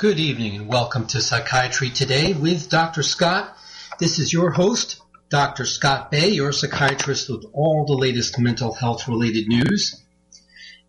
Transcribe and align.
Good 0.00 0.18
evening 0.18 0.56
and 0.56 0.66
welcome 0.66 1.06
to 1.08 1.20
Psychiatry 1.20 1.90
Today 1.90 2.32
with 2.32 2.70
Dr. 2.70 3.02
Scott. 3.02 3.54
This 3.98 4.18
is 4.18 4.32
your 4.32 4.50
host, 4.50 4.98
Dr. 5.28 5.66
Scott 5.66 6.10
Bay, 6.10 6.30
your 6.30 6.52
psychiatrist 6.52 7.28
with 7.28 7.44
all 7.52 7.84
the 7.84 7.92
latest 7.92 8.38
mental 8.38 8.72
health 8.72 9.06
related 9.08 9.46
news. 9.46 10.02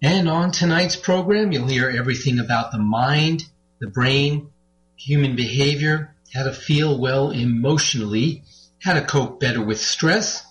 And 0.02 0.30
on 0.30 0.52
tonight's 0.52 0.96
program, 0.96 1.52
you'll 1.52 1.68
hear 1.68 1.90
everything 1.90 2.40
about 2.40 2.72
the 2.72 2.78
mind, 2.78 3.44
the 3.82 3.88
brain, 3.88 4.50
human 4.96 5.36
behavior, 5.36 6.16
how 6.34 6.44
to 6.44 6.54
feel 6.54 6.98
well 6.98 7.32
emotionally, 7.32 8.44
how 8.82 8.94
to 8.94 9.02
cope 9.02 9.42
better 9.42 9.62
with 9.62 9.82
stress, 9.82 10.46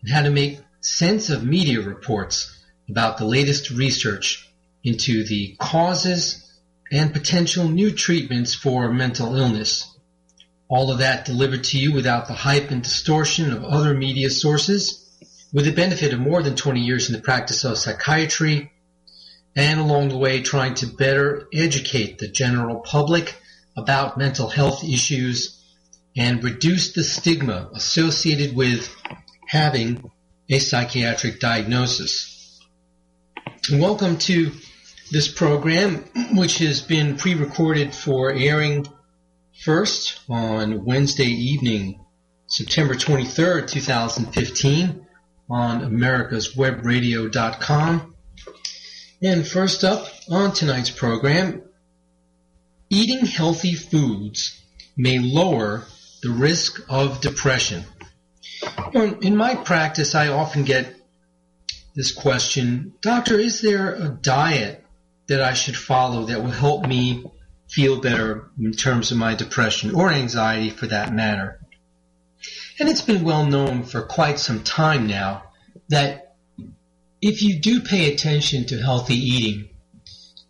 and 0.00 0.12
how 0.12 0.22
to 0.22 0.30
make 0.30 0.58
sense 0.80 1.30
of 1.30 1.44
media 1.44 1.80
reports 1.80 2.64
about 2.88 3.18
the 3.18 3.26
latest 3.26 3.70
research 3.70 4.50
into 4.82 5.24
the 5.24 5.54
causes 5.60 6.51
and 6.92 7.14
potential 7.14 7.66
new 7.68 7.90
treatments 7.90 8.54
for 8.54 8.92
mental 8.92 9.34
illness. 9.34 9.96
All 10.68 10.92
of 10.92 10.98
that 10.98 11.24
delivered 11.24 11.64
to 11.64 11.78
you 11.78 11.94
without 11.94 12.28
the 12.28 12.34
hype 12.34 12.70
and 12.70 12.82
distortion 12.82 13.50
of 13.50 13.64
other 13.64 13.94
media 13.94 14.28
sources, 14.28 14.98
with 15.54 15.64
the 15.64 15.72
benefit 15.72 16.12
of 16.12 16.20
more 16.20 16.42
than 16.42 16.54
20 16.54 16.80
years 16.80 17.08
in 17.08 17.14
the 17.14 17.22
practice 17.22 17.64
of 17.64 17.78
psychiatry, 17.78 18.70
and 19.56 19.80
along 19.80 20.10
the 20.10 20.18
way 20.18 20.42
trying 20.42 20.74
to 20.74 20.86
better 20.86 21.48
educate 21.52 22.18
the 22.18 22.28
general 22.28 22.80
public 22.80 23.36
about 23.74 24.18
mental 24.18 24.48
health 24.48 24.84
issues 24.84 25.58
and 26.14 26.44
reduce 26.44 26.92
the 26.92 27.04
stigma 27.04 27.70
associated 27.74 28.54
with 28.54 28.94
having 29.48 30.10
a 30.50 30.58
psychiatric 30.58 31.40
diagnosis. 31.40 32.60
Welcome 33.70 34.18
to 34.18 34.52
this 35.12 35.28
program, 35.28 36.04
which 36.32 36.58
has 36.58 36.80
been 36.80 37.16
pre-recorded 37.18 37.94
for 37.94 38.32
airing 38.32 38.86
first 39.62 40.18
on 40.26 40.86
Wednesday 40.86 41.26
evening, 41.26 42.02
September 42.46 42.94
23rd, 42.94 43.68
2015 43.68 45.06
on 45.50 45.80
americaswebradio.com. 45.82 48.14
And 49.22 49.46
first 49.46 49.84
up 49.84 50.06
on 50.30 50.52
tonight's 50.52 50.88
program, 50.88 51.60
eating 52.88 53.26
healthy 53.26 53.74
foods 53.74 54.58
may 54.96 55.18
lower 55.18 55.84
the 56.22 56.30
risk 56.30 56.80
of 56.88 57.20
depression. 57.20 57.84
In 58.94 59.36
my 59.36 59.56
practice, 59.56 60.14
I 60.14 60.28
often 60.28 60.64
get 60.64 60.96
this 61.94 62.12
question, 62.12 62.94
Doctor, 63.02 63.38
is 63.38 63.60
there 63.60 63.94
a 63.94 64.08
diet 64.08 64.81
that 65.28 65.42
I 65.42 65.54
should 65.54 65.76
follow 65.76 66.26
that 66.26 66.42
will 66.42 66.50
help 66.50 66.86
me 66.86 67.24
feel 67.68 68.00
better 68.00 68.50
in 68.60 68.72
terms 68.72 69.10
of 69.10 69.18
my 69.18 69.34
depression 69.34 69.94
or 69.94 70.10
anxiety 70.10 70.70
for 70.70 70.86
that 70.88 71.12
matter. 71.12 71.60
And 72.78 72.88
it's 72.88 73.02
been 73.02 73.24
well 73.24 73.46
known 73.46 73.84
for 73.84 74.02
quite 74.02 74.38
some 74.38 74.62
time 74.62 75.06
now 75.06 75.44
that 75.88 76.34
if 77.20 77.42
you 77.42 77.60
do 77.60 77.80
pay 77.80 78.12
attention 78.12 78.66
to 78.66 78.82
healthy 78.82 79.14
eating, 79.14 79.68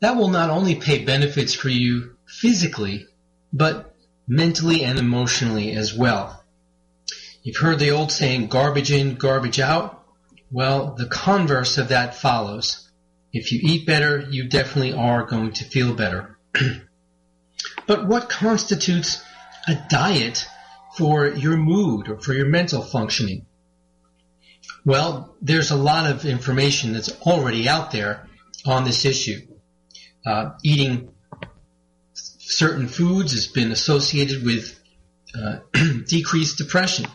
that 0.01 0.17
will 0.17 0.29
not 0.29 0.51
only 0.51 0.75
pay 0.75 1.05
benefits 1.05 1.55
for 1.55 1.69
you 1.69 2.17
physically, 2.27 3.07
but 3.53 3.95
mentally 4.27 4.83
and 4.83 4.99
emotionally 4.99 5.73
as 5.73 5.95
well. 5.95 6.43
You've 7.43 7.59
heard 7.59 7.79
the 7.79 7.91
old 7.91 8.11
saying, 8.11 8.49
garbage 8.49 8.91
in, 8.91 9.17
garbage 9.17 9.61
out. 9.61 10.05
Well, 10.51 10.95
the 10.95 11.07
converse 11.07 11.77
of 11.77 11.89
that 11.89 12.15
follows. 12.15 12.89
If 13.33 13.51
you 13.51 13.61
eat 13.63 13.87
better, 13.87 14.21
you 14.31 14.49
definitely 14.49 14.93
are 14.93 15.25
going 15.25 15.53
to 15.53 15.65
feel 15.65 15.95
better. 15.95 16.39
but 17.87 18.07
what 18.07 18.29
constitutes 18.29 19.23
a 19.67 19.77
diet 19.89 20.47
for 20.97 21.29
your 21.29 21.57
mood 21.57 22.09
or 22.09 22.19
for 22.19 22.35
your 22.35 22.47
mental 22.47 22.83
functioning? 22.83 23.47
Well, 24.85 25.35
there's 25.41 25.71
a 25.71 25.77
lot 25.77 26.11
of 26.11 26.27
information 26.27 26.93
that's 26.93 27.11
already 27.23 27.69
out 27.69 27.91
there 27.91 28.29
on 28.67 28.85
this 28.85 29.05
issue. 29.05 29.41
Uh, 30.27 30.51
eating 30.63 31.13
certain 32.13 32.87
foods 32.87 33.33
has 33.33 33.47
been 33.47 33.73
associated 33.73 34.45
with 34.45 34.79
uh, 35.35 35.59
decreased 36.07 36.59
depression. 36.59 37.07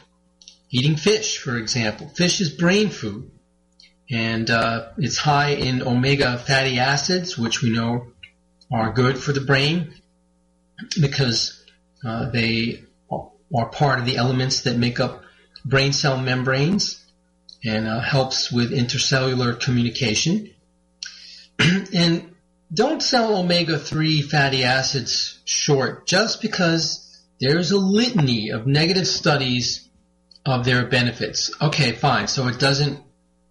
Eating 0.71 0.95
fish, 0.95 1.37
for 1.37 1.57
example. 1.57 2.09
Fish 2.09 2.41
is 2.41 2.49
brain 2.49 2.89
food 2.89 3.31
and 4.09 4.49
uh, 4.49 4.89
it's 4.97 5.17
high 5.17 5.49
in 5.49 5.81
omega 5.81 6.37
fatty 6.37 6.79
acids, 6.79 7.37
which 7.37 7.61
we 7.61 7.71
know 7.71 8.07
are 8.71 8.91
good 8.91 9.17
for 9.17 9.33
the 9.33 9.41
brain 9.41 9.93
because 10.99 11.63
uh, 12.05 12.29
they 12.29 12.83
are 13.53 13.69
part 13.69 13.99
of 13.99 14.05
the 14.05 14.17
elements 14.17 14.61
that 14.61 14.77
make 14.77 14.99
up 14.99 15.23
brain 15.65 15.93
cell 15.93 16.17
membranes 16.17 17.03
and 17.65 17.87
uh, 17.87 17.99
helps 17.99 18.51
with 18.51 18.71
intercellular 18.71 19.59
communication. 19.59 20.53
and 21.59 22.35
don't 22.73 23.01
sell 23.01 23.37
omega-3 23.37 24.23
fatty 24.23 24.63
acids 24.63 25.39
short 25.45 26.05
just 26.05 26.41
because 26.41 27.03
there's 27.39 27.71
a 27.71 27.77
litany 27.77 28.49
of 28.49 28.67
negative 28.67 29.07
studies 29.07 29.87
of 30.45 30.65
their 30.65 30.85
benefits. 30.85 31.51
Okay, 31.61 31.93
fine. 31.93 32.27
So 32.27 32.47
it 32.47 32.59
doesn't 32.59 32.99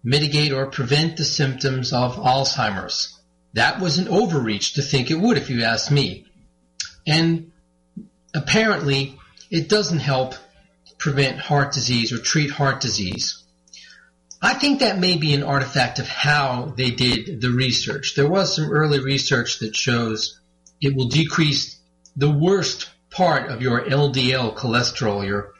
mitigate 0.07 0.53
or 0.53 0.67
prevent 0.67 1.17
the 1.17 1.25
symptoms 1.25 1.91
of 1.91 2.15
Alzheimer's. 2.15 3.19
That 3.53 3.81
was 3.81 3.97
an 3.97 4.07
overreach 4.07 4.75
to 4.75 4.81
think 4.81 5.11
it 5.11 5.19
would, 5.19 5.37
if 5.37 5.49
you 5.49 5.63
ask 5.63 5.91
me. 5.91 6.25
And 7.05 7.51
apparently, 8.33 9.19
it 9.51 9.67
doesn't 9.67 9.99
help 9.99 10.35
prevent 10.97 11.39
heart 11.39 11.73
disease 11.73 12.13
or 12.13 12.19
treat 12.19 12.51
heart 12.51 12.79
disease. 12.79 13.43
I 14.41 14.53
think 14.53 14.79
that 14.79 14.97
may 14.97 15.17
be 15.17 15.33
an 15.33 15.43
artifact 15.43 15.99
of 15.99 16.07
how 16.07 16.73
they 16.77 16.91
did 16.91 17.41
the 17.41 17.51
research. 17.51 18.15
There 18.15 18.29
was 18.29 18.55
some 18.55 18.71
early 18.71 18.99
research 18.99 19.59
that 19.59 19.75
shows 19.75 20.39
it 20.79 20.95
will 20.95 21.09
decrease 21.09 21.77
the 22.15 22.31
worst 22.31 22.89
part 23.09 23.51
of 23.51 23.61
your 23.61 23.81
LDL 23.81 24.55
cholesterol, 24.55 25.27
your 25.27 25.51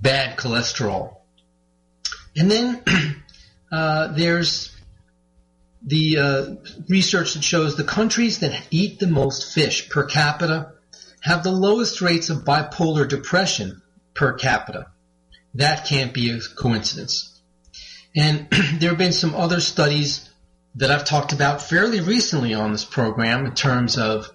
bad 0.00 0.36
cholesterol. 0.36 1.18
And 2.36 2.50
then 2.50 2.82
uh, 3.70 4.08
there's 4.08 4.74
the 5.82 6.18
uh, 6.18 6.54
research 6.88 7.34
that 7.34 7.44
shows 7.44 7.76
the 7.76 7.84
countries 7.84 8.40
that 8.40 8.60
eat 8.70 8.98
the 8.98 9.06
most 9.06 9.54
fish 9.54 9.88
per 9.88 10.04
capita 10.04 10.72
have 11.20 11.42
the 11.42 11.52
lowest 11.52 12.00
rates 12.00 12.30
of 12.30 12.44
bipolar 12.44 13.08
depression 13.08 13.82
per 14.14 14.32
capita. 14.34 14.86
That 15.54 15.86
can't 15.86 16.14
be 16.14 16.30
a 16.30 16.40
coincidence. 16.56 17.40
And 18.14 18.48
there 18.78 18.90
have 18.90 18.98
been 18.98 19.12
some 19.12 19.34
other 19.34 19.60
studies 19.60 20.28
that 20.76 20.90
I've 20.90 21.04
talked 21.04 21.32
about 21.32 21.62
fairly 21.62 22.00
recently 22.00 22.54
on 22.54 22.72
this 22.72 22.84
program 22.84 23.46
in 23.46 23.54
terms 23.54 23.98
of 23.98 24.30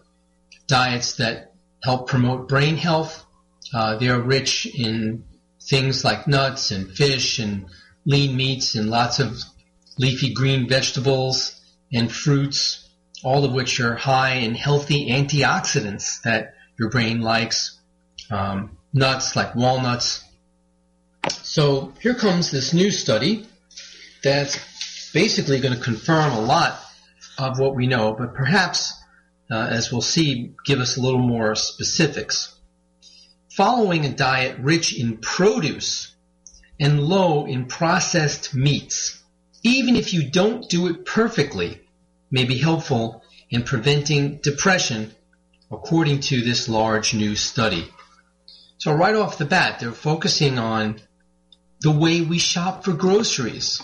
diets 0.68 1.16
that 1.18 1.53
help 1.84 2.09
promote 2.09 2.47
brain 2.47 2.78
health. 2.78 3.25
Uh, 3.74 3.97
they 3.97 4.09
are 4.09 4.20
rich 4.20 4.66
in 4.66 5.24
things 5.62 6.03
like 6.03 6.28
nuts 6.28 6.72
and 6.72 6.91
fish 6.91 7.40
and 7.40 7.68
lean 8.06 8.36
meats 8.36 8.76
and 8.76 8.90
lots 8.90 9.20
of 9.20 9.38
leafy 9.98 10.34
green 10.34 10.68
vegetables 10.68 11.60
and 11.94 12.12
fruits, 12.12 12.90
all 13.24 13.46
of 13.46 13.54
which 13.54 13.80
are 13.80 13.96
high 13.96 14.36
in 14.36 14.56
healthy 14.56 15.10
antioxidants 15.10 16.22
that 16.24 16.56
your 16.80 16.90
brain 16.90 17.22
likes. 17.22 17.78
Um, 18.30 18.78
nuts 18.94 19.36
like 19.36 19.56
walnuts. 19.56 20.24
So 21.30 21.94
here 22.02 22.16
comes 22.16 22.52
this 22.52 22.74
new 22.74 22.92
study 22.92 23.48
that's 24.24 25.12
basically 25.14 25.60
going 25.60 25.76
to 25.76 25.84
confirm 25.84 26.34
a 26.34 26.42
lot 26.42 26.80
of 27.38 27.60
what 27.60 27.76
we 27.76 27.88
know, 27.88 28.14
but 28.14 28.34
perhaps, 28.34 28.94
uh, 29.50 29.68
as 29.70 29.92
we'll 29.92 30.02
see, 30.02 30.54
give 30.66 30.80
us 30.80 30.98
a 30.98 31.02
little 31.02 31.20
more 31.20 31.56
specifics. 31.56 32.56
Following 33.52 34.06
a 34.06 34.09
diet 34.09 34.58
rich 34.59 34.97
in 34.97 35.18
produce 35.18 36.14
and 36.82 37.00
low 37.00 37.46
in 37.46 37.66
processed 37.66 38.56
meats, 38.56 39.22
even 39.62 39.96
if 39.96 40.14
you 40.14 40.28
don't 40.30 40.68
do 40.68 40.88
it 40.88 41.06
perfectly, 41.06 41.80
may 42.32 42.44
be 42.44 42.58
helpful 42.58 43.24
in 43.52 43.62
preventing 43.62 44.38
depression, 44.38 45.12
according 45.72 46.20
to 46.20 46.42
this 46.42 46.68
large 46.68 47.14
new 47.14 47.36
study. 47.36 47.88
So 48.80 48.92
right 48.94 49.14
off 49.14 49.38
the 49.38 49.46
bat, 49.46 49.80
they're 49.80 49.92
focusing 49.92 50.58
on 50.58 51.00
the 51.82 51.92
way 51.92 52.22
we 52.22 52.40
shop 52.40 52.84
for 52.84 52.94
groceries. 52.94 53.80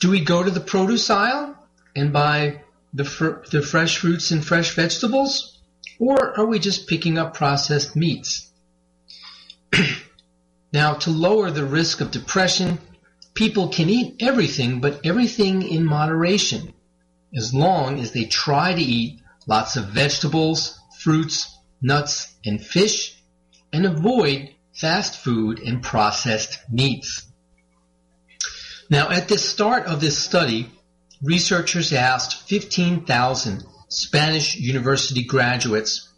Do 0.00 0.10
we 0.10 0.24
go 0.24 0.42
to 0.42 0.50
the 0.50 0.60
produce 0.60 1.10
aisle 1.10 1.54
and 1.94 2.14
buy 2.14 2.62
the, 2.94 3.04
fr- 3.04 3.44
the 3.50 3.60
fresh 3.60 3.98
fruits 3.98 4.30
and 4.30 4.42
fresh 4.42 4.74
vegetables? 4.74 5.60
Or 5.98 6.38
are 6.38 6.46
we 6.46 6.58
just 6.58 6.88
picking 6.88 7.18
up 7.18 7.34
processed 7.34 7.94
meats? 7.94 8.50
Now, 10.72 10.94
to 10.94 11.10
lower 11.10 11.50
the 11.50 11.66
risk 11.66 12.00
of 12.00 12.10
depression, 12.10 12.78
people 13.34 13.68
can 13.68 13.90
eat 13.90 14.16
everything, 14.20 14.80
but 14.80 15.04
everything 15.04 15.62
in 15.62 15.84
moderation, 15.84 16.72
as 17.36 17.52
long 17.52 18.00
as 18.00 18.12
they 18.12 18.24
try 18.24 18.72
to 18.72 18.80
eat 18.80 19.20
lots 19.46 19.76
of 19.76 19.88
vegetables, 19.88 20.78
fruits, 20.98 21.54
nuts, 21.82 22.34
and 22.44 22.64
fish, 22.64 23.22
and 23.72 23.84
avoid 23.84 24.50
fast 24.72 25.18
food 25.18 25.60
and 25.60 25.82
processed 25.82 26.58
meats. 26.70 27.26
Now, 28.88 29.10
at 29.10 29.28
the 29.28 29.38
start 29.38 29.86
of 29.86 30.00
this 30.00 30.18
study, 30.18 30.70
researchers 31.22 31.92
asked 31.92 32.48
15,000 32.48 33.64
Spanish 33.88 34.56
university 34.56 35.24
graduates 35.24 36.08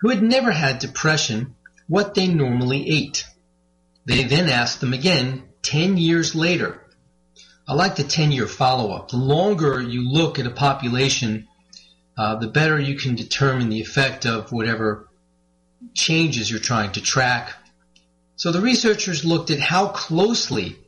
who 0.00 0.08
had 0.08 0.22
never 0.22 0.50
had 0.50 0.78
depression 0.78 1.54
what 1.86 2.14
they 2.14 2.26
normally 2.26 2.88
ate. 2.88 3.24
They 4.08 4.24
then 4.24 4.48
asked 4.48 4.80
them 4.80 4.94
again 4.94 5.42
10 5.60 5.98
years 5.98 6.34
later. 6.34 6.80
I 7.68 7.74
like 7.74 7.96
the 7.96 8.04
10 8.04 8.32
year 8.32 8.46
follow 8.46 8.90
up. 8.92 9.10
The 9.10 9.18
longer 9.18 9.82
you 9.82 10.10
look 10.10 10.38
at 10.38 10.46
a 10.46 10.50
population, 10.50 11.46
uh, 12.16 12.36
the 12.36 12.48
better 12.48 12.80
you 12.80 12.96
can 12.96 13.16
determine 13.16 13.68
the 13.68 13.82
effect 13.82 14.24
of 14.24 14.50
whatever 14.50 15.10
changes 15.92 16.50
you're 16.50 16.58
trying 16.58 16.92
to 16.92 17.02
track. 17.02 17.52
So 18.36 18.50
the 18.50 18.62
researchers 18.62 19.26
looked 19.26 19.50
at 19.50 19.60
how 19.60 19.88
closely 19.88 20.78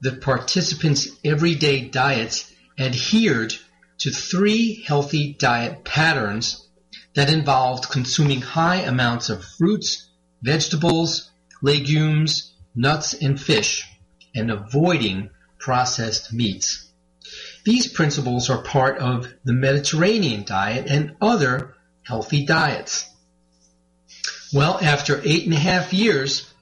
the 0.00 0.16
participants' 0.16 1.06
everyday 1.24 1.82
diets 1.82 2.52
adhered 2.76 3.54
to 3.98 4.10
three 4.10 4.82
healthy 4.82 5.32
diet 5.38 5.84
patterns 5.84 6.66
that 7.14 7.32
involved 7.32 7.88
consuming 7.88 8.40
high 8.40 8.80
amounts 8.80 9.30
of 9.30 9.44
fruits, 9.44 10.08
vegetables, 10.42 11.30
legumes, 11.62 12.50
nuts, 12.74 13.14
and 13.14 13.40
fish, 13.40 13.84
and 14.34 14.50
avoiding 14.50 15.30
processed 15.58 16.32
meats. 16.32 16.88
These 17.64 17.88
principles 17.88 18.50
are 18.50 18.62
part 18.62 18.98
of 18.98 19.32
the 19.44 19.54
Mediterranean 19.54 20.44
diet 20.44 20.86
and 20.88 21.16
other 21.20 21.74
healthy 22.02 22.44
diets. 22.44 23.08
Well, 24.52 24.78
after 24.82 25.20
eight 25.24 25.44
and 25.44 25.54
a 25.54 25.58
half 25.58 25.92
years, 25.92 26.52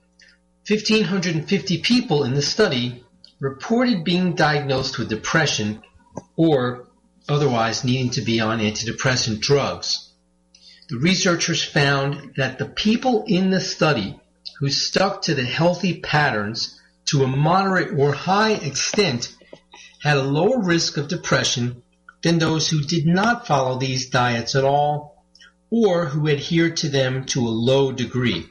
1,550 0.69 1.79
people 1.79 2.23
in 2.23 2.35
the 2.35 2.43
study 2.43 3.05
reported 3.41 4.05
being 4.05 4.37
diagnosed 4.37 4.99
with 4.99 5.09
depression 5.09 5.83
or 6.37 6.87
otherwise 7.29 7.85
needing 7.85 8.11
to 8.11 8.23
be 8.23 8.41
on 8.41 8.61
antidepressant 8.61 9.41
drugs. 9.41 10.09
The 10.89 10.99
researchers 10.99 11.65
found 11.65 12.35
that 12.37 12.59
the 12.59 12.67
people 12.67 13.25
in 13.27 13.51
the 13.51 13.61
study 13.61 14.21
who 14.63 14.71
stuck 14.71 15.23
to 15.23 15.35
the 15.35 15.45
healthy 15.45 15.99
patterns 15.99 16.81
to 17.05 17.25
a 17.25 17.27
moderate 17.27 17.99
or 17.99 18.13
high 18.13 18.53
extent 18.53 19.35
had 20.01 20.17
a 20.17 20.23
lower 20.23 20.63
risk 20.63 20.97
of 20.97 21.09
depression 21.09 21.83
than 22.23 22.39
those 22.39 22.69
who 22.69 22.81
did 22.81 23.05
not 23.05 23.45
follow 23.45 23.77
these 23.77 24.09
diets 24.11 24.55
at 24.55 24.63
all 24.63 25.25
or 25.69 26.07
who 26.07 26.29
adhered 26.29 26.77
to 26.77 26.89
them 26.89 27.25
to 27.25 27.41
a 27.41 27.51
low 27.51 27.91
degree. 27.91 28.47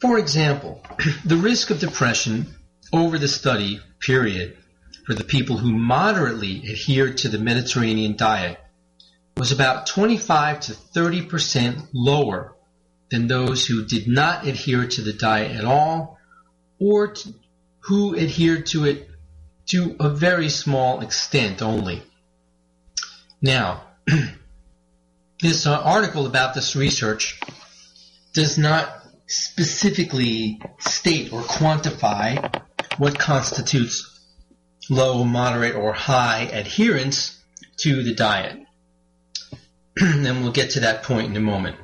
For 0.00 0.18
example, 0.18 0.82
the 1.26 1.36
risk 1.36 1.68
of 1.68 1.78
depression 1.78 2.54
over 2.90 3.18
the 3.18 3.28
study 3.28 3.80
period 4.00 4.56
for 5.04 5.12
the 5.12 5.24
people 5.24 5.58
who 5.58 5.76
moderately 5.76 6.70
adhered 6.70 7.18
to 7.18 7.28
the 7.28 7.38
Mediterranean 7.38 8.16
diet 8.16 8.58
was 9.36 9.52
about 9.52 9.86
25 9.88 10.60
to 10.60 10.72
30 10.72 11.26
percent 11.26 11.78
lower 11.92 12.56
than 13.12 13.28
those 13.28 13.66
who 13.66 13.84
did 13.84 14.08
not 14.08 14.46
adhere 14.46 14.86
to 14.88 15.02
the 15.02 15.12
diet 15.12 15.52
at 15.52 15.64
all 15.64 16.18
or 16.80 17.08
t- 17.08 17.34
who 17.80 18.16
adhered 18.16 18.66
to 18.66 18.86
it 18.86 19.08
to 19.66 19.94
a 20.00 20.08
very 20.08 20.48
small 20.48 21.00
extent 21.02 21.62
only. 21.62 22.02
Now, 23.40 23.82
this 25.42 25.66
uh, 25.66 25.78
article 25.78 26.26
about 26.26 26.54
this 26.54 26.74
research 26.74 27.38
does 28.32 28.56
not 28.56 28.90
specifically 29.26 30.60
state 30.78 31.32
or 31.32 31.42
quantify 31.42 32.62
what 32.96 33.18
constitutes 33.18 34.08
low, 34.88 35.22
moderate, 35.24 35.76
or 35.76 35.92
high 35.92 36.42
adherence 36.52 37.38
to 37.76 38.02
the 38.02 38.14
diet. 38.14 38.58
and 40.00 40.42
we'll 40.42 40.52
get 40.52 40.70
to 40.70 40.80
that 40.80 41.02
point 41.02 41.28
in 41.28 41.36
a 41.36 41.40
moment. 41.40 41.76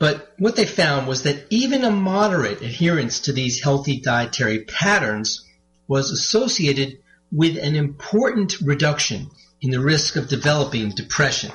But 0.00 0.32
what 0.38 0.56
they 0.56 0.64
found 0.64 1.06
was 1.06 1.24
that 1.24 1.46
even 1.50 1.84
a 1.84 1.90
moderate 1.90 2.62
adherence 2.62 3.20
to 3.20 3.32
these 3.32 3.62
healthy 3.62 4.00
dietary 4.00 4.60
patterns 4.60 5.44
was 5.86 6.10
associated 6.10 7.00
with 7.30 7.58
an 7.58 7.76
important 7.76 8.58
reduction 8.62 9.30
in 9.60 9.70
the 9.70 9.78
risk 9.78 10.16
of 10.16 10.26
developing 10.26 10.88
depression. 10.90 11.52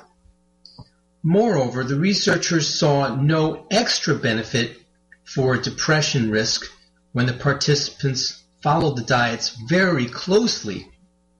Moreover, 1.24 1.83
the 1.83 2.00
researchers 2.00 2.71
saw 2.71 3.15
no 3.15 3.65
extra 3.71 4.13
benefit 4.13 4.77
for 5.24 5.57
depression 5.57 6.30
risk 6.30 6.65
when 7.13 7.25
the 7.25 7.33
participants 7.33 8.44
followed 8.62 8.95
the 8.95 9.03
diets 9.03 9.57
very 9.68 10.06
closely 10.06 10.88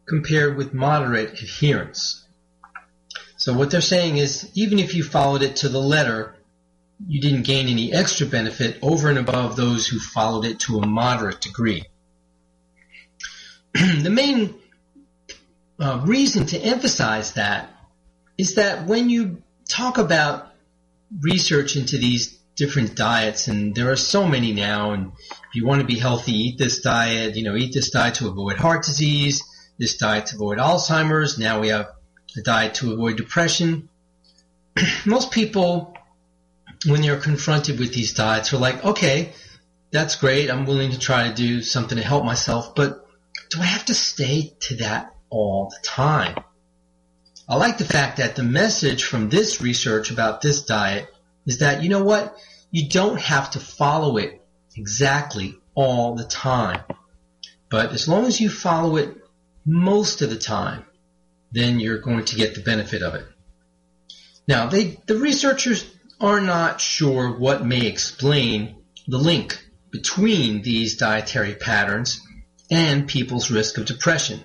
compared 0.08 0.58
with 0.58 0.74
moderate 0.74 1.40
adherence. 1.40 2.26
So 3.38 3.54
what 3.54 3.70
they're 3.70 3.82
saying 3.82 4.18
is 4.18 4.50
even 4.56 4.80
if 4.80 4.96
you 4.96 5.04
followed 5.04 5.44
it 5.44 5.58
to 5.58 5.70
the 5.70 5.82
letter, 5.82 6.35
you 7.08 7.22
didn't 7.22 7.44
gain 7.44 7.68
any 7.68 7.94
extra 7.94 8.26
benefit 8.26 8.78
over 8.82 9.10
and 9.10 9.18
above 9.18 9.56
those 9.56 9.88
who 9.88 10.00
followed 10.00 10.46
it 10.46 10.60
to 10.62 10.80
a 10.80 10.86
moderate 10.86 11.42
degree. 11.42 11.86
the 13.74 14.10
main 14.10 14.56
uh, 15.80 16.02
reason 16.06 16.46
to 16.46 16.58
emphasize 16.58 17.34
that 17.34 17.70
is 18.38 18.56
that 18.56 18.88
when 18.88 19.10
you 19.10 19.42
talk 19.68 19.98
about 19.98 20.54
research 21.22 21.76
into 21.76 21.98
these 21.98 22.40
different 22.56 22.96
diets, 22.96 23.48
and 23.48 23.76
there 23.76 23.92
are 23.92 23.98
so 23.98 24.28
many 24.28 24.54
now. 24.54 24.92
And 24.92 25.12
if 25.20 25.56
you 25.56 25.66
want 25.66 25.82
to 25.82 25.88
be 25.88 26.00
healthy, 26.00 26.32
eat 26.32 26.58
this 26.58 26.82
diet. 26.82 27.36
You 27.36 27.44
know, 27.44 27.56
eat 27.56 27.74
this 27.74 27.92
diet 27.92 28.16
to 28.16 28.28
avoid 28.28 28.58
heart 28.58 28.84
disease. 28.84 29.44
This 29.78 29.98
diet 29.98 30.28
to 30.28 30.36
avoid 30.36 30.58
Alzheimer's. 30.58 31.38
Now 31.38 31.60
we 31.60 31.68
have 31.68 31.90
a 32.38 32.42
diet 32.42 32.76
to 32.76 32.94
avoid 32.94 33.18
depression. 33.18 33.90
Most 35.06 35.32
people, 35.32 35.95
when 36.86 37.02
they're 37.02 37.20
confronted 37.20 37.80
with 37.80 37.94
these 37.94 38.14
diets, 38.14 38.54
are 38.54 38.58
like, 38.58 38.84
okay, 38.84 39.34
that's 39.92 40.16
great. 40.16 40.50
I'm 40.50 40.66
willing 40.66 40.92
to 40.92 41.00
try 41.00 41.28
to 41.28 41.34
do 41.34 41.62
something 41.62 41.98
to 41.98 42.04
help 42.04 42.26
myself, 42.26 42.76
but 42.76 43.08
do 43.50 43.62
I 43.62 43.66
have 43.66 43.86
to 43.86 43.94
stay 43.94 44.54
to 44.62 44.78
that 44.78 45.14
all 45.30 45.70
the 45.70 45.88
time? 45.88 46.36
I 47.48 47.56
like 47.56 47.78
the 47.78 47.86
fact 47.86 48.18
that 48.18 48.36
the 48.36 48.44
message 48.44 49.04
from 49.04 49.30
this 49.30 49.62
research 49.62 50.12
about 50.12 50.42
this 50.42 50.64
diet 50.64 51.08
is 51.46 51.60
that, 51.60 51.84
you 51.84 51.90
know 51.90 52.04
what? 52.04 52.36
You 52.72 52.90
don't 52.90 53.20
have 53.20 53.52
to 53.52 53.60
follow 53.60 54.18
it 54.18 54.42
exactly 54.76 55.58
all 55.76 56.16
the 56.16 56.26
time. 56.26 56.82
But 57.70 57.94
as 57.94 58.08
long 58.08 58.26
as 58.26 58.42
you 58.42 58.50
follow 58.50 58.96
it 58.98 59.16
most 59.66 60.22
of 60.22 60.30
the 60.30 60.38
time, 60.38 60.86
then 61.52 61.80
you're 61.80 62.00
going 62.00 62.26
to 62.26 62.36
get 62.36 62.56
the 62.56 62.62
benefit 62.62 63.02
of 63.02 63.16
it. 63.16 63.26
Now, 64.48 64.68
they, 64.68 64.98
the 65.06 65.18
researchers 65.18 65.86
are 66.20 66.40
not 66.40 66.80
sure 66.80 67.38
what 67.38 67.66
may 67.66 67.86
explain 67.86 68.76
the 69.08 69.18
link 69.18 69.60
between 69.92 70.62
these 70.62 70.98
dietary 70.98 71.56
patterns 71.56 72.22
and 72.72 73.08
people's 73.08 73.52
risk 73.52 73.78
of 73.78 73.86
depression. 73.86 74.44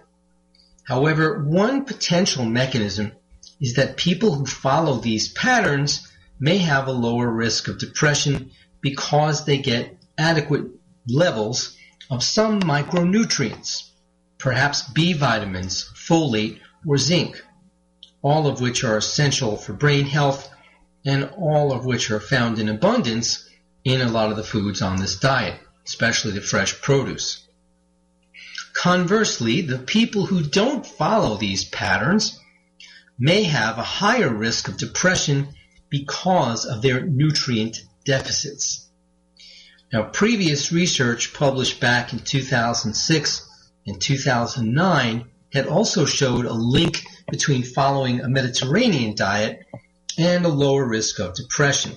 However, 0.84 1.42
one 1.44 1.84
potential 1.84 2.44
mechanism 2.44 3.12
is 3.60 3.74
that 3.74 3.96
people 3.96 4.34
who 4.34 4.46
follow 4.46 4.98
these 4.98 5.32
patterns 5.32 6.06
may 6.38 6.58
have 6.58 6.88
a 6.88 6.92
lower 6.92 7.30
risk 7.30 7.68
of 7.68 7.78
depression 7.78 8.50
because 8.80 9.44
they 9.44 9.58
get 9.58 9.96
adequate 10.18 10.64
levels 11.08 11.76
of 12.10 12.22
some 12.24 12.60
micronutrients, 12.60 13.90
perhaps 14.38 14.82
B 14.90 15.12
vitamins, 15.12 15.90
folate, 15.94 16.58
or 16.86 16.98
zinc, 16.98 17.42
all 18.22 18.46
of 18.46 18.60
which 18.60 18.82
are 18.84 18.96
essential 18.96 19.56
for 19.56 19.72
brain 19.72 20.06
health 20.06 20.48
and 21.04 21.30
all 21.36 21.72
of 21.72 21.84
which 21.84 22.10
are 22.10 22.20
found 22.20 22.58
in 22.58 22.68
abundance 22.68 23.48
in 23.84 24.00
a 24.00 24.10
lot 24.10 24.30
of 24.30 24.36
the 24.36 24.44
foods 24.44 24.82
on 24.82 24.96
this 24.96 25.16
diet, 25.16 25.58
especially 25.86 26.32
the 26.32 26.40
fresh 26.40 26.80
produce. 26.82 27.46
Conversely, 28.72 29.62
the 29.62 29.78
people 29.78 30.26
who 30.26 30.42
don't 30.42 30.86
follow 30.86 31.36
these 31.36 31.64
patterns 31.64 32.38
may 33.18 33.42
have 33.42 33.78
a 33.78 33.82
higher 33.82 34.32
risk 34.32 34.68
of 34.68 34.76
depression 34.76 35.48
because 35.88 36.64
of 36.64 36.82
their 36.82 37.04
nutrient 37.04 37.82
deficits. 38.04 38.88
Now, 39.92 40.04
previous 40.04 40.70
research 40.70 41.34
published 41.34 41.80
back 41.80 42.12
in 42.12 42.20
2006 42.20 43.48
and 43.86 44.00
2009 44.00 45.24
had 45.52 45.66
also 45.66 46.04
showed 46.04 46.44
a 46.44 46.52
link 46.52 47.02
between 47.30 47.64
following 47.64 48.20
a 48.20 48.28
Mediterranean 48.28 49.14
diet 49.16 49.66
and 50.20 50.44
a 50.44 50.48
lower 50.48 50.84
risk 50.84 51.18
of 51.18 51.34
depression. 51.34 51.92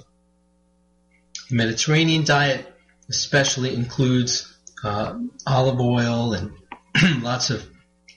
The 1.49 1.55
Mediterranean 1.55 2.23
diet 2.23 2.73
especially 3.09 3.75
includes 3.75 4.51
uh, 4.83 5.19
olive 5.45 5.79
oil 5.79 6.33
and 6.33 6.53
lots 7.23 7.49
of 7.49 7.67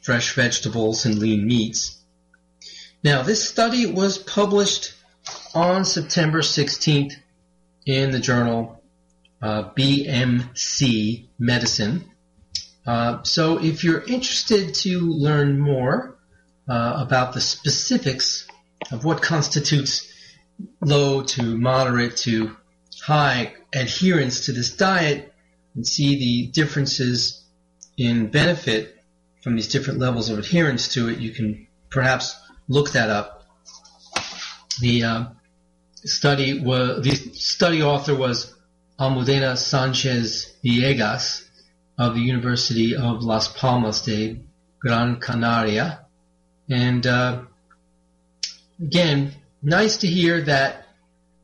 fresh 0.02 0.34
vegetables 0.34 1.04
and 1.04 1.18
lean 1.18 1.46
meats. 1.46 2.00
Now, 3.02 3.22
this 3.22 3.48
study 3.48 3.86
was 3.86 4.18
published 4.18 4.94
on 5.54 5.84
September 5.84 6.40
16th 6.40 7.14
in 7.84 8.10
the 8.12 8.20
journal 8.20 8.82
uh, 9.42 9.70
BMC 9.70 11.28
Medicine. 11.38 12.10
Uh, 12.86 13.22
so 13.25 13.62
if 13.62 13.82
you're 13.82 14.02
interested 14.02 14.75
to 14.75 15.00
learn 15.00 15.58
more 15.58 16.16
uh, 16.68 16.94
about 16.98 17.32
the 17.32 17.40
specifics 17.40 18.46
of 18.90 19.05
what 19.05 19.23
constitutes 19.23 20.12
low 20.81 21.23
to 21.23 21.57
moderate 21.57 22.16
to 22.16 22.57
high 23.02 23.55
adherence 23.75 24.47
to 24.47 24.52
this 24.52 24.76
diet 24.76 25.33
and 25.75 25.87
see 25.87 26.19
the 26.19 26.50
differences 26.52 27.45
in 27.97 28.28
benefit 28.28 28.97
from 29.43 29.55
these 29.55 29.69
different 29.69 29.99
levels 30.00 30.28
of 30.28 30.38
adherence 30.38 30.88
to 30.95 31.09
it, 31.09 31.19
you 31.19 31.31
can 31.31 31.66
perhaps 31.90 32.37
look 32.69 32.93
that 32.93 33.11
up. 33.11 33.45
The 34.81 35.05
uh, 35.05 35.25
study 36.05 36.61
was 36.61 37.02
the 37.02 37.14
study 37.35 37.83
author 37.83 38.14
was 38.14 38.55
Almudena 38.99 39.57
Sanchez 39.57 40.55
Villegas 40.64 41.47
of 41.99 42.14
the 42.14 42.21
University 42.21 42.97
of 42.97 43.23
Las 43.23 43.49
Palmas 43.49 44.02
de 44.02 44.40
Gran 44.81 45.21
Canaria, 45.21 46.07
and 46.69 47.07
uh, 47.07 47.43
again, 48.80 49.35
nice 49.62 49.99
to 49.99 50.06
hear 50.06 50.42
that 50.42 50.87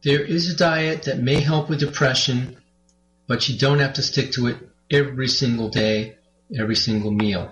there 0.02 0.20
is 0.20 0.50
a 0.50 0.56
diet 0.56 1.04
that 1.04 1.18
may 1.18 1.40
help 1.40 1.68
with 1.68 1.80
depression, 1.80 2.56
but 3.26 3.48
you 3.48 3.58
don't 3.58 3.78
have 3.78 3.94
to 3.94 4.02
stick 4.02 4.32
to 4.32 4.48
it 4.48 4.58
every 4.90 5.28
single 5.28 5.68
day, 5.68 6.16
every 6.58 6.76
single 6.76 7.10
meal. 7.10 7.50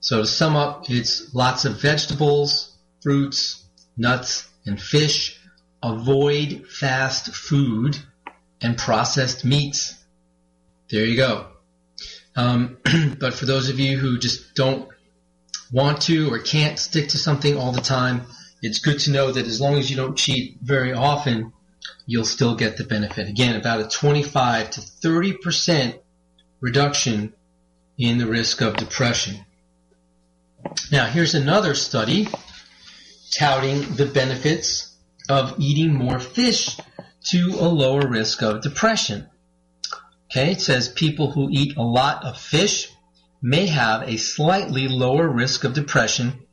So 0.00 0.20
to 0.20 0.26
sum 0.26 0.56
up, 0.56 0.88
it's 0.90 1.34
lots 1.34 1.64
of 1.64 1.80
vegetables, 1.80 2.76
fruits, 3.02 3.64
nuts, 3.96 4.48
and 4.64 4.80
fish. 4.80 5.38
Avoid 5.82 6.66
fast 6.68 7.34
food 7.34 7.98
and 8.60 8.76
processed 8.76 9.44
meats. 9.44 9.94
There 10.90 11.04
you 11.04 11.16
go. 11.16 11.48
Um, 12.34 12.78
but 13.18 13.34
for 13.34 13.46
those 13.46 13.68
of 13.68 13.78
you 13.78 13.98
who 13.98 14.18
just 14.18 14.54
don't 14.54 14.88
want 15.72 16.02
to 16.02 16.32
or 16.32 16.38
can't 16.38 16.78
stick 16.78 17.08
to 17.08 17.18
something 17.18 17.56
all 17.56 17.72
the 17.72 17.80
time, 17.80 18.22
it's 18.62 18.78
good 18.78 18.98
to 19.00 19.10
know 19.10 19.30
that 19.30 19.46
as 19.46 19.60
long 19.60 19.74
as 19.74 19.90
you 19.90 19.96
don't 19.96 20.16
cheat 20.16 20.58
very 20.62 20.92
often, 20.92 21.52
you'll 22.06 22.24
still 22.24 22.54
get 22.54 22.76
the 22.76 22.84
benefit. 22.84 23.28
Again, 23.28 23.56
about 23.56 23.80
a 23.80 23.88
25 23.88 24.70
to 24.70 24.80
30% 24.80 25.98
reduction 26.60 27.32
in 27.98 28.18
the 28.18 28.26
risk 28.26 28.60
of 28.60 28.76
depression. 28.76 29.44
Now, 30.90 31.06
here's 31.06 31.34
another 31.34 31.74
study 31.74 32.28
touting 33.30 33.82
the 33.94 34.06
benefits 34.06 34.94
of 35.28 35.54
eating 35.58 35.94
more 35.94 36.18
fish 36.18 36.76
to 37.24 37.56
a 37.58 37.68
lower 37.68 38.06
risk 38.08 38.42
of 38.42 38.62
depression. 38.62 39.28
Okay, 40.30 40.52
it 40.52 40.60
says 40.60 40.88
people 40.88 41.32
who 41.32 41.48
eat 41.50 41.76
a 41.76 41.82
lot 41.82 42.24
of 42.24 42.38
fish 42.38 42.90
may 43.42 43.66
have 43.66 44.02
a 44.08 44.16
slightly 44.16 44.88
lower 44.88 45.28
risk 45.28 45.64
of 45.64 45.74
depression 45.74 46.45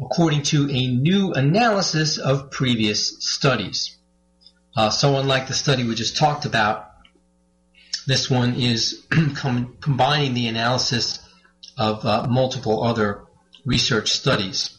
according 0.00 0.42
to 0.42 0.70
a 0.70 0.86
new 0.86 1.32
analysis 1.32 2.18
of 2.18 2.50
previous 2.50 3.16
studies. 3.18 3.96
Uh, 4.76 4.90
so 4.90 5.16
unlike 5.16 5.48
the 5.48 5.54
study 5.54 5.84
we 5.84 5.94
just 5.94 6.16
talked 6.16 6.44
about, 6.44 6.90
this 8.06 8.30
one 8.30 8.54
is 8.54 9.04
com- 9.34 9.76
combining 9.80 10.34
the 10.34 10.46
analysis 10.46 11.18
of 11.76 12.04
uh, 12.04 12.26
multiple 12.28 12.82
other 12.84 13.24
research 13.64 14.12
studies. 14.12 14.78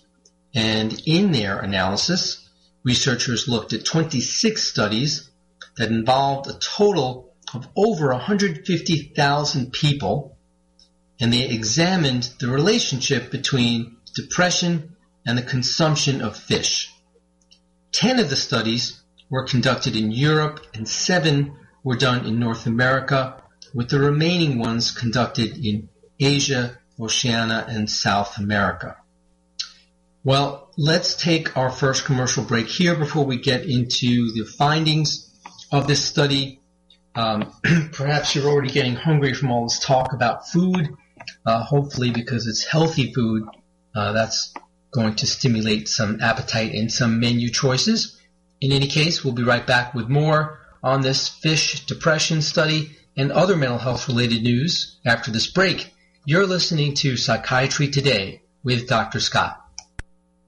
And 0.56 1.02
in 1.06 1.32
their 1.32 1.60
analysis, 1.60 2.50
researchers 2.84 3.48
looked 3.48 3.74
at 3.74 3.86
26 3.86 4.64
studies 4.64 5.30
that 5.78 5.90
involved 5.90 6.50
a 6.50 6.58
total 6.60 7.34
of 7.54 7.68
over 7.76 8.10
150,000 8.10 9.74
people, 9.74 10.38
and 11.20 11.34
they 11.34 11.50
examined 11.50 12.30
the 12.40 12.48
relationship 12.48 13.32
between 13.32 13.98
depression 14.16 14.96
and 15.26 15.38
the 15.38 15.44
consumption 15.44 16.22
of 16.22 16.38
fish. 16.38 16.92
Ten 17.92 18.20
of 18.20 18.30
the 18.30 18.36
studies 18.36 19.02
were 19.30 19.46
conducted 19.46 19.96
in 19.96 20.12
Europe 20.12 20.66
and 20.74 20.88
seven 20.88 21.56
were 21.84 21.96
done 21.96 22.26
in 22.26 22.40
North 22.40 22.66
America, 22.66 23.42
with 23.74 23.90
the 23.90 24.00
remaining 24.00 24.60
ones 24.60 24.92
conducted 24.92 25.64
in 25.64 25.90
Asia, 26.20 26.78
Oceania, 27.00 27.66
and 27.68 27.90
South 27.90 28.38
America. 28.38 28.98
Well, 30.24 30.72
let's 30.78 31.16
take 31.16 31.56
our 31.56 31.72
first 31.72 32.06
commercial 32.06 32.44
break 32.44 32.68
here 32.68 32.96
before 32.96 33.26
we 33.26 33.40
get 33.40 33.66
into 33.66 34.32
the 34.34 34.44
findings 34.46 35.30
of 35.72 35.88
this 35.88 36.04
study. 36.04 36.60
Um, 37.16 37.54
perhaps 37.94 38.36
you're 38.36 38.50
already 38.50 38.70
getting 38.70 38.96
hungry 38.96 39.34
from 39.34 39.52
all 39.52 39.64
this 39.64 39.80
talk 39.80 40.14
about 40.14 40.50
food. 40.50 40.90
Uh, 41.46 41.64
hopefully, 41.64 42.12
because 42.12 42.48
it's 42.48 42.66
healthy 42.66 43.14
food, 43.14 43.44
uh, 43.96 44.12
that's 44.12 44.54
going 44.92 45.16
to 45.16 45.28
stimulate 45.28 45.88
some 45.88 46.22
appetite 46.22 46.74
and 46.74 46.92
some 46.92 47.20
menu 47.20 47.50
choices. 47.50 48.20
In 48.62 48.72
any 48.72 48.88
case, 48.88 49.24
we'll 49.24 49.34
be 49.34 49.44
right 49.44 49.66
back 49.66 49.94
with 49.94 50.10
more 50.10 50.60
on 50.84 51.02
this 51.02 51.28
fish 51.28 51.86
depression 51.86 52.42
study 52.42 52.92
and 53.16 53.32
other 53.32 53.56
mental 53.56 53.78
health 53.78 54.08
related 54.08 54.44
news 54.44 54.98
after 55.06 55.32
this 55.32 55.48
break. 55.48 55.94
You're 56.26 56.48
listening 56.48 56.94
to 56.96 57.18
Psychiatry 57.18 57.90
Today 57.90 58.42
with 58.64 58.88
Dr. 58.88 59.20
Scott. 59.20 59.60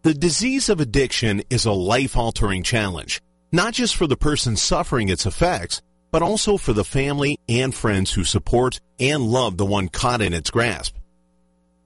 The 0.03 0.13
disease 0.13 0.69
of 0.69 0.79
addiction 0.79 1.43
is 1.49 1.65
a 1.65 1.71
life 1.71 2.17
altering 2.17 2.63
challenge, 2.63 3.21
not 3.51 3.73
just 3.73 3.95
for 3.95 4.07
the 4.07 4.17
person 4.17 4.55
suffering 4.55 5.09
its 5.09 5.25
effects, 5.25 5.81
but 6.11 6.21
also 6.21 6.57
for 6.57 6.73
the 6.73 6.83
family 6.83 7.39
and 7.47 7.73
friends 7.73 8.11
who 8.11 8.23
support 8.23 8.79
and 8.99 9.23
love 9.23 9.57
the 9.57 9.65
one 9.65 9.87
caught 9.87 10.21
in 10.21 10.33
its 10.33 10.49
grasp. 10.49 10.95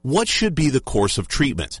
What 0.02 0.28
should 0.28 0.54
be 0.54 0.70
the 0.70 0.80
course 0.80 1.18
of 1.18 1.28
treatment? 1.28 1.80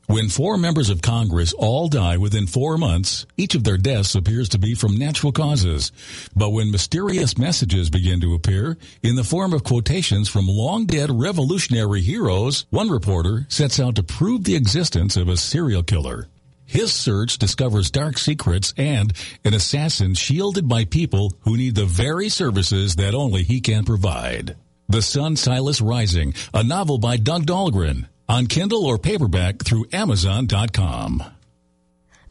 When 0.07 0.29
four 0.29 0.59
members 0.59 0.91
of 0.91 1.01
Congress 1.01 1.55
all 1.55 1.89
die 1.89 2.19
within 2.19 2.47
four 2.47 2.77
months, 2.77 3.25
each 3.39 3.55
of 3.55 3.65
their 3.65 3.79
deaths 3.79 4.15
appears 4.15 4.51
to 4.51 4.59
be 4.59 4.75
from 4.75 4.99
natural 4.99 5.33
causes. 5.33 5.93
But 6.37 6.51
when 6.51 6.71
mysterious 6.71 7.39
messages 7.39 7.89
begin 7.89 8.21
to 8.21 8.35
appear 8.35 8.77
in 9.03 9.17
the 9.17 9.25
form 9.25 9.55
of 9.55 9.65
quotations 9.65 10.29
from 10.29 10.47
long 10.47 10.85
dead 10.85 11.11
revolutionary 11.11 12.03
heroes, 12.03 12.67
one 12.69 12.91
reporter 12.91 13.47
sets 13.49 13.81
out 13.81 13.97
to 13.97 14.03
prove 14.03 14.45
the 14.45 14.57
existence 14.57 15.17
of 15.17 15.29
a 15.29 15.39
serial 15.39 15.83
killer. 15.83 16.29
His 16.75 16.93
search 16.93 17.39
discovers 17.39 17.93
dark 17.93 18.19
secrets 18.19 18.75
and 18.77 19.13
an 19.45 19.55
assassin 19.55 20.15
shielded 20.15 20.69
by 20.69 20.85
people 20.85 21.33
who 21.43 21.57
need 21.57 21.77
the 21.77 21.85
very 21.85 22.29
services 22.29 22.97
that 22.97 23.15
only 23.15 23.45
he 23.45 23.61
can 23.61 23.85
provide. 23.85 24.57
The 24.89 25.01
Sun 25.01 25.37
Silas 25.37 25.81
Rising, 25.81 26.35
a 26.53 26.65
novel 26.65 26.99
by 26.99 27.17
Doug 27.17 27.47
Dahlgren, 27.47 28.09
on 28.29 28.49
Kindle 28.49 28.87
or 28.87 28.99
paperback 28.99 29.63
through 29.65 29.87
Amazon.com. 29.93 31.23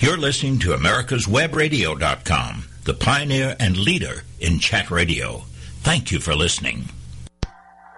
You're 0.00 0.16
listening 0.16 0.60
to 0.60 0.68
America'sWebRadio.com. 0.76 2.64
the 2.84 2.94
pioneer 2.94 3.56
and 3.58 3.76
leader 3.76 4.22
in 4.38 4.60
chat 4.60 4.92
radio. 4.92 5.42
Thank 5.80 6.12
you 6.12 6.20
for 6.20 6.36
listening. 6.36 6.84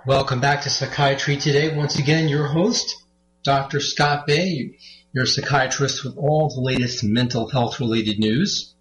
Welcome 0.06 0.40
back 0.40 0.62
to 0.62 0.70
Psychiatry 0.70 1.36
Today. 1.36 1.76
Once 1.76 1.98
again, 1.98 2.30
your 2.30 2.46
host, 2.46 3.04
Dr. 3.44 3.80
Scott 3.80 4.26
Bay. 4.26 4.78
You're 5.12 5.26
psychiatrist 5.26 6.02
with 6.02 6.16
all 6.16 6.48
the 6.48 6.62
latest 6.62 7.04
mental 7.04 7.50
health 7.50 7.78
related 7.80 8.18
news. 8.18 8.72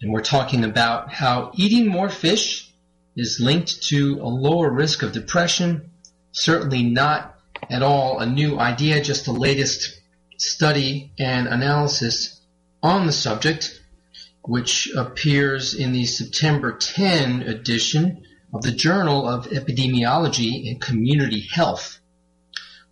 And 0.00 0.10
we're 0.10 0.22
talking 0.22 0.64
about 0.64 1.12
how 1.12 1.52
eating 1.56 1.88
more 1.88 2.08
fish 2.08 2.72
is 3.16 3.38
linked 3.38 3.82
to 3.88 4.18
a 4.22 4.30
lower 4.30 4.70
risk 4.70 5.02
of 5.02 5.12
depression. 5.12 5.90
Certainly 6.32 6.84
not 6.84 7.38
at 7.68 7.82
all 7.82 8.18
a 8.18 8.24
new 8.24 8.58
idea, 8.58 9.02
just 9.02 9.26
the 9.26 9.32
latest 9.32 9.99
study 10.40 11.12
and 11.18 11.46
analysis 11.46 12.40
on 12.82 13.06
the 13.06 13.12
subject 13.12 13.80
which 14.42 14.90
appears 14.96 15.74
in 15.74 15.92
the 15.92 16.06
September 16.06 16.72
10 16.72 17.42
edition 17.42 18.22
of 18.52 18.62
the 18.62 18.72
Journal 18.72 19.28
of 19.28 19.48
Epidemiology 19.48 20.70
and 20.70 20.80
Community 20.80 21.40
Health. 21.40 22.00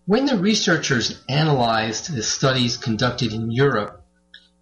When 0.05 0.25
the 0.25 0.37
researchers 0.37 1.21
analyzed 1.27 2.13
the 2.13 2.23
studies 2.23 2.77
conducted 2.77 3.33
in 3.33 3.51
Europe, 3.51 4.05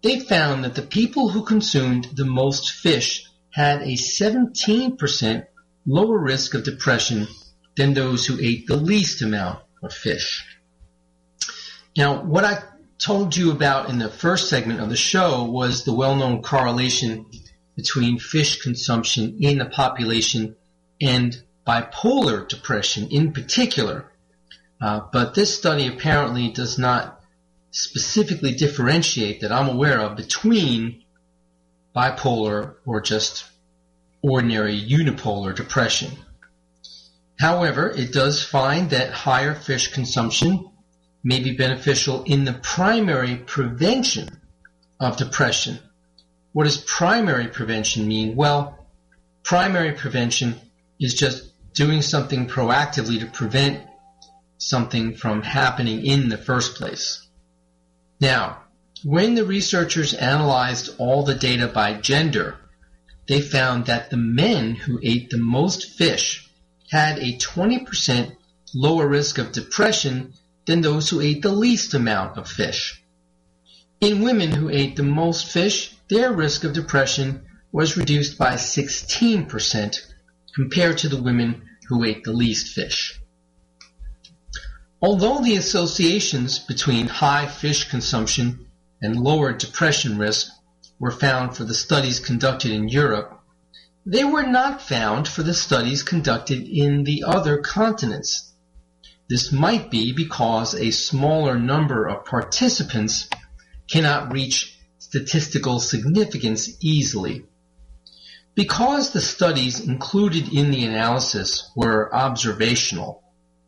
they 0.02 0.20
found 0.20 0.64
that 0.64 0.76
the 0.76 0.82
people 0.82 1.30
who 1.30 1.44
consumed 1.44 2.06
the 2.14 2.26
most 2.26 2.72
fish 2.72 3.26
had 3.50 3.82
a 3.82 3.94
17% 3.94 5.46
lower 5.86 6.18
risk 6.18 6.54
of 6.54 6.64
depression 6.64 7.28
than 7.76 7.94
those 7.94 8.26
who 8.26 8.40
ate 8.40 8.68
the 8.68 8.78
least 8.78 9.22
amount 9.22 9.60
of 9.84 9.94
fish. 9.94 10.46
Now, 11.96 12.24
what 12.24 12.46
I 12.46 12.64
told 13.00 13.36
you 13.36 13.52
about 13.52 13.90
in 13.90 14.00
the 14.00 14.10
first 14.10 14.50
segment 14.50 14.80
of 14.80 14.90
the 14.90 14.96
show 14.96 15.44
was 15.44 15.84
the 15.84 15.94
well-known 15.94 16.42
correlation 16.42 17.26
between 17.76 18.18
fish 18.18 18.62
consumption 18.62 19.38
in 19.40 19.60
the 19.60 19.66
population 19.66 20.56
and 21.00 21.42
bipolar 21.66 22.48
depression 22.48 23.08
in 23.10 23.34
particular. 23.34 24.12
Uh, 24.82 25.02
but 25.12 25.36
this 25.36 25.56
study 25.56 25.88
apparently 25.88 26.50
does 26.50 26.80
not 26.80 27.22
specifically 27.72 28.54
differentiate 28.54 29.42
that 29.42 29.52
I'm 29.52 29.70
aware 29.70 30.00
of 30.00 30.16
between 30.16 31.04
bipolar 31.96 32.76
or 32.86 33.02
just 33.02 33.46
ordinary 34.22 34.80
unipolar 34.80 35.56
depression. 35.56 36.12
However, 37.40 37.90
it 37.90 38.12
does 38.12 38.44
find 38.44 38.90
that 38.90 39.12
higher 39.12 39.54
fish 39.54 39.94
consumption 39.94 40.72
may 41.28 41.42
be 41.42 41.52
beneficial 41.52 42.24
in 42.24 42.46
the 42.46 42.54
primary 42.54 43.36
prevention 43.36 44.30
of 44.98 45.18
depression. 45.18 45.78
What 46.54 46.64
does 46.64 46.78
primary 46.78 47.50
prevention 47.50 48.08
mean? 48.08 48.38
Well, 48.38 48.88
primary 49.44 49.92
prevention 49.92 50.56
is 51.02 51.14
just 51.14 51.52
doing 51.74 52.02
something 52.02 52.48
proactively 52.48 53.20
to 53.20 53.26
prevent 53.26 53.86
something 54.58 55.16
from 55.16 55.42
happening 55.42 56.06
in 56.06 56.30
the 56.30 56.38
first 56.38 56.76
place. 56.76 57.28
Now, 58.22 58.64
when 59.04 59.36
the 59.36 59.46
researchers 59.46 60.14
analyzed 60.14 60.96
all 60.98 61.24
the 61.24 61.36
data 61.36 61.68
by 61.68 61.96
gender, 61.96 62.56
they 63.28 63.42
found 63.42 63.88
that 63.88 64.10
the 64.10 64.16
men 64.16 64.76
who 64.76 65.02
ate 65.04 65.30
the 65.30 65.38
most 65.38 65.90
fish 65.90 66.50
had 66.90 67.20
a 67.20 67.38
20% 67.38 68.34
lower 68.74 69.06
risk 69.06 69.38
of 69.38 69.52
depression 69.52 70.34
than 70.68 70.82
those 70.82 71.10
who 71.10 71.22
ate 71.22 71.42
the 71.42 71.52
least 71.52 71.94
amount 71.94 72.38
of 72.38 72.48
fish. 72.48 73.02
In 74.00 74.22
women 74.22 74.52
who 74.52 74.70
ate 74.70 74.96
the 74.96 75.04
most 75.04 75.48
fish, 75.48 75.96
their 76.10 76.32
risk 76.32 76.64
of 76.64 76.74
depression 76.74 77.42
was 77.72 77.98
reduced 77.98 78.38
by 78.38 78.54
16% 78.54 79.98
compared 80.54 80.98
to 81.00 81.10
the 81.10 81.22
women 81.22 81.64
who 81.88 82.04
ate 82.04 82.24
the 82.24 82.34
least 82.34 82.68
fish. 82.74 83.20
Although 85.02 85.42
the 85.42 85.56
associations 85.56 86.60
between 86.60 87.08
high 87.08 87.48
fish 87.48 87.90
consumption 87.90 88.68
and 89.02 89.16
lower 89.16 89.54
depression 89.54 90.18
risk 90.18 90.48
were 91.00 91.12
found 91.12 91.56
for 91.56 91.64
the 91.64 91.76
studies 91.76 92.20
conducted 92.20 92.72
in 92.72 92.90
Europe, 92.90 93.40
they 94.06 94.24
were 94.24 94.48
not 94.48 94.82
found 94.82 95.28
for 95.28 95.44
the 95.44 95.54
studies 95.54 96.02
conducted 96.02 96.68
in 96.68 97.04
the 97.04 97.24
other 97.26 97.58
continents. 97.58 98.47
This 99.30 99.52
might 99.52 99.92
be 99.92 100.14
because 100.14 100.74
a 100.74 100.92
smaller 100.92 101.60
number 101.60 102.08
of 102.08 102.26
participants 102.26 103.30
cannot 103.90 104.32
reach 104.32 104.78
statistical 105.00 105.80
significance 105.80 106.70
easily. 106.82 107.46
Because 108.56 109.12
the 109.12 109.22
studies 109.22 109.82
included 109.82 110.52
in 110.54 110.72
the 110.72 110.86
analysis 110.86 111.70
were 111.76 112.14
observational, 112.14 113.24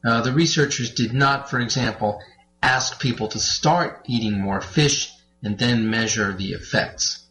uh, 0.06 0.22
the 0.22 0.32
researchers 0.32 0.94
did 0.94 1.14
not, 1.14 1.50
for 1.50 1.60
example, 1.60 2.22
ask 2.64 3.00
people 3.00 3.28
to 3.28 3.40
start 3.40 4.06
eating 4.08 4.40
more 4.40 4.62
fish 4.62 5.12
and 5.44 5.58
then 5.58 5.90
measure 5.90 6.34
the 6.34 6.54
effects. 6.54 7.26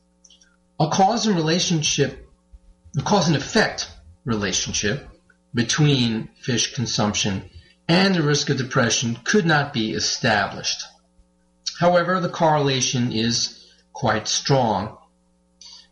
A 0.78 0.88
cause 0.88 1.26
and 1.26 1.34
relationship, 1.34 2.28
a 2.96 3.02
cause 3.02 3.26
and 3.26 3.36
effect 3.36 3.90
relationship 4.24 5.08
between 5.54 6.28
fish 6.40 6.74
consumption 6.74 7.50
and 7.88 8.14
the 8.14 8.22
risk 8.22 8.50
of 8.50 8.58
depression 8.58 9.18
could 9.24 9.46
not 9.46 9.72
be 9.72 9.92
established. 9.92 10.84
However, 11.80 12.20
the 12.20 12.28
correlation 12.28 13.12
is 13.12 13.66
quite 13.92 14.28
strong. 14.28 14.98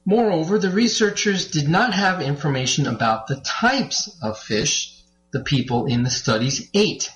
Moreover, 0.05 0.59
the 0.59 0.71
researchers 0.71 1.51
did 1.51 1.69
not 1.69 1.95
have 1.95 2.21
information 2.21 2.87
about 2.87 3.27
the 3.27 3.41
types 3.41 4.17
of 4.23 4.39
fish 4.39 4.93
the 5.33 5.41
people 5.41 5.87
in 5.87 6.03
the 6.03 6.11
studies 6.11 6.69
ate. 6.75 7.11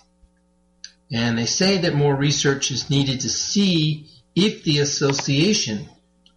And 1.12 1.38
they 1.38 1.46
say 1.46 1.78
that 1.78 1.94
more 1.94 2.14
research 2.14 2.70
is 2.70 2.90
needed 2.90 3.20
to 3.20 3.28
see 3.28 4.06
if 4.34 4.64
the 4.64 4.78
association 4.78 5.88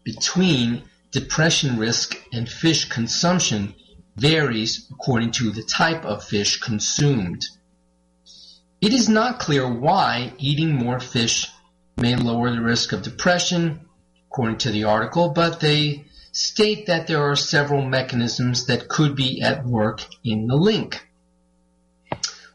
between 0.04 0.84
depression 1.12 1.78
risk 1.78 2.20
and 2.32 2.50
fish 2.50 2.90
consumption 2.90 3.76
varies 4.16 4.88
according 4.92 5.32
to 5.32 5.52
the 5.52 5.64
type 5.64 6.06
of 6.06 6.24
fish 6.24 6.60
consumed. 6.60 7.46
It 8.84 8.92
is 8.92 9.08
not 9.08 9.40
clear 9.40 9.66
why 9.66 10.34
eating 10.40 10.76
more 10.76 11.00
fish 11.00 11.50
may 11.96 12.18
lower 12.18 12.52
the 12.52 12.62
risk 12.62 12.92
of 12.92 13.02
depression, 13.02 13.80
according 14.28 14.58
to 14.58 14.72
the 14.72 14.84
article, 14.84 15.30
but 15.30 15.62
they 15.62 16.04
state 16.34 16.88
that 16.88 17.08
there 17.08 17.24
are 17.24 17.38
several 17.38 17.82
mechanisms 17.82 18.66
that 18.66 18.90
could 18.90 19.16
be 19.16 19.42
at 19.42 19.66
work 19.66 20.06
in 20.26 20.48
the 20.48 20.58
link. 20.58 21.08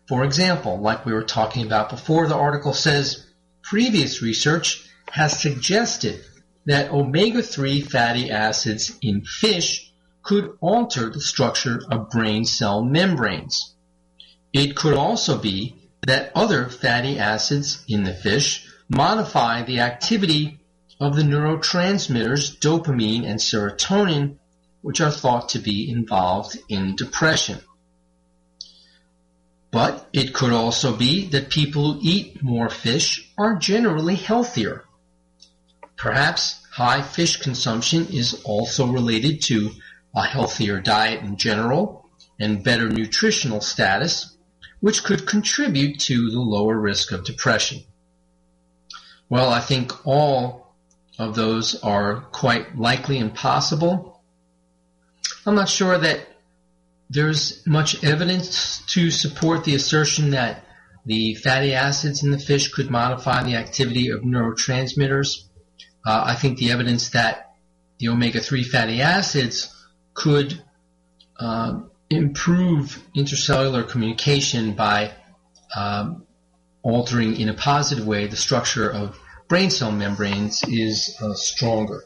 For 0.07 0.23
example, 0.23 0.79
like 0.79 1.07
we 1.07 1.15
were 1.15 1.23
talking 1.23 1.65
about 1.65 1.89
before, 1.89 2.29
the 2.29 2.37
article 2.37 2.75
says 2.75 3.27
previous 3.63 4.21
research 4.21 4.87
has 5.11 5.41
suggested 5.41 6.23
that 6.67 6.93
omega-3 6.93 7.91
fatty 7.91 8.31
acids 8.31 8.99
in 9.01 9.25
fish 9.25 9.91
could 10.23 10.59
alter 10.61 11.09
the 11.09 11.23
structure 11.23 11.81
of 11.91 12.11
brain 12.11 12.45
cell 12.45 12.85
membranes. 12.85 13.73
It 14.53 14.77
could 14.77 14.93
also 14.93 15.39
be 15.39 15.78
that 16.07 16.33
other 16.35 16.69
fatty 16.69 17.19
acids 17.19 17.85
in 17.89 18.05
the 18.05 18.15
fish 18.15 18.67
modify 18.89 19.63
the 19.63 19.81
activity 19.81 20.61
of 21.01 21.17
the 21.17 21.23
neurotransmitters 21.23 22.59
dopamine 22.59 23.25
and 23.25 23.39
serotonin, 23.39 24.37
which 24.83 25.01
are 25.01 25.11
thought 25.11 25.51
to 25.51 25.59
be 25.59 25.91
involved 25.91 26.59
in 26.69 26.97
depression. 26.97 27.61
But 29.71 30.09
it 30.13 30.33
could 30.33 30.53
also 30.53 30.97
be 30.97 31.27
that 31.29 31.51
people 31.51 31.93
who 31.93 32.01
eat 32.03 32.43
more 32.43 32.71
fish 32.71 33.31
are 33.37 33.57
generally 33.57 34.15
healthier. 34.15 34.85
Perhaps 35.97 36.65
high 36.73 37.03
fish 37.03 37.37
consumption 37.37 38.07
is 38.07 38.41
also 38.45 38.87
related 38.87 39.43
to 39.43 39.73
a 40.15 40.23
healthier 40.23 40.81
diet 40.81 41.23
in 41.23 41.37
general 41.37 42.09
and 42.41 42.65
better 42.65 42.89
nutritional 42.89 43.61
status, 43.61 44.37
which 44.81 45.05
could 45.05 45.27
contribute 45.27 46.01
to 46.01 46.31
the 46.31 46.41
lower 46.41 46.79
risk 46.79 47.13
of 47.13 47.25
depression. 47.25 47.83
Well, 49.29 49.51
I 49.51 49.61
think 49.61 50.07
all 50.07 50.75
of 51.19 51.35
those 51.35 51.83
are 51.83 52.21
quite 52.33 52.79
likely 52.79 53.19
and 53.19 53.35
possible. 53.35 54.21
I'm 55.45 55.55
not 55.55 55.69
sure 55.69 55.99
that 55.99 56.21
there's 57.11 57.67
much 57.67 58.05
evidence 58.05 58.83
to 58.93 59.11
support 59.11 59.65
the 59.65 59.75
assertion 59.75 60.31
that 60.31 60.65
the 61.07 61.35
fatty 61.35 61.75
acids 61.75 62.23
in 62.23 62.31
the 62.31 62.39
fish 62.39 62.71
could 62.73 62.91
modify 62.91 63.43
the 63.43 63.57
activity 63.57 64.11
of 64.11 64.21
neurotransmitters. 64.21 65.45
Uh, 66.07 66.23
I 66.27 66.35
think 66.35 66.59
the 66.59 66.71
evidence 66.71 67.11
that 67.11 67.55
the 67.99 68.09
omega-3 68.09 68.65
fatty 68.65 69.01
acids 69.01 69.75
could 70.15 70.63
uh, 71.41 71.81
improve 72.11 73.03
intercellular 73.15 73.89
communication 73.89 74.73
by 74.73 75.13
um, 75.77 76.27
altering 76.83 77.39
in 77.39 77.49
a 77.49 77.55
positive 77.55 78.07
way 78.07 78.27
the 78.27 78.37
structure 78.37 78.91
of 78.91 79.19
brain 79.49 79.71
cell 79.71 79.93
membranes 79.93 80.63
is 80.65 81.17
uh, 81.21 81.35
stronger. 81.35 82.03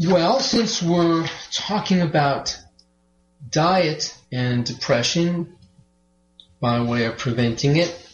Well, 0.00 0.38
since 0.38 0.80
we're 0.80 1.26
talking 1.50 2.00
about 2.00 2.56
diet 3.50 4.16
and 4.30 4.64
depression 4.64 5.56
by 6.60 6.80
way 6.82 7.04
of 7.06 7.18
preventing 7.18 7.76
it, 7.76 8.08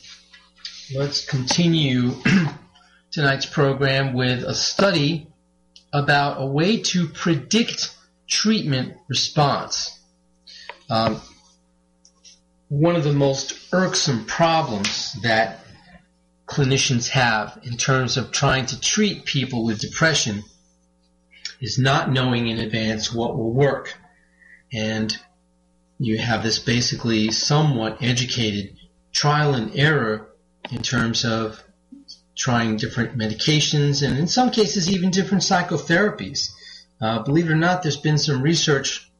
let's 0.94 1.26
continue 1.26 2.12
tonight's 3.10 3.46
program 3.46 4.14
with 4.14 4.44
a 4.44 4.54
study 4.54 5.26
about 5.92 6.40
a 6.40 6.46
way 6.46 6.78
to 6.78 7.08
predict 7.08 7.94
treatment 8.28 8.96
response. 9.08 9.98
Um, 10.90 11.20
one 12.68 12.96
of 12.96 13.04
the 13.04 13.12
most 13.12 13.72
irksome 13.72 14.24
problems 14.24 15.12
that 15.22 15.60
clinicians 16.46 17.08
have 17.08 17.58
in 17.62 17.76
terms 17.76 18.16
of 18.16 18.30
trying 18.30 18.66
to 18.66 18.80
treat 18.80 19.24
people 19.24 19.64
with 19.64 19.80
depression 19.80 20.42
is 21.60 21.78
not 21.78 22.10
knowing 22.10 22.48
in 22.48 22.58
advance 22.58 23.12
what 23.12 23.36
will 23.36 23.52
work. 23.52 23.94
And 24.72 25.16
you 25.98 26.18
have 26.18 26.42
this 26.42 26.58
basically 26.58 27.30
somewhat 27.30 28.02
educated 28.02 28.76
trial 29.12 29.54
and 29.54 29.74
error 29.76 30.28
in 30.70 30.82
terms 30.82 31.24
of 31.24 31.62
trying 32.36 32.76
different 32.76 33.16
medications 33.16 34.06
and 34.06 34.18
in 34.18 34.26
some 34.26 34.50
cases 34.50 34.90
even 34.90 35.10
different 35.10 35.42
psychotherapies. 35.42 36.52
Uh, 37.04 37.22
believe 37.22 37.50
it 37.50 37.52
or 37.52 37.56
not, 37.56 37.82
there's 37.82 37.98
been 37.98 38.16
some 38.16 38.40
research 38.40 39.10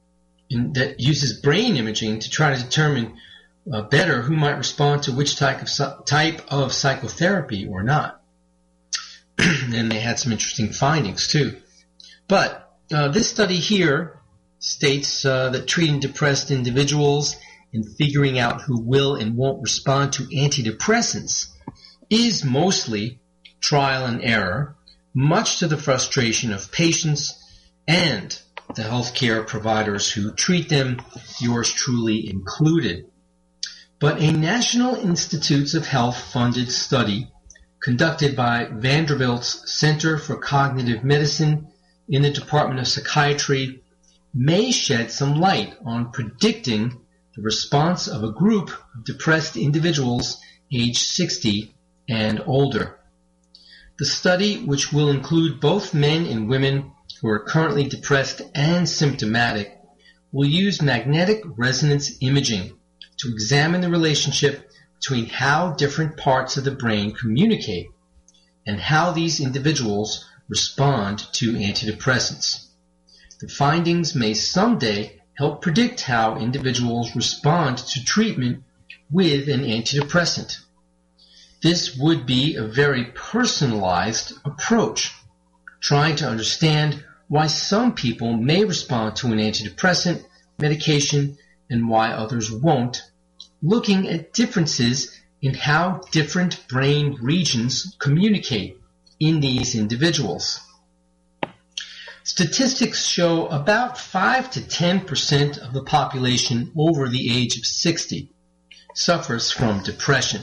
in, 0.48 0.72
that 0.72 1.00
uses 1.00 1.38
brain 1.38 1.76
imaging 1.76 2.18
to 2.18 2.30
try 2.30 2.54
to 2.54 2.62
determine 2.62 3.18
uh, 3.70 3.82
better 3.82 4.22
who 4.22 4.34
might 4.34 4.56
respond 4.56 5.02
to 5.02 5.12
which 5.12 5.36
type 5.36 5.60
of 5.60 6.06
type 6.06 6.40
of 6.50 6.72
psychotherapy 6.72 7.66
or 7.66 7.82
not. 7.82 8.22
and 9.38 9.92
they 9.92 9.98
had 9.98 10.18
some 10.18 10.32
interesting 10.32 10.72
findings 10.72 11.28
too. 11.28 11.60
But 12.26 12.74
uh, 12.90 13.08
this 13.08 13.28
study 13.28 13.56
here 13.56 14.18
states 14.60 15.26
uh, 15.26 15.50
that 15.50 15.68
treating 15.68 16.00
depressed 16.00 16.50
individuals 16.50 17.36
and 17.74 17.86
figuring 17.98 18.38
out 18.38 18.62
who 18.62 18.80
will 18.80 19.14
and 19.14 19.36
won't 19.36 19.60
respond 19.60 20.14
to 20.14 20.22
antidepressants 20.22 21.48
is 22.08 22.46
mostly 22.46 23.20
trial 23.60 24.06
and 24.06 24.24
error, 24.24 24.74
much 25.12 25.58
to 25.58 25.68
the 25.68 25.76
frustration 25.76 26.50
of 26.50 26.72
patients 26.72 27.42
and 27.86 28.40
the 28.74 28.82
healthcare 28.82 29.46
providers 29.46 30.10
who 30.10 30.32
treat 30.32 30.68
them, 30.68 31.00
yours 31.40 31.72
truly 31.72 32.28
included. 32.28 33.06
But 33.98 34.20
a 34.20 34.32
National 34.32 34.96
Institutes 34.96 35.74
of 35.74 35.86
Health 35.86 36.18
funded 36.18 36.70
study 36.70 37.28
conducted 37.80 38.34
by 38.34 38.68
Vanderbilt's 38.72 39.70
Center 39.72 40.18
for 40.18 40.36
Cognitive 40.36 41.04
Medicine 41.04 41.68
in 42.08 42.22
the 42.22 42.30
Department 42.30 42.80
of 42.80 42.88
Psychiatry 42.88 43.82
may 44.32 44.72
shed 44.72 45.12
some 45.12 45.38
light 45.38 45.76
on 45.84 46.10
predicting 46.10 47.00
the 47.36 47.42
response 47.42 48.08
of 48.08 48.24
a 48.24 48.32
group 48.32 48.70
of 48.94 49.04
depressed 49.04 49.56
individuals 49.56 50.40
aged 50.72 50.98
60 50.98 51.74
and 52.08 52.42
older. 52.46 52.98
The 53.98 54.06
study, 54.06 54.64
which 54.64 54.92
will 54.92 55.10
include 55.10 55.60
both 55.60 55.94
men 55.94 56.26
and 56.26 56.48
women 56.48 56.92
who 57.24 57.30
are 57.30 57.38
currently 57.38 57.88
depressed 57.88 58.42
and 58.54 58.86
symptomatic, 58.86 59.80
will 60.30 60.46
use 60.46 60.82
magnetic 60.82 61.42
resonance 61.56 62.18
imaging 62.20 62.70
to 63.16 63.30
examine 63.30 63.80
the 63.80 63.88
relationship 63.88 64.70
between 65.00 65.24
how 65.24 65.72
different 65.72 66.18
parts 66.18 66.58
of 66.58 66.64
the 66.64 66.70
brain 66.70 67.14
communicate 67.14 67.86
and 68.66 68.78
how 68.78 69.10
these 69.10 69.40
individuals 69.40 70.28
respond 70.50 71.18
to 71.32 71.54
antidepressants. 71.54 72.66
The 73.40 73.48
findings 73.48 74.14
may 74.14 74.34
someday 74.34 75.22
help 75.32 75.62
predict 75.62 76.02
how 76.02 76.36
individuals 76.36 77.16
respond 77.16 77.78
to 77.78 78.04
treatment 78.04 78.64
with 79.10 79.48
an 79.48 79.62
antidepressant. 79.62 80.58
This 81.62 81.96
would 81.96 82.26
be 82.26 82.56
a 82.56 82.64
very 82.64 83.06
personalized 83.06 84.34
approach, 84.44 85.10
trying 85.80 86.16
to 86.16 86.28
understand 86.28 87.02
why 87.28 87.46
some 87.46 87.94
people 87.94 88.36
may 88.36 88.64
respond 88.64 89.16
to 89.16 89.28
an 89.28 89.38
antidepressant 89.38 90.24
medication 90.58 91.36
and 91.70 91.88
why 91.88 92.10
others 92.10 92.50
won't, 92.50 93.02
looking 93.62 94.08
at 94.08 94.32
differences 94.32 95.20
in 95.40 95.54
how 95.54 96.00
different 96.10 96.66
brain 96.68 97.16
regions 97.20 97.96
communicate 97.98 98.78
in 99.20 99.40
these 99.40 99.74
individuals. 99.74 100.60
Statistics 102.22 103.06
show 103.06 103.46
about 103.48 103.98
5 103.98 104.50
to 104.52 104.60
10% 104.60 105.58
of 105.58 105.74
the 105.74 105.82
population 105.82 106.72
over 106.76 107.08
the 107.08 107.30
age 107.30 107.58
of 107.58 107.66
60 107.66 108.30
suffers 108.94 109.50
from 109.50 109.82
depression. 109.82 110.42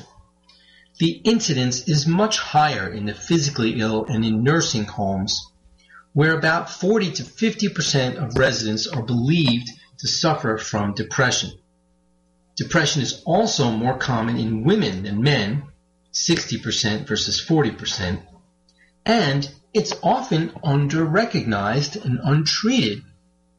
The 1.00 1.22
incidence 1.24 1.88
is 1.88 2.06
much 2.06 2.38
higher 2.38 2.88
in 2.88 3.08
the 3.08 3.16
physically 3.16 3.80
ill 3.80 4.06
and 4.06 4.24
in 4.24 4.44
nursing 4.44 4.86
homes, 4.86 5.51
where 6.14 6.38
about 6.38 6.70
40 6.70 7.12
to 7.14 7.24
50% 7.24 8.16
of 8.18 8.38
residents 8.38 8.88
are 8.88 9.02
believed 9.02 9.70
to 10.00 10.08
suffer 10.08 10.58
from 10.58 10.94
depression. 10.94 11.52
Depression 12.58 13.02
is 13.02 13.22
also 13.26 13.72
more 13.72 13.98
common 13.98 14.38
in 14.38 14.64
women 14.64 15.04
than 15.04 15.22
men, 15.22 15.64
60% 16.14 17.08
versus 17.08 17.44
40%, 17.44 18.22
and 19.06 19.50
it's 19.74 19.94
often 20.04 20.52
under-recognized 20.64 21.96
and 21.96 22.20
untreated 22.24 23.04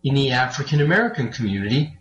in 0.05 0.15
the 0.15 0.33
African 0.33 0.81
American 0.81 1.33
community, 1.33 1.97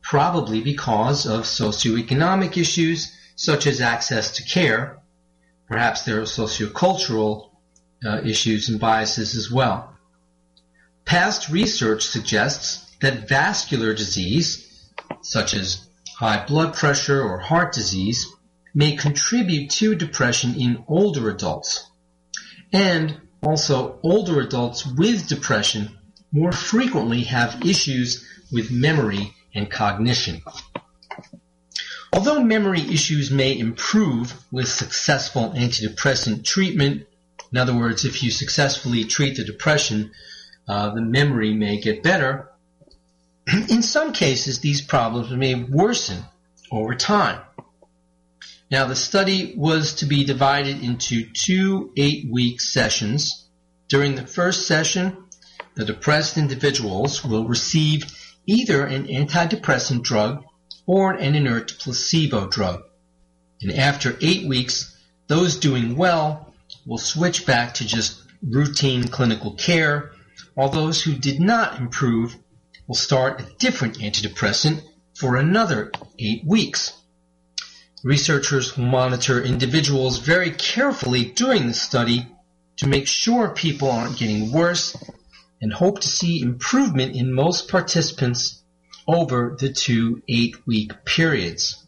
probably 0.00 0.60
because 0.60 1.26
of 1.26 1.42
socioeconomic 1.42 2.56
issues 2.56 3.12
such 3.34 3.66
as 3.66 3.80
access 3.80 4.36
to 4.36 4.44
care. 4.44 4.98
Perhaps 5.66 6.02
there 6.02 6.20
are 6.20 6.24
sociocultural 6.24 7.47
uh, 8.04 8.20
issues 8.24 8.68
and 8.68 8.80
biases 8.80 9.34
as 9.34 9.50
well. 9.50 9.94
Past 11.04 11.48
research 11.48 12.02
suggests 12.02 12.84
that 13.00 13.28
vascular 13.28 13.94
disease, 13.94 14.90
such 15.22 15.54
as 15.54 15.88
high 16.16 16.44
blood 16.44 16.74
pressure 16.74 17.22
or 17.22 17.38
heart 17.38 17.72
disease, 17.72 18.26
may 18.74 18.96
contribute 18.96 19.70
to 19.70 19.94
depression 19.94 20.54
in 20.54 20.84
older 20.86 21.30
adults. 21.30 21.90
And 22.72 23.20
also, 23.42 23.98
older 24.02 24.40
adults 24.40 24.84
with 24.84 25.28
depression 25.28 25.96
more 26.32 26.52
frequently 26.52 27.22
have 27.22 27.64
issues 27.64 28.26
with 28.52 28.70
memory 28.70 29.34
and 29.54 29.70
cognition. 29.70 30.42
Although 32.12 32.42
memory 32.42 32.80
issues 32.80 33.30
may 33.30 33.58
improve 33.58 34.34
with 34.50 34.68
successful 34.68 35.50
antidepressant 35.56 36.44
treatment, 36.44 37.06
in 37.52 37.58
other 37.58 37.74
words, 37.74 38.04
if 38.04 38.22
you 38.22 38.30
successfully 38.30 39.04
treat 39.04 39.36
the 39.36 39.44
depression, 39.44 40.12
uh, 40.68 40.90
the 40.94 41.00
memory 41.00 41.54
may 41.54 41.80
get 41.80 42.02
better. 42.02 42.50
In 43.70 43.82
some 43.82 44.12
cases, 44.12 44.60
these 44.60 44.82
problems 44.82 45.30
may 45.30 45.54
worsen 45.54 46.24
over 46.70 46.94
time. 46.94 47.40
Now, 48.70 48.84
the 48.84 48.94
study 48.94 49.54
was 49.56 49.94
to 49.94 50.06
be 50.06 50.24
divided 50.24 50.82
into 50.82 51.24
two 51.32 51.90
eight-week 51.96 52.60
sessions. 52.60 53.46
During 53.88 54.14
the 54.14 54.26
first 54.26 54.66
session, 54.66 55.16
the 55.74 55.86
depressed 55.86 56.36
individuals 56.36 57.24
will 57.24 57.48
receive 57.48 58.04
either 58.44 58.84
an 58.84 59.06
antidepressant 59.06 60.02
drug 60.02 60.44
or 60.84 61.12
an 61.12 61.34
inert 61.34 61.78
placebo 61.78 62.48
drug. 62.48 62.82
And 63.62 63.72
after 63.72 64.18
eight 64.20 64.46
weeks, 64.46 64.94
those 65.28 65.56
doing 65.56 65.96
well 65.96 66.47
will 66.88 66.98
switch 66.98 67.44
back 67.44 67.74
to 67.74 67.86
just 67.86 68.22
routine 68.42 69.04
clinical 69.04 69.52
care, 69.52 70.10
while 70.54 70.70
those 70.70 71.02
who 71.02 71.12
did 71.12 71.38
not 71.38 71.78
improve 71.78 72.34
will 72.86 72.94
start 72.94 73.40
a 73.40 73.56
different 73.58 73.98
antidepressant 73.98 74.82
for 75.14 75.36
another 75.36 75.92
eight 76.18 76.42
weeks. 76.46 76.94
Researchers 78.02 78.76
will 78.76 78.86
monitor 78.86 79.42
individuals 79.42 80.18
very 80.18 80.50
carefully 80.50 81.26
during 81.26 81.66
the 81.66 81.74
study 81.74 82.26
to 82.78 82.86
make 82.86 83.06
sure 83.06 83.50
people 83.50 83.90
aren't 83.90 84.18
getting 84.18 84.50
worse 84.50 84.96
and 85.60 85.72
hope 85.72 86.00
to 86.00 86.08
see 86.08 86.40
improvement 86.40 87.14
in 87.14 87.32
most 87.32 87.68
participants 87.68 88.62
over 89.06 89.56
the 89.58 89.72
two 89.72 90.22
eight-week 90.28 91.04
periods. 91.04 91.86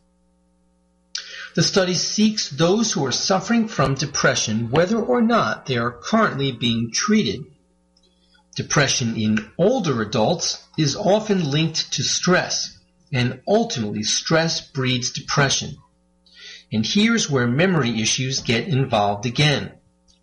The 1.60 1.66
study 1.66 1.92
seeks 1.92 2.48
those 2.48 2.90
who 2.90 3.04
are 3.04 3.12
suffering 3.12 3.68
from 3.68 3.92
depression 3.92 4.70
whether 4.70 4.96
or 4.96 5.20
not 5.20 5.66
they 5.66 5.76
are 5.76 5.92
currently 5.92 6.52
being 6.52 6.90
treated. 6.90 7.44
Depression 8.56 9.14
in 9.14 9.52
older 9.58 10.00
adults 10.00 10.64
is 10.78 10.96
often 10.96 11.50
linked 11.50 11.92
to 11.92 12.02
stress, 12.02 12.78
and 13.12 13.42
ultimately 13.46 14.04
stress 14.04 14.62
breeds 14.70 15.10
depression. 15.10 15.76
And 16.72 16.86
here's 16.86 17.28
where 17.28 17.46
memory 17.46 18.00
issues 18.00 18.40
get 18.40 18.66
involved 18.66 19.26
again. 19.26 19.72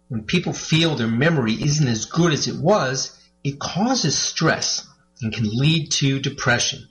When 0.08 0.23
people 0.23 0.54
feel 0.54 0.95
their 0.95 1.08
memory 1.08 1.54
isn't 1.54 1.88
as 1.88 2.06
good 2.06 2.34
as 2.34 2.47
it 2.47 2.56
was, 2.56 3.15
it 3.43 3.60
causes 3.60 4.17
stress 4.17 4.88
and 5.21 5.32
can 5.32 5.47
lead 5.47 5.91
to 5.91 6.19
depression. 6.19 6.88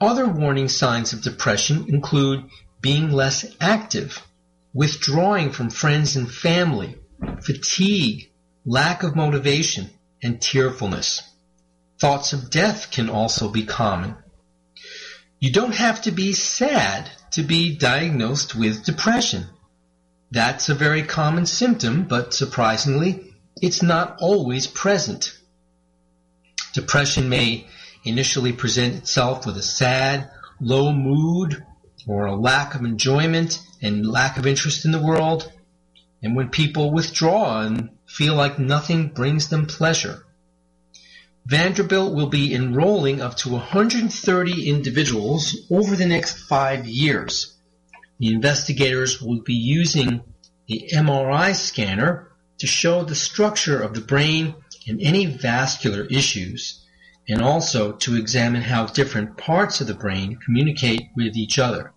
Other 0.00 0.28
warning 0.28 0.68
signs 0.68 1.12
of 1.12 1.22
depression 1.22 1.86
include 1.88 2.44
being 2.82 3.10
less 3.10 3.46
active, 3.60 4.20
withdrawing 4.74 5.52
from 5.52 5.70
friends 5.70 6.16
and 6.16 6.30
family, 6.30 6.98
fatigue, 7.40 8.30
lack 8.66 9.02
of 9.02 9.16
motivation, 9.16 9.88
and 10.22 10.42
tearfulness. 10.42 11.22
Thoughts 12.00 12.32
of 12.32 12.50
death 12.50 12.90
can 12.90 13.08
also 13.08 13.48
be 13.48 13.64
common. 13.64 14.16
You 15.38 15.52
don't 15.52 15.74
have 15.74 16.02
to 16.02 16.10
be 16.10 16.32
sad 16.32 17.08
to 17.32 17.42
be 17.42 17.76
diagnosed 17.76 18.54
with 18.54 18.84
depression. 18.84 19.46
That's 20.30 20.68
a 20.68 20.74
very 20.74 21.02
common 21.02 21.46
symptom, 21.46 22.04
but 22.04 22.34
surprisingly, 22.34 23.34
it's 23.60 23.82
not 23.82 24.16
always 24.20 24.66
present. 24.66 25.38
Depression 26.74 27.28
may 27.28 27.66
initially 28.04 28.52
present 28.52 28.96
itself 28.96 29.46
with 29.46 29.56
a 29.56 29.62
sad, 29.62 30.30
low 30.60 30.92
mood 30.92 31.64
or 32.06 32.26
a 32.26 32.36
lack 32.36 32.74
of 32.74 32.84
enjoyment 32.84 33.60
and 33.80 34.06
lack 34.06 34.38
of 34.38 34.46
interest 34.46 34.84
in 34.84 34.92
the 34.92 35.02
world. 35.02 35.52
And 36.22 36.36
when 36.36 36.48
people 36.48 36.92
withdraw 36.92 37.60
and 37.60 37.90
feel 38.06 38.34
like 38.34 38.58
nothing 38.58 39.08
brings 39.08 39.48
them 39.48 39.66
pleasure. 39.66 40.24
Vanderbilt 41.46 42.14
will 42.14 42.28
be 42.28 42.54
enrolling 42.54 43.20
up 43.20 43.36
to 43.38 43.50
130 43.50 44.68
individuals 44.68 45.56
over 45.70 45.96
the 45.96 46.06
next 46.06 46.38
five 46.38 46.86
years. 46.86 47.56
The 48.18 48.32
investigators 48.32 49.20
will 49.20 49.42
be 49.42 49.54
using 49.54 50.22
the 50.68 50.90
MRI 50.94 51.54
scanner 51.56 52.28
to 52.58 52.66
show 52.68 53.02
the 53.02 53.16
structure 53.16 53.82
of 53.82 53.94
the 53.94 54.00
brain 54.00 54.54
and 54.86 55.00
any 55.00 55.26
vascular 55.26 56.04
issues, 56.04 56.81
and 57.28 57.40
also 57.40 57.92
to 57.92 58.16
examine 58.16 58.62
how 58.62 58.86
different 58.86 59.36
parts 59.36 59.80
of 59.80 59.86
the 59.86 59.94
brain 59.94 60.38
communicate 60.44 61.02
with 61.16 61.36
each 61.36 61.58
other. 61.58 61.92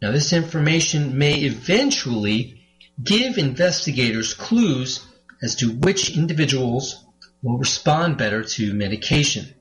Now, 0.00 0.12
this 0.12 0.32
information 0.32 1.18
may 1.18 1.40
eventually 1.40 2.62
give 3.02 3.38
investigators 3.38 4.34
clues 4.34 5.04
as 5.42 5.56
to 5.56 5.70
which 5.70 6.16
individuals 6.16 7.04
will 7.42 7.58
respond 7.58 8.16
better 8.16 8.42
to 8.42 8.74
medication. 8.74 9.54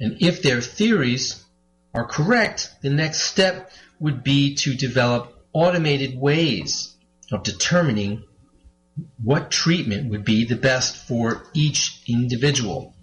And 0.00 0.16
if 0.20 0.42
their 0.42 0.60
theories 0.60 1.44
are 1.94 2.06
correct, 2.06 2.70
the 2.82 2.90
next 2.90 3.22
step 3.22 3.70
would 3.98 4.24
be 4.24 4.54
to 4.56 4.74
develop 4.74 5.36
automated 5.52 6.18
ways 6.18 6.94
of 7.30 7.42
determining 7.42 8.24
what 9.22 9.50
treatment 9.50 10.10
would 10.10 10.24
be 10.24 10.44
the 10.44 10.56
best 10.56 10.96
for 10.96 11.44
each 11.54 12.02
individual. 12.08 12.94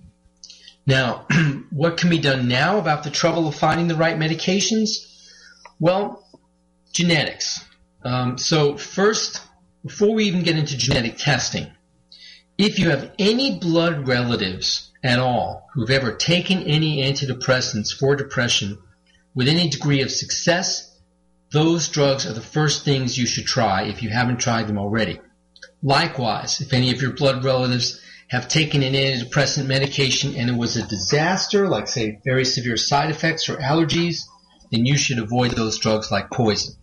Now, 0.87 1.27
what 1.69 1.97
can 1.97 2.09
be 2.09 2.17
done 2.17 2.47
now 2.47 2.79
about 2.79 3.03
the 3.03 3.11
trouble 3.11 3.47
of 3.47 3.55
finding 3.55 3.89
the 3.89 3.95
right 3.95 4.17
medications? 4.17 5.13
Well, 5.79 6.25
genetics. 6.93 7.63
Um, 8.03 8.37
so 8.37 8.77
first, 8.77 9.41
before 9.83 10.15
we 10.15 10.23
even 10.23 10.43
get 10.43 10.57
into 10.57 10.77
genetic 10.77 11.17
testing, 11.17 11.67
if 12.57 12.79
you 12.79 12.89
have 12.89 13.11
any 13.19 13.59
blood 13.59 14.07
relatives 14.07 14.91
at 15.03 15.19
all 15.19 15.67
who've 15.73 15.91
ever 15.91 16.13
taken 16.13 16.63
any 16.63 17.03
antidepressants 17.03 17.93
for 17.95 18.15
depression 18.15 18.77
with 19.35 19.49
any 19.49 19.69
degree 19.69 20.01
of 20.01 20.09
success, 20.09 20.97
those 21.51 21.89
drugs 21.89 22.25
are 22.25 22.33
the 22.33 22.41
first 22.41 22.85
things 22.85 23.17
you 23.17 23.25
should 23.25 23.45
try 23.45 23.83
if 23.83 24.01
you 24.01 24.09
haven't 24.09 24.37
tried 24.37 24.67
them 24.67 24.79
already. 24.79 25.19
Likewise, 25.83 26.61
if 26.61 26.73
any 26.73 26.91
of 26.91 27.01
your 27.01 27.11
blood 27.11 27.43
relatives 27.43 28.01
have 28.29 28.47
taken 28.47 28.83
an 28.83 28.93
antidepressant 28.93 29.65
medication 29.65 30.35
and 30.35 30.49
it 30.49 30.55
was 30.55 30.75
a 30.75 30.87
disaster, 30.87 31.67
like 31.67 31.87
say 31.87 32.19
very 32.25 32.43
severe 32.43 32.77
side 32.77 33.09
effects 33.09 33.47
or 33.47 33.57
allergies, 33.57 34.23
then 34.71 34.85
you 34.85 34.97
should 34.97 35.19
avoid 35.19 35.51
those 35.51 35.77
drugs 35.77 36.11
like 36.11 36.29
poison. 36.29 36.75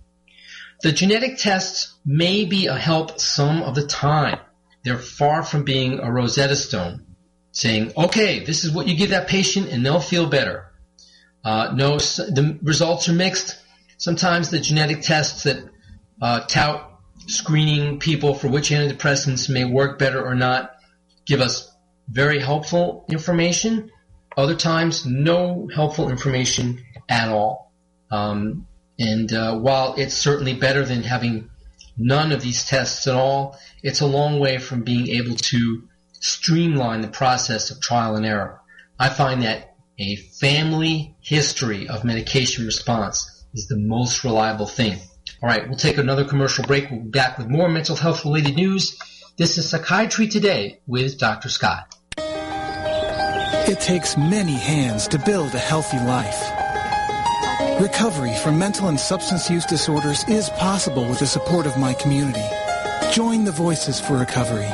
The 0.82 0.92
genetic 0.92 1.38
tests 1.38 1.94
may 2.04 2.44
be 2.44 2.66
a 2.66 2.76
help 2.76 3.20
some 3.20 3.62
of 3.62 3.74
the 3.74 3.86
time. 3.86 4.38
They're 4.84 4.98
far 4.98 5.42
from 5.42 5.64
being 5.64 6.00
a 6.00 6.10
Rosetta 6.10 6.56
Stone, 6.56 7.06
saying, 7.52 7.92
okay, 7.96 8.44
this 8.44 8.64
is 8.64 8.72
what 8.72 8.88
you 8.88 8.96
give 8.96 9.10
that 9.10 9.28
patient 9.28 9.68
and 9.68 9.84
they'll 9.84 10.00
feel 10.00 10.26
better. 10.26 10.72
Uh, 11.44 11.72
no, 11.74 11.98
the 11.98 12.58
results 12.62 13.08
are 13.08 13.14
mixed. 13.14 13.58
Sometimes 13.98 14.50
the 14.50 14.60
genetic 14.60 15.02
tests 15.02 15.44
that 15.44 15.62
uh, 16.20 16.40
tout 16.40 16.90
screening 17.26 17.98
people 17.98 18.34
for 18.34 18.48
which 18.48 18.70
antidepressants 18.70 19.48
may 19.48 19.64
work 19.64 19.98
better 19.98 20.24
or 20.24 20.34
not 20.34 20.73
give 21.26 21.40
us 21.40 21.70
very 22.08 22.40
helpful 22.40 23.04
information. 23.08 23.90
Other 24.36 24.54
times, 24.54 25.06
no 25.06 25.68
helpful 25.74 26.10
information 26.10 26.84
at 27.08 27.28
all. 27.28 27.72
Um, 28.10 28.66
and 28.98 29.32
uh, 29.32 29.58
while 29.58 29.94
it's 29.96 30.14
certainly 30.14 30.54
better 30.54 30.84
than 30.84 31.02
having 31.02 31.50
none 31.96 32.32
of 32.32 32.42
these 32.42 32.66
tests 32.66 33.06
at 33.06 33.14
all, 33.14 33.58
it's 33.82 34.00
a 34.00 34.06
long 34.06 34.38
way 34.38 34.58
from 34.58 34.82
being 34.82 35.08
able 35.08 35.36
to 35.36 35.88
streamline 36.12 37.00
the 37.00 37.08
process 37.08 37.70
of 37.70 37.80
trial 37.80 38.16
and 38.16 38.26
error. 38.26 38.60
I 38.98 39.08
find 39.08 39.42
that 39.42 39.74
a 39.98 40.16
family 40.16 41.16
history 41.20 41.88
of 41.88 42.04
medication 42.04 42.66
response 42.66 43.44
is 43.52 43.68
the 43.68 43.78
most 43.78 44.24
reliable 44.24 44.66
thing. 44.66 44.98
All 45.42 45.48
right, 45.48 45.68
we'll 45.68 45.78
take 45.78 45.98
another 45.98 46.24
commercial 46.24 46.64
break. 46.64 46.90
We'll 46.90 47.00
be 47.00 47.10
back 47.10 47.38
with 47.38 47.48
more 47.48 47.68
mental 47.68 47.96
health 47.96 48.24
related 48.24 48.56
news. 48.56 48.98
This 49.36 49.58
is 49.58 49.68
Psychiatry 49.68 50.28
Today 50.28 50.78
with 50.86 51.18
Dr. 51.18 51.48
Scott. 51.48 51.92
It 52.16 53.80
takes 53.80 54.16
many 54.16 54.52
hands 54.52 55.08
to 55.08 55.18
build 55.18 55.52
a 55.56 55.58
healthy 55.58 55.98
life. 55.98 56.40
Recovery 57.80 58.36
from 58.44 58.60
mental 58.60 58.86
and 58.86 59.00
substance 59.00 59.50
use 59.50 59.66
disorders 59.66 60.22
is 60.28 60.50
possible 60.50 61.04
with 61.08 61.18
the 61.18 61.26
support 61.26 61.66
of 61.66 61.76
my 61.76 61.94
community. 61.94 62.46
Join 63.10 63.44
the 63.44 63.50
Voices 63.50 63.98
for 63.98 64.16
Recovery. 64.16 64.70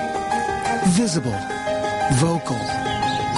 Visible, 0.89 1.39
vocal, 2.17 2.59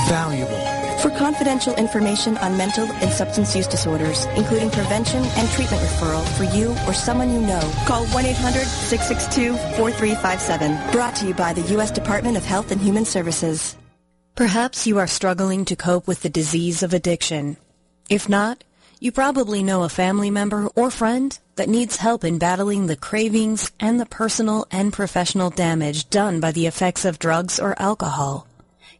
valuable. 0.08 0.71
For 1.02 1.10
confidential 1.10 1.74
information 1.74 2.38
on 2.38 2.56
mental 2.56 2.84
and 2.84 3.12
substance 3.12 3.54
use 3.56 3.66
disorders, 3.66 4.24
including 4.36 4.70
prevention 4.70 5.24
and 5.24 5.48
treatment 5.50 5.82
referral 5.82 6.24
for 6.38 6.44
you 6.56 6.70
or 6.86 6.94
someone 6.94 7.34
you 7.34 7.40
know, 7.40 7.60
call 7.86 8.06
1-800-662-4357. 8.06 10.92
Brought 10.92 11.16
to 11.16 11.26
you 11.26 11.34
by 11.34 11.54
the 11.54 11.62
U.S. 11.72 11.90
Department 11.90 12.36
of 12.36 12.44
Health 12.44 12.70
and 12.70 12.80
Human 12.80 13.04
Services. 13.04 13.74
Perhaps 14.36 14.86
you 14.86 15.00
are 15.00 15.08
struggling 15.08 15.64
to 15.64 15.74
cope 15.74 16.06
with 16.06 16.22
the 16.22 16.28
disease 16.28 16.84
of 16.84 16.94
addiction. 16.94 17.56
If 18.08 18.28
not, 18.28 18.62
you 19.00 19.10
probably 19.10 19.64
know 19.64 19.82
a 19.82 19.88
family 19.88 20.30
member 20.30 20.68
or 20.76 20.88
friend 20.88 21.36
that 21.56 21.68
needs 21.68 21.96
help 21.96 22.22
in 22.22 22.38
battling 22.38 22.86
the 22.86 22.94
cravings 22.94 23.72
and 23.80 23.98
the 23.98 24.06
personal 24.06 24.66
and 24.70 24.92
professional 24.92 25.50
damage 25.50 26.08
done 26.10 26.38
by 26.38 26.52
the 26.52 26.68
effects 26.68 27.04
of 27.04 27.18
drugs 27.18 27.58
or 27.58 27.74
alcohol. 27.82 28.46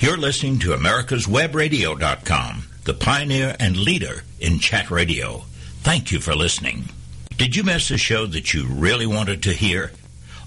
You're 0.00 0.16
listening 0.16 0.60
to 0.60 0.76
America'sWebRadio.com, 0.76 2.62
the 2.84 2.94
pioneer 2.94 3.56
and 3.58 3.76
leader 3.76 4.22
in 4.38 4.60
chat 4.60 4.92
radio. 4.92 5.42
Thank 5.80 6.12
you 6.12 6.20
for 6.20 6.36
listening. 6.36 6.90
Did 7.36 7.56
you 7.56 7.64
miss 7.64 7.90
a 7.90 7.98
show 7.98 8.24
that 8.26 8.54
you 8.54 8.68
really 8.68 9.06
wanted 9.06 9.42
to 9.42 9.52
hear? 9.52 9.90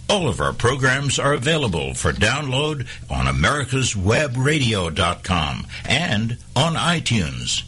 All 0.10 0.30
of 0.30 0.40
our 0.40 0.54
programs 0.54 1.20
are 1.20 1.34
available 1.34 1.94
for 1.96 2.14
download 2.14 2.88
on 3.10 3.26
americaswebradio.com 3.26 5.68
and 5.84 6.38
on 6.56 6.76
iTunes. 6.76 7.64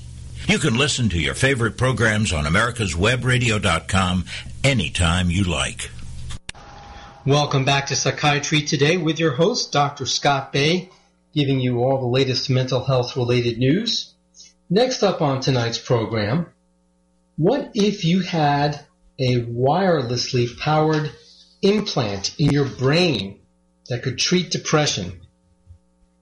You 0.47 0.59
can 0.59 0.77
listen 0.77 1.09
to 1.09 1.19
your 1.19 1.33
favorite 1.33 1.77
programs 1.77 2.31
on 2.31 2.45
americaswebradio.com 2.45 4.23
anytime 4.63 5.29
you 5.29 5.43
like. 5.43 5.89
Welcome 7.25 7.65
back 7.65 7.87
to 7.87 7.97
Psychiatry 7.97 8.61
Today 8.61 8.95
with 8.95 9.19
your 9.19 9.33
host, 9.33 9.73
Dr. 9.73 10.05
Scott 10.05 10.53
Bay, 10.53 10.89
giving 11.33 11.59
you 11.59 11.83
all 11.83 11.99
the 11.99 12.07
latest 12.07 12.49
mental 12.49 12.83
health 12.83 13.17
related 13.17 13.57
news. 13.57 14.13
Next 14.69 15.03
up 15.03 15.21
on 15.21 15.41
tonight's 15.41 15.79
program, 15.79 16.47
what 17.37 17.71
if 17.73 18.05
you 18.05 18.21
had 18.21 18.79
a 19.17 19.41
wirelessly 19.41 20.57
powered 20.59 21.11
implant 21.61 22.39
in 22.39 22.51
your 22.51 22.65
brain 22.65 23.39
that 23.89 24.03
could 24.03 24.19
treat 24.19 24.51
depression? 24.51 25.21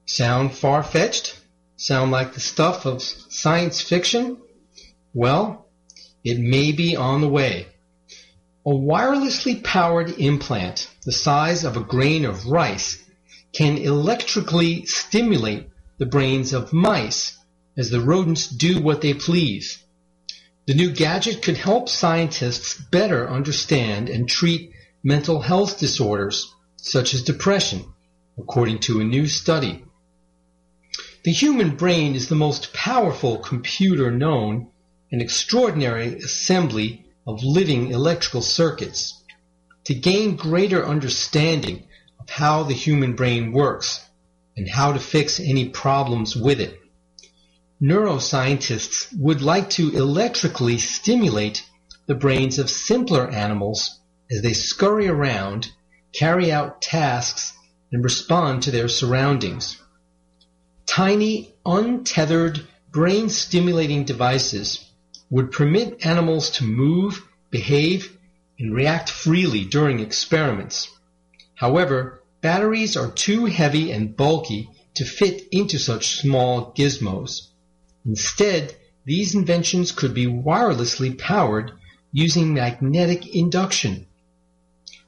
Sound 0.06 0.54
far 0.54 0.84
fetched? 0.84 1.38
Sound 1.76 2.12
like 2.12 2.34
the 2.34 2.40
stuff 2.40 2.86
of 2.86 3.02
science 3.02 3.82
fiction? 3.82 4.38
Well, 5.14 5.68
it 6.24 6.40
may 6.40 6.72
be 6.72 6.96
on 6.96 7.22
the 7.22 7.30
way. 7.30 7.68
A 8.66 8.70
wirelessly 8.70 9.64
powered 9.64 10.12
implant 10.20 10.90
the 11.04 11.12
size 11.12 11.64
of 11.64 11.76
a 11.76 11.84
grain 11.84 12.26
of 12.26 12.46
rice 12.46 13.04
can 13.54 13.78
electrically 13.78 14.86
stimulate 14.86 15.68
the 15.98 16.06
brains 16.06 16.54
of 16.54 16.74
mice 16.74 17.38
as 17.78 17.90
the 17.90 18.02
rodents 18.02 18.48
do 18.48 18.82
what 18.82 19.02
they 19.02 19.14
please. 19.14 19.84
The 20.68 20.74
new 20.74 20.92
gadget 20.92 21.42
could 21.42 21.58
help 21.58 21.90
scientists 21.90 22.76
better 22.92 23.30
understand 23.30 24.10
and 24.10 24.30
treat 24.30 24.72
mental 25.04 25.42
health 25.42 25.80
disorders 25.80 26.54
such 26.78 27.14
as 27.14 27.24
depression, 27.24 27.86
according 28.38 28.80
to 28.80 29.00
a 29.00 29.04
new 29.04 29.28
study. 29.28 29.84
The 31.24 31.32
human 31.32 31.76
brain 31.76 32.16
is 32.16 32.30
the 32.30 32.36
most 32.36 32.74
powerful 32.74 33.38
computer 33.38 34.10
known, 34.10 34.70
an 35.12 35.22
extraordinary 35.22 36.16
assembly 36.16 37.06
of 37.28 37.44
living 37.44 37.92
electrical 37.92 38.42
circuits 38.42 39.22
to 39.84 39.94
gain 39.94 40.36
greater 40.36 40.86
understanding 40.86 41.84
of 42.22 42.30
how 42.30 42.64
the 42.64 42.74
human 42.74 43.14
brain 43.14 43.52
works 43.52 44.06
and 44.56 44.70
how 44.70 44.94
to 44.94 45.00
fix 45.00 45.40
any 45.40 45.70
problems 45.70 46.36
with 46.36 46.60
it. 46.60 46.80
Neuroscientists 47.82 49.08
would 49.18 49.42
like 49.42 49.72
to 49.72 49.90
electrically 49.96 50.78
stimulate 50.78 51.68
the 52.06 52.14
brains 52.14 52.60
of 52.60 52.70
simpler 52.70 53.28
animals 53.28 54.00
as 54.30 54.44
they 54.44 54.54
scurry 54.54 55.08
around, 55.08 55.72
carry 56.14 56.52
out 56.52 56.82
tasks, 56.82 57.54
and 57.92 58.04
respond 58.04 58.64
to 58.64 58.72
their 58.72 58.88
surroundings. 58.88 59.82
Tiny, 60.86 61.56
untethered, 61.66 62.68
brain-stimulating 62.92 64.04
devices 64.04 64.86
would 65.30 65.52
permit 65.52 66.06
animals 66.06 66.52
to 66.52 66.64
move, 66.64 67.26
behave, 67.50 68.16
and 68.60 68.76
react 68.76 69.10
freely 69.10 69.66
during 69.66 70.00
experiments. 70.02 70.90
However, 71.62 72.24
batteries 72.42 72.98
are 72.98 73.12
too 73.12 73.46
heavy 73.46 73.92
and 73.92 74.18
bulky 74.18 74.68
to 74.96 75.06
fit 75.06 75.44
into 75.52 75.78
such 75.78 76.20
small 76.20 76.74
gizmos. 76.74 77.50
Instead, 78.04 78.74
these 79.06 79.36
inventions 79.36 79.92
could 79.92 80.16
be 80.16 80.26
wirelessly 80.26 81.16
powered 81.16 81.72
using 82.12 82.56
magnetic 82.56 83.36
induction, 83.36 84.08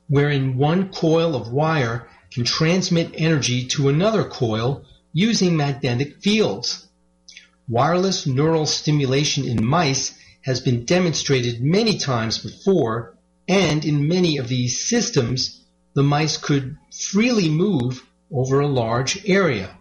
wherein 0.08 0.56
one 0.56 0.90
coil 0.90 1.36
of 1.36 1.52
wire 1.52 2.08
can 2.32 2.44
transmit 2.44 3.16
energy 3.16 3.66
to 3.70 3.90
another 3.90 4.24
coil 4.24 4.86
using 5.12 5.58
magnetic 5.58 6.22
fields. 6.22 6.88
Wireless 7.68 8.28
neural 8.28 8.68
stimulation 8.68 9.44
in 9.44 9.66
mice 9.66 10.14
has 10.42 10.62
been 10.62 10.86
demonstrated 10.86 11.64
many 11.64 11.98
times 11.98 12.38
before 12.38 13.18
and 13.48 13.84
in 13.84 14.08
many 14.08 14.38
of 14.38 14.50
these 14.50 14.80
systems, 14.80 15.63
the 15.94 16.04
mice 16.04 16.38
could 16.38 16.78
freely 16.92 17.50
move 17.50 18.04
over 18.32 18.60
a 18.60 18.68
large 18.68 19.28
area. 19.28 19.78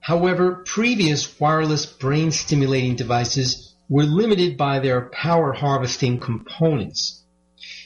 However, 0.00 0.62
previous 0.66 1.40
wireless 1.40 1.86
brain 1.86 2.30
stimulating 2.30 2.96
devices 2.96 3.74
were 3.88 4.04
limited 4.04 4.56
by 4.56 4.78
their 4.78 5.02
power 5.10 5.52
harvesting 5.52 6.18
components. 6.18 7.22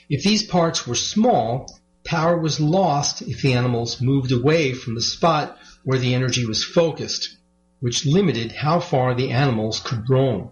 If 0.08 0.22
these 0.22 0.42
parts 0.42 0.86
were 0.86 0.94
small, 0.94 1.78
power 2.04 2.38
was 2.38 2.60
lost 2.60 3.22
if 3.22 3.42
the 3.42 3.52
animals 3.52 4.00
moved 4.00 4.32
away 4.32 4.72
from 4.72 4.94
the 4.94 5.02
spot 5.02 5.58
where 5.84 5.98
the 5.98 6.14
energy 6.14 6.46
was 6.46 6.64
focused, 6.64 7.36
which 7.80 8.06
limited 8.06 8.52
how 8.52 8.80
far 8.80 9.14
the 9.14 9.30
animals 9.30 9.80
could 9.80 10.08
roam. 10.08 10.50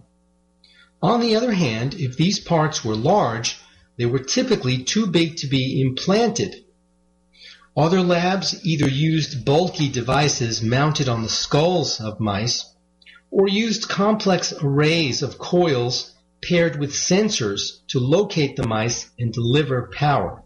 On 1.01 1.19
the 1.19 1.35
other 1.35 1.51
hand, 1.51 1.95
if 1.95 2.17
these 2.17 2.39
parts 2.39 2.83
were 2.83 2.95
large, 2.95 3.57
they 3.97 4.05
were 4.05 4.19
typically 4.19 4.83
too 4.83 5.07
big 5.07 5.37
to 5.37 5.47
be 5.47 5.81
implanted. 5.81 6.63
Other 7.75 8.01
labs 8.01 8.65
either 8.65 8.89
used 8.89 9.45
bulky 9.45 9.89
devices 9.89 10.61
mounted 10.61 11.07
on 11.09 11.23
the 11.23 11.29
skulls 11.29 11.99
of 11.99 12.19
mice 12.19 12.65
or 13.29 13.47
used 13.47 13.89
complex 13.89 14.53
arrays 14.61 15.21
of 15.21 15.37
coils 15.37 16.13
paired 16.41 16.79
with 16.79 16.91
sensors 16.91 17.85
to 17.87 17.99
locate 17.99 18.55
the 18.55 18.67
mice 18.67 19.09
and 19.19 19.33
deliver 19.33 19.91
power. 19.93 20.43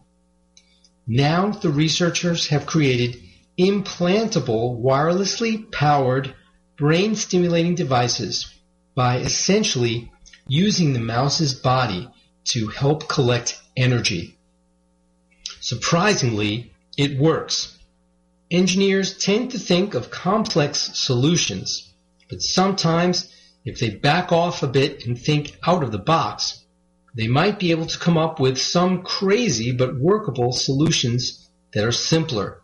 Now 1.07 1.51
the 1.51 1.69
researchers 1.69 2.47
have 2.47 2.65
created 2.65 3.17
implantable 3.59 4.81
wirelessly 4.81 5.71
powered 5.71 6.33
brain 6.77 7.15
stimulating 7.15 7.75
devices 7.75 8.51
by 8.95 9.17
essentially 9.17 10.11
using 10.47 10.93
the 10.93 10.99
mouse's 10.99 11.53
body 11.53 12.09
to 12.45 12.67
help 12.67 13.08
collect 13.08 13.62
energy. 13.75 14.38
Surprisingly, 15.60 16.73
it 16.97 17.19
works. 17.19 17.77
Engineers 18.49 19.17
tend 19.17 19.51
to 19.51 19.60
think 19.60 19.93
of 19.93 20.12
complex 20.12 20.91
solutions, 20.93 21.93
but 22.30 22.41
sometimes 22.41 23.32
if 23.63 23.80
they 23.80 23.89
back 23.89 24.32
off 24.32 24.63
a 24.63 24.67
bit 24.67 25.06
and 25.06 25.19
think 25.19 25.56
out 25.65 25.84
of 25.84 25.91
the 25.91 25.99
box, 25.99 26.63
they 27.15 27.27
might 27.27 27.60
be 27.60 27.71
able 27.71 27.86
to 27.86 27.99
come 27.99 28.17
up 28.17 28.39
with 28.39 28.58
some 28.58 29.04
crazy 29.04 29.71
but 29.71 29.99
workable 29.99 30.51
solutions 30.51 31.49
that 31.73 31.86
are 31.86 31.91
simpler. 31.91 32.62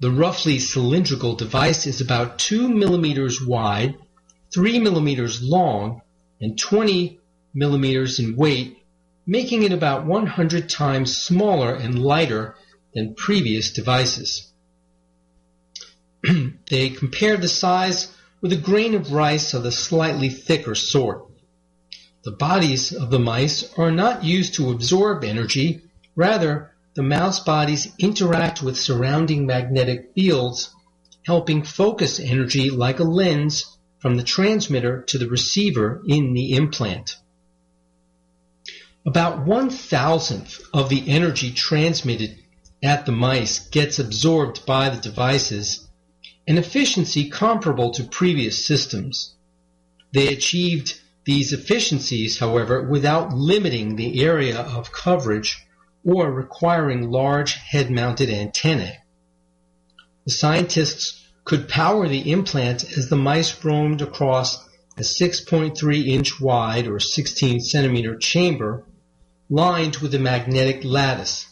The 0.00 0.10
roughly 0.10 0.58
cylindrical 0.58 1.36
device 1.36 1.86
is 1.86 2.00
about 2.00 2.38
2 2.38 2.68
millimeters 2.68 3.40
wide, 3.40 3.96
3 4.52 4.80
millimeters 4.80 5.42
long, 5.42 6.02
and 6.40 6.58
20 6.58 7.20
millimeters 7.54 8.18
in 8.18 8.36
weight, 8.36 8.78
making 9.26 9.62
it 9.62 9.72
about 9.72 10.06
100 10.06 10.68
times 10.68 11.16
smaller 11.16 11.74
and 11.74 12.02
lighter 12.02 12.54
than 12.94 13.14
previous 13.14 13.72
devices. 13.72 14.52
they 16.70 16.90
compared 16.90 17.40
the 17.40 17.48
size 17.48 18.12
with 18.40 18.52
a 18.52 18.56
grain 18.56 18.94
of 18.94 19.12
rice 19.12 19.54
of 19.54 19.62
the 19.62 19.72
slightly 19.72 20.28
thicker 20.28 20.74
sort. 20.74 21.26
The 22.24 22.32
bodies 22.32 22.92
of 22.92 23.10
the 23.10 23.18
mice 23.18 23.64
are 23.76 23.90
not 23.90 24.24
used 24.24 24.54
to 24.54 24.70
absorb 24.70 25.24
energy, 25.24 25.82
rather, 26.14 26.70
the 26.94 27.02
mouse 27.02 27.40
bodies 27.40 27.92
interact 27.98 28.62
with 28.62 28.78
surrounding 28.78 29.46
magnetic 29.46 30.12
fields, 30.14 30.70
helping 31.24 31.62
focus 31.62 32.20
energy 32.20 32.70
like 32.70 33.00
a 33.00 33.04
lens 33.04 33.78
from 33.98 34.16
the 34.16 34.22
transmitter 34.22 35.02
to 35.02 35.18
the 35.18 35.28
receiver 35.28 36.02
in 36.06 36.34
the 36.34 36.52
implant. 36.52 37.16
About 39.04 39.44
one 39.44 39.68
thousandth 39.68 40.60
of 40.72 40.88
the 40.88 41.08
energy 41.08 41.50
transmitted 41.50 42.38
at 42.84 43.04
the 43.04 43.10
mice 43.10 43.58
gets 43.58 43.98
absorbed 43.98 44.64
by 44.64 44.90
the 44.90 45.00
devices, 45.00 45.88
an 46.46 46.56
efficiency 46.56 47.28
comparable 47.28 47.90
to 47.90 48.04
previous 48.04 48.64
systems. 48.64 49.34
They 50.12 50.28
achieved 50.28 51.00
these 51.24 51.52
efficiencies, 51.52 52.38
however, 52.38 52.88
without 52.88 53.34
limiting 53.34 53.96
the 53.96 54.22
area 54.22 54.60
of 54.60 54.92
coverage 54.92 55.66
or 56.04 56.32
requiring 56.32 57.10
large 57.10 57.54
head-mounted 57.54 58.30
antennae. 58.30 58.98
The 60.26 60.30
scientists 60.30 61.26
could 61.44 61.68
power 61.68 62.06
the 62.06 62.30
implant 62.30 62.84
as 62.96 63.08
the 63.08 63.16
mice 63.16 63.64
roamed 63.64 64.00
across 64.00 64.64
a 64.96 65.00
6.3 65.00 66.06
inch 66.06 66.40
wide 66.40 66.86
or 66.86 67.00
16 67.00 67.58
centimeter 67.60 68.14
chamber 68.16 68.84
lined 69.48 69.96
with 69.96 70.14
a 70.14 70.18
magnetic 70.18 70.84
lattice. 70.84 71.46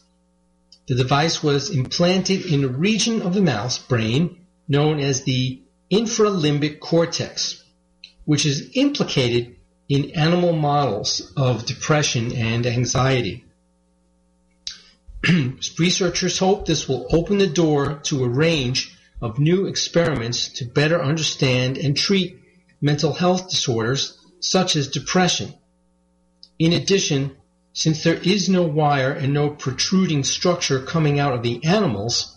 The 0.88 0.94
device 0.94 1.42
was 1.42 1.70
implanted 1.70 2.46
in 2.46 2.64
a 2.64 2.68
region 2.68 3.22
of 3.22 3.34
the 3.34 3.42
mouse 3.42 3.78
brain 3.78 4.46
known 4.66 5.00
as 5.00 5.22
the 5.22 5.62
infralimbic 5.90 6.80
cortex, 6.80 7.62
which 8.24 8.46
is 8.46 8.70
implicated 8.74 9.56
in 9.88 10.12
animal 10.12 10.52
models 10.52 11.32
of 11.36 11.66
depression 11.66 12.32
and 12.32 12.66
anxiety. 12.66 13.44
Researchers 15.78 16.38
hope 16.38 16.64
this 16.64 16.88
will 16.88 17.06
open 17.10 17.38
the 17.38 17.46
door 17.46 18.00
to 18.04 18.24
a 18.24 18.28
range 18.28 18.96
of 19.20 19.38
new 19.38 19.66
experiments 19.66 20.48
to 20.48 20.64
better 20.64 21.02
understand 21.02 21.76
and 21.76 21.96
treat 21.96 22.40
mental 22.80 23.12
health 23.12 23.50
disorders 23.50 24.18
such 24.40 24.76
as 24.76 24.88
depression. 24.88 25.52
In 26.58 26.72
addition, 26.72 27.36
since 27.72 28.02
there 28.02 28.20
is 28.22 28.48
no 28.48 28.62
wire 28.62 29.12
and 29.12 29.32
no 29.32 29.50
protruding 29.50 30.24
structure 30.24 30.80
coming 30.80 31.18
out 31.18 31.34
of 31.34 31.42
the 31.42 31.64
animals, 31.64 32.36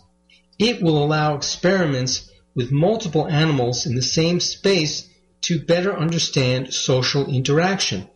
it 0.58 0.80
will 0.80 1.02
allow 1.02 1.34
experiments 1.34 2.30
with 2.54 2.70
multiple 2.70 3.26
animals 3.26 3.86
in 3.86 3.94
the 3.94 4.02
same 4.02 4.38
space 4.38 5.08
to 5.42 5.60
better 5.60 5.96
understand 5.96 6.72
social 6.72 7.26
interaction 7.26 8.08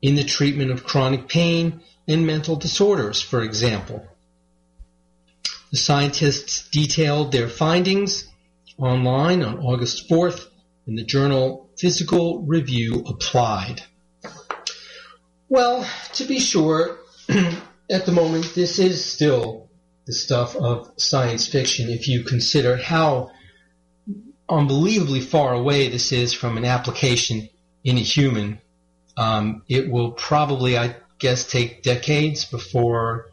in 0.00 0.14
the 0.14 0.24
treatment 0.24 0.70
of 0.70 0.84
chronic 0.84 1.28
pain 1.28 1.80
and 2.06 2.26
mental 2.26 2.56
disorders, 2.56 3.20
for 3.20 3.42
example. 3.42 4.06
The 5.70 5.76
scientists 5.76 6.68
detailed 6.70 7.30
their 7.30 7.48
findings 7.48 8.26
online 8.78 9.42
on 9.42 9.58
August 9.58 10.08
4th 10.08 10.46
in 10.86 10.94
the 10.94 11.04
journal 11.04 11.68
Physical 11.76 12.42
Review 12.42 13.04
Applied. 13.06 13.82
Well, 15.50 15.88
to 16.14 16.24
be 16.24 16.40
sure, 16.40 16.98
at 17.90 18.04
the 18.04 18.12
moment, 18.12 18.54
this 18.54 18.78
is 18.78 19.02
still 19.02 19.70
the 20.06 20.12
stuff 20.12 20.54
of 20.54 20.92
science 20.96 21.46
fiction 21.46 21.88
if 21.88 22.06
you 22.06 22.22
consider 22.22 22.76
how 22.76 23.30
unbelievably 24.48 25.20
far 25.20 25.54
away 25.54 25.88
this 25.88 26.12
is 26.12 26.34
from 26.34 26.58
an 26.58 26.64
application 26.64 27.48
in 27.82 27.96
a 27.96 28.00
human. 28.00 28.60
Um, 29.16 29.62
it 29.68 29.90
will 29.90 30.12
probably, 30.12 30.76
I 30.76 30.96
guess, 31.18 31.50
take 31.50 31.82
decades 31.82 32.44
before 32.44 33.30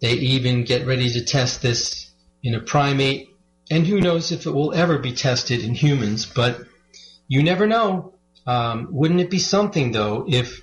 they 0.00 0.12
even 0.12 0.64
get 0.64 0.86
ready 0.86 1.10
to 1.10 1.24
test 1.24 1.62
this 1.62 2.10
in 2.44 2.54
a 2.54 2.60
primate, 2.60 3.28
and 3.70 3.86
who 3.86 4.00
knows 4.00 4.30
if 4.30 4.46
it 4.46 4.52
will 4.52 4.72
ever 4.72 4.98
be 4.98 5.12
tested 5.12 5.64
in 5.64 5.74
humans, 5.74 6.26
but 6.26 6.60
you 7.26 7.42
never 7.42 7.66
know. 7.66 8.14
Um, 8.46 8.88
wouldn't 8.92 9.20
it 9.20 9.30
be 9.30 9.40
something, 9.40 9.90
though, 9.90 10.24
if 10.28 10.62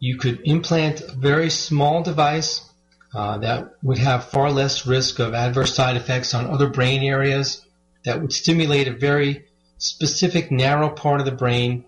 you 0.00 0.16
could 0.16 0.40
implant 0.44 1.00
a 1.00 1.12
very 1.12 1.50
small 1.50 2.02
device 2.02 2.68
uh, 3.14 3.38
that 3.38 3.74
would 3.82 3.98
have 3.98 4.24
far 4.24 4.50
less 4.50 4.86
risk 4.86 5.18
of 5.18 5.34
adverse 5.34 5.74
side 5.74 5.96
effects 5.96 6.34
on 6.34 6.46
other 6.46 6.68
brain 6.68 7.02
areas, 7.02 7.64
that 8.04 8.20
would 8.20 8.32
stimulate 8.32 8.86
a 8.86 8.92
very 8.92 9.46
specific, 9.78 10.50
narrow 10.50 10.90
part 10.90 11.20
of 11.20 11.26
the 11.26 11.32
brain 11.32 11.84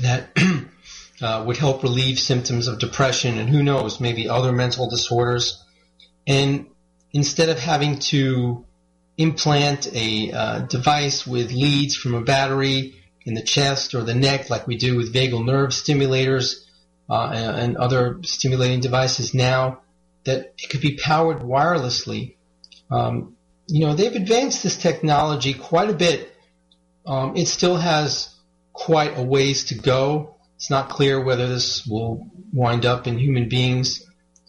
that 0.00 0.28
uh, 1.22 1.44
would 1.46 1.56
help 1.56 1.82
relieve 1.82 2.18
symptoms 2.18 2.68
of 2.68 2.78
depression 2.78 3.38
and 3.38 3.48
who 3.48 3.62
knows, 3.62 4.00
maybe 4.00 4.28
other 4.28 4.52
mental 4.52 4.88
disorders. 4.88 5.62
And 6.26 6.66
instead 7.12 7.48
of 7.48 7.58
having 7.58 7.98
to 7.98 8.64
implant 9.16 9.94
a 9.94 10.32
uh, 10.32 10.58
device 10.60 11.26
with 11.26 11.52
leads 11.52 11.96
from 11.96 12.14
a 12.14 12.22
battery 12.22 12.94
in 13.24 13.34
the 13.34 13.42
chest 13.42 13.94
or 13.94 14.02
the 14.02 14.14
neck 14.14 14.50
like 14.50 14.66
we 14.66 14.76
do 14.76 14.96
with 14.96 15.14
vagal 15.14 15.44
nerve 15.44 15.70
stimulators 15.70 16.63
uh, 17.08 17.30
and, 17.32 17.76
other 17.76 18.18
stimulating 18.22 18.80
devices 18.80 19.34
now, 19.34 19.80
that 20.24 20.54
it 20.58 20.70
could 20.70 20.80
be 20.80 20.96
powered 20.96 21.40
wirelessly. 21.40 22.36
Um, 22.90 23.36
you 23.66 23.86
know, 23.86 23.94
they've 23.94 24.14
advanced 24.14 24.62
this 24.62 24.76
technology 24.76 25.54
quite 25.54 25.90
a 25.90 25.94
bit. 25.94 26.34
Um, 27.06 27.36
it 27.36 27.46
still 27.46 27.76
has 27.76 28.34
quite 28.72 29.18
a 29.18 29.22
ways 29.22 29.64
to 29.66 29.74
go. 29.74 30.36
It's 30.56 30.70
not 30.70 30.88
clear 30.88 31.22
whether 31.22 31.46
this 31.46 31.86
will 31.86 32.30
wind 32.52 32.86
up 32.86 33.06
in 33.06 33.18
human 33.18 33.48
beings 33.48 34.04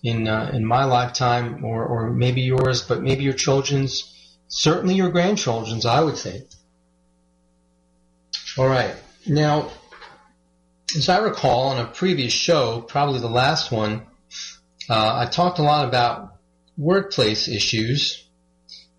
in 0.06 0.28
uh, 0.28 0.52
in 0.54 0.64
my 0.64 0.86
lifetime 0.86 1.66
or 1.66 1.84
or 1.86 2.12
maybe 2.12 2.42
yours, 2.42 2.84
but 2.84 3.02
maybe 3.02 3.24
your 3.24 3.34
children's, 3.34 4.14
certainly 4.48 4.96
your 4.96 5.10
grandchildren's, 5.10 5.86
I 5.86 6.02
would 6.02 6.18
say. 6.18 6.44
All 8.58 8.68
right, 8.68 8.96
now, 9.28 9.72
as 10.96 11.10
I 11.10 11.20
recall 11.20 11.70
on 11.70 11.80
a 11.80 11.88
previous 11.88 12.34
show, 12.34 12.82
probably 12.82 13.20
the 13.20 13.28
last 13.28 13.72
one, 13.72 14.06
uh, 14.90 15.26
I 15.26 15.30
talked 15.30 15.60
a 15.60 15.64
lot 15.64 15.88
about 15.88 16.38
workplace 16.78 17.48
issues, 17.48 18.26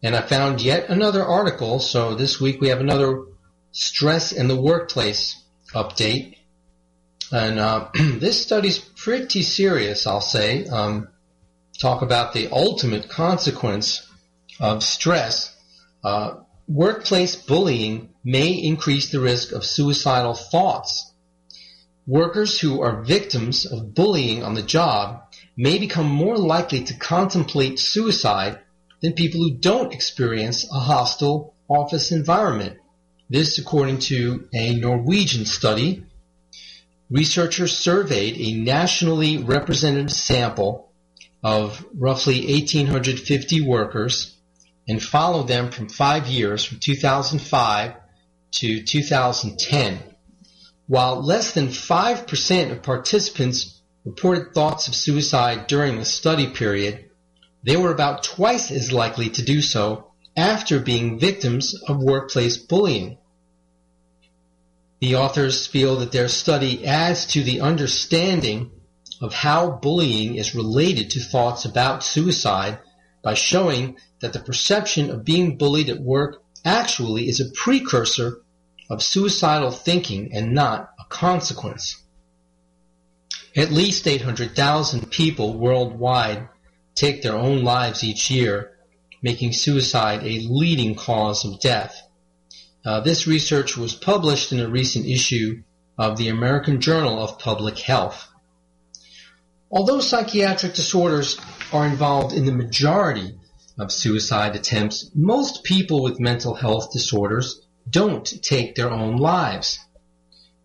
and 0.03 0.15
I 0.15 0.21
found 0.21 0.61
yet 0.61 0.89
another 0.89 1.25
article. 1.25 1.79
So 1.79 2.15
this 2.15 2.41
week 2.41 2.61
we 2.61 2.69
have 2.69 2.81
another 2.81 3.25
stress 3.73 4.33
in 4.33 4.49
the 4.49 4.61
workplace 4.61 5.43
update. 5.75 6.37
And 7.33 7.59
uh, 7.59 7.89
this 7.95 8.43
study's 8.43 8.79
pretty 8.79 9.43
serious, 9.43 10.07
I'll 10.07 10.21
say. 10.21 10.67
Um, 10.67 11.09
talk 11.79 12.03
about 12.03 12.33
the 12.33 12.49
ultimate 12.51 13.09
consequence 13.09 14.07
of 14.61 14.83
stress. 14.83 15.55
Uh, 16.03 16.37
workplace 16.69 17.37
bullying 17.37 18.11
may 18.25 18.53
increase 18.53 19.11
the 19.11 19.21
risk 19.21 19.53
of 19.53 19.65
suicidal 19.65 20.35
thoughts. 20.35 21.13
Workers 22.07 22.61
who 22.61 22.83
are 22.83 23.03
victims 23.03 23.67
of 23.67 23.95
bullying 23.95 24.45
on 24.45 24.55
the 24.55 24.63
job 24.63 25.23
may 25.57 25.79
become 25.79 26.07
more 26.09 26.39
likely 26.39 26.85
to 26.85 26.95
contemplate 26.95 27.81
suicide 27.81 28.61
than 29.03 29.15
people 29.15 29.41
who 29.41 29.57
don't 29.57 29.93
experience 29.93 30.65
a 30.71 30.79
hostile 30.79 31.55
office 31.69 32.13
environment. 32.13 32.79
This 33.29 33.59
according 33.59 33.99
to 34.11 34.49
a 34.55 34.75
Norwegian 34.75 35.47
study 35.47 36.05
researchers 37.11 37.77
surveyed 37.77 38.37
a 38.37 38.55
nationally 38.55 39.39
representative 39.39 40.13
sample 40.13 40.93
of 41.43 41.85
roughly 41.93 42.47
1,850 42.47 43.61
workers 43.63 44.37
and 44.89 45.03
followed 45.03 45.49
them 45.49 45.71
from 45.71 45.89
five 45.89 46.27
years, 46.27 46.65
from 46.65 46.79
2005 46.79 47.95
to 48.53 48.83
2010. 48.83 50.16
While 50.89 51.21
less 51.21 51.53
than 51.53 51.69
5% 51.69 52.71
of 52.71 52.83
participants 52.83 53.81
reported 54.05 54.55
thoughts 54.55 54.87
of 54.87 54.95
suicide 54.95 55.67
during 55.67 55.99
the 55.99 56.05
study 56.05 56.47
period, 56.47 57.11
they 57.65 57.77
were 57.77 57.91
about 57.91 58.23
twice 58.23 58.71
as 58.71 58.93
likely 58.93 59.29
to 59.31 59.43
do 59.43 59.61
so 59.61 60.13
after 60.37 60.79
being 60.79 61.19
victims 61.19 61.75
of 61.89 62.03
workplace 62.03 62.57
bullying. 62.57 63.19
The 65.01 65.17
authors 65.17 65.67
feel 65.67 65.97
that 65.97 66.13
their 66.13 66.29
study 66.29 66.87
adds 66.87 67.27
to 67.33 67.43
the 67.43 67.61
understanding 67.61 68.71
of 69.21 69.35
how 69.35 69.73
bullying 69.73 70.37
is 70.37 70.55
related 70.55 71.11
to 71.11 71.21
thoughts 71.21 71.65
about 71.65 72.05
suicide 72.05 72.79
by 73.23 73.35
showing 73.35 73.97
that 74.21 74.33
the 74.33 74.39
perception 74.39 75.11
of 75.11 75.25
being 75.25 75.59
bullied 75.59 75.91
at 75.91 76.01
work 76.01 76.43
actually 76.65 77.29
is 77.29 77.41
a 77.41 77.51
precursor 77.51 78.43
of 78.89 79.03
suicidal 79.03 79.71
thinking 79.71 80.33
and 80.33 80.53
not 80.53 80.91
a 80.99 81.05
consequence. 81.09 82.03
At 83.57 83.73
least 83.73 84.07
800,000 84.07 85.11
people 85.11 85.59
worldwide 85.59 86.49
take 86.95 87.23
their 87.23 87.37
own 87.37 87.63
lives 87.63 88.05
each 88.05 88.31
year, 88.31 88.73
making 89.23 89.53
suicide 89.53 90.23
a 90.23 90.47
leading 90.49 90.95
cause 90.95 91.45
of 91.45 91.61
death. 91.61 92.03
Uh, 92.85 93.01
this 93.01 93.27
research 93.27 93.77
was 93.77 93.95
published 93.95 94.53
in 94.53 94.61
a 94.61 94.69
recent 94.69 95.07
issue 95.07 95.63
of 95.99 96.17
the 96.17 96.29
American 96.29 96.81
Journal 96.81 97.19
of 97.19 97.39
Public 97.39 97.79
Health. 97.79 98.29
Although 99.71 100.01
psychiatric 100.01 100.75
disorders 100.75 101.39
are 101.73 101.87
involved 101.87 102.35
in 102.35 102.45
the 102.45 102.53
majority 102.53 103.35
of 103.79 103.91
suicide 103.91 104.55
attempts, 104.55 105.11
most 105.15 105.65
people 105.65 106.03
with 106.03 106.21
mental 106.21 106.55
health 106.55 106.93
disorders 106.93 107.66
don't 107.89 108.43
take 108.43 108.75
their 108.75 108.91
own 108.91 109.17
lives. 109.17 109.79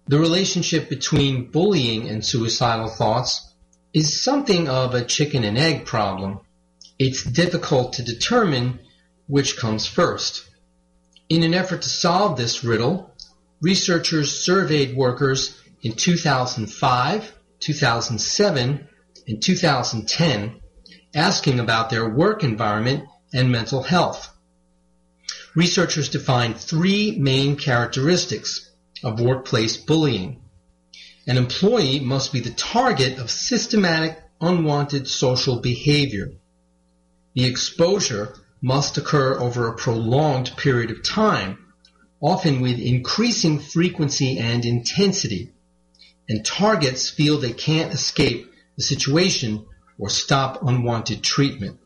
The 0.08 0.20
relationship 0.20 0.90
between 0.90 1.52
bullying 1.52 2.10
and 2.10 2.26
suicidal 2.26 2.88
thoughts 2.88 3.54
is 3.94 4.22
something 4.22 4.68
of 4.68 4.94
a 4.94 5.06
chicken 5.06 5.44
and 5.44 5.58
egg 5.58 5.86
problem. 5.86 6.40
It's 6.98 7.24
difficult 7.24 7.94
to 7.94 8.04
determine 8.04 8.80
which 9.28 9.58
comes 9.58 9.86
first. 9.86 10.50
In 11.30 11.44
an 11.44 11.54
effort 11.54 11.84
to 11.84 11.90
solve 11.90 12.38
this 12.38 12.64
riddle, 12.64 13.16
researchers 13.62 14.44
surveyed 14.44 14.96
workers 14.96 15.58
in 15.82 15.94
2005, 15.94 17.34
2007, 17.60 18.88
and 19.28 19.42
2010 19.42 20.62
asking 21.14 21.60
about 21.60 21.90
their 21.90 22.10
work 22.10 22.44
environment 22.44 23.06
and 23.34 23.52
mental 23.52 23.84
health. 23.84 24.31
Researchers 25.54 26.08
defined 26.08 26.58
three 26.58 27.18
main 27.18 27.58
characteristics 27.58 28.70
of 29.04 29.20
workplace 29.20 29.76
bullying. 29.76 30.42
An 31.28 31.38
employee 31.38 32.00
must 32.00 32.32
be 32.32 32.40
the 32.40 32.52
target 32.52 33.20
of 33.20 33.30
systematic 33.30 34.18
unwanted 34.40 35.08
social 35.08 35.60
behavior. 35.60 36.32
The 37.34 37.46
exposure 37.46 38.34
must 38.62 38.98
occur 38.98 39.40
over 39.40 39.68
a 39.68 39.76
prolonged 39.76 40.56
period 40.56 40.90
of 40.90 41.04
time, 41.04 41.58
often 42.22 42.62
with 42.62 42.80
increasing 42.80 43.60
frequency 43.60 44.38
and 44.38 44.64
intensity, 44.66 45.52
and 46.30 46.46
targets 46.46 47.10
feel 47.10 47.38
they 47.38 47.52
can't 47.52 47.94
escape 47.94 48.50
the 48.78 48.84
situation 48.84 49.66
or 50.00 50.10
stop 50.10 50.64
unwanted 50.64 51.24
treatment. 51.24 51.78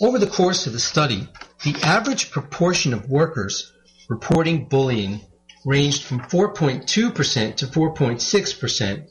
Over 0.00 0.18
the 0.18 0.26
course 0.26 0.66
of 0.66 0.72
the 0.72 0.78
study, 0.78 1.28
the 1.64 1.76
average 1.82 2.30
proportion 2.30 2.94
of 2.94 3.08
workers 3.08 3.72
reporting 4.08 4.68
bullying 4.68 5.20
ranged 5.64 6.04
from 6.04 6.20
4.2% 6.20 6.86
to 6.86 7.66
4.6%, 7.66 9.08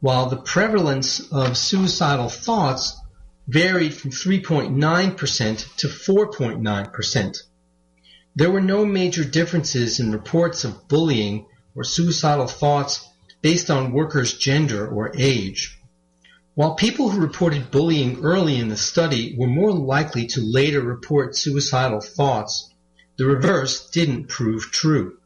while 0.00 0.26
the 0.26 0.36
prevalence 0.36 1.32
of 1.32 1.56
suicidal 1.56 2.28
thoughts 2.28 3.00
varied 3.48 3.94
from 3.94 4.10
3.9% 4.10 5.76
to 5.76 5.88
4.9%. 5.88 7.42
There 8.36 8.50
were 8.50 8.60
no 8.60 8.84
major 8.84 9.24
differences 9.24 9.98
in 9.98 10.12
reports 10.12 10.64
of 10.64 10.86
bullying 10.86 11.46
or 11.74 11.82
suicidal 11.82 12.46
thoughts 12.46 13.08
based 13.42 13.70
on 13.70 13.92
workers' 13.92 14.34
gender 14.34 14.86
or 14.86 15.12
age. 15.16 15.79
While 16.60 16.74
people 16.74 17.08
who 17.08 17.20
reported 17.22 17.70
bullying 17.70 18.20
early 18.22 18.56
in 18.56 18.68
the 18.68 18.76
study 18.76 19.34
were 19.34 19.46
more 19.46 19.72
likely 19.72 20.26
to 20.26 20.42
later 20.42 20.82
report 20.82 21.34
suicidal 21.34 22.02
thoughts, 22.02 22.68
the 23.16 23.24
reverse 23.24 23.88
didn't 23.88 24.28
prove 24.28 24.70
true. 24.70 25.16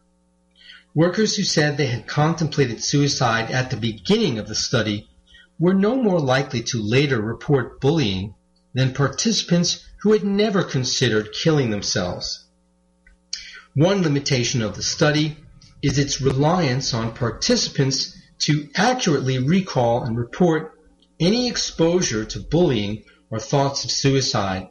Workers 0.95 1.35
who 1.35 1.43
said 1.43 1.77
they 1.77 1.87
had 1.89 2.07
contemplated 2.07 2.85
suicide 2.85 3.51
at 3.51 3.71
the 3.71 3.77
beginning 3.77 4.39
of 4.39 4.47
the 4.47 4.55
study 4.55 5.09
were 5.59 5.75
no 5.75 6.01
more 6.01 6.21
likely 6.21 6.63
to 6.63 6.81
later 6.81 7.21
report 7.21 7.81
bullying 7.81 8.37
than 8.73 8.95
participants 8.95 9.85
who 10.03 10.13
had 10.13 10.23
never 10.23 10.63
considered 10.63 11.33
killing 11.33 11.71
themselves. 11.71 12.45
One 13.75 14.03
limitation 14.03 14.63
of 14.63 14.77
the 14.77 14.85
study 14.85 15.37
is 15.83 15.99
its 15.99 16.21
reliance 16.21 16.95
on 16.95 17.13
participants 17.13 18.17
to 18.43 18.69
accurately 18.77 19.41
recall 19.41 20.05
and 20.05 20.17
report 20.17 20.74
any 21.21 21.49
exposure 21.49 22.25
to 22.25 22.41
bullying 22.41 23.05
or 23.31 23.39
thoughts 23.39 23.85
of 23.85 23.91
suicide. 23.91 24.69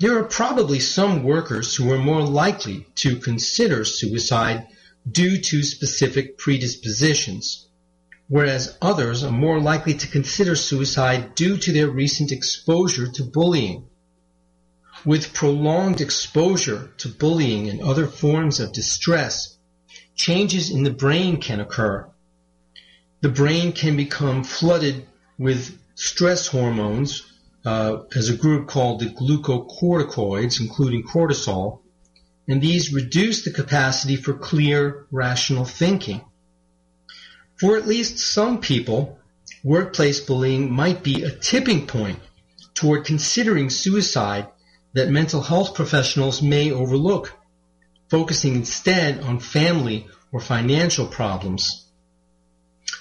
There 0.00 0.18
are 0.18 0.24
probably 0.24 0.80
some 0.80 1.22
workers 1.22 1.76
who 1.76 1.92
are 1.92 1.98
more 1.98 2.22
likely 2.22 2.86
to 2.96 3.16
consider 3.16 3.84
suicide 3.84 4.66
due 5.10 5.38
to 5.38 5.62
specific 5.62 6.38
predispositions, 6.38 7.66
whereas 8.28 8.76
others 8.80 9.22
are 9.22 9.30
more 9.30 9.60
likely 9.60 9.94
to 9.94 10.06
consider 10.06 10.56
suicide 10.56 11.34
due 11.34 11.56
to 11.58 11.72
their 11.72 11.90
recent 11.90 12.32
exposure 12.32 13.08
to 13.08 13.24
bullying. 13.24 13.86
With 15.04 15.34
prolonged 15.34 16.00
exposure 16.00 16.92
to 16.98 17.08
bullying 17.08 17.68
and 17.68 17.80
other 17.80 18.06
forms 18.06 18.60
of 18.60 18.72
distress, 18.72 19.56
changes 20.14 20.70
in 20.70 20.82
the 20.82 20.90
brain 20.90 21.40
can 21.40 21.60
occur. 21.60 22.06
The 23.22 23.28
brain 23.28 23.72
can 23.72 23.96
become 23.96 24.44
flooded 24.44 25.06
with 25.38 25.78
stress 25.94 26.46
hormones 26.46 27.22
uh, 27.64 27.98
as 28.16 28.30
a 28.30 28.36
group 28.36 28.68
called 28.68 29.00
the 29.00 29.06
glucocorticoids, 29.06 30.60
including 30.60 31.02
cortisol, 31.02 31.80
and 32.48 32.62
these 32.62 32.92
reduce 32.92 33.44
the 33.44 33.50
capacity 33.50 34.16
for 34.16 34.32
clear, 34.32 35.06
rational 35.10 35.64
thinking. 35.64 36.22
For 37.60 37.76
at 37.76 37.86
least 37.86 38.18
some 38.18 38.60
people, 38.60 39.18
workplace 39.62 40.20
bullying 40.20 40.72
might 40.72 41.02
be 41.02 41.22
a 41.22 41.30
tipping 41.30 41.86
point 41.86 42.18
toward 42.74 43.04
considering 43.04 43.68
suicide 43.68 44.48
that 44.94 45.10
mental 45.10 45.42
health 45.42 45.74
professionals 45.74 46.40
may 46.40 46.72
overlook, 46.72 47.34
focusing 48.08 48.54
instead 48.54 49.20
on 49.20 49.38
family 49.38 50.06
or 50.32 50.40
financial 50.40 51.06
problems. 51.06 51.89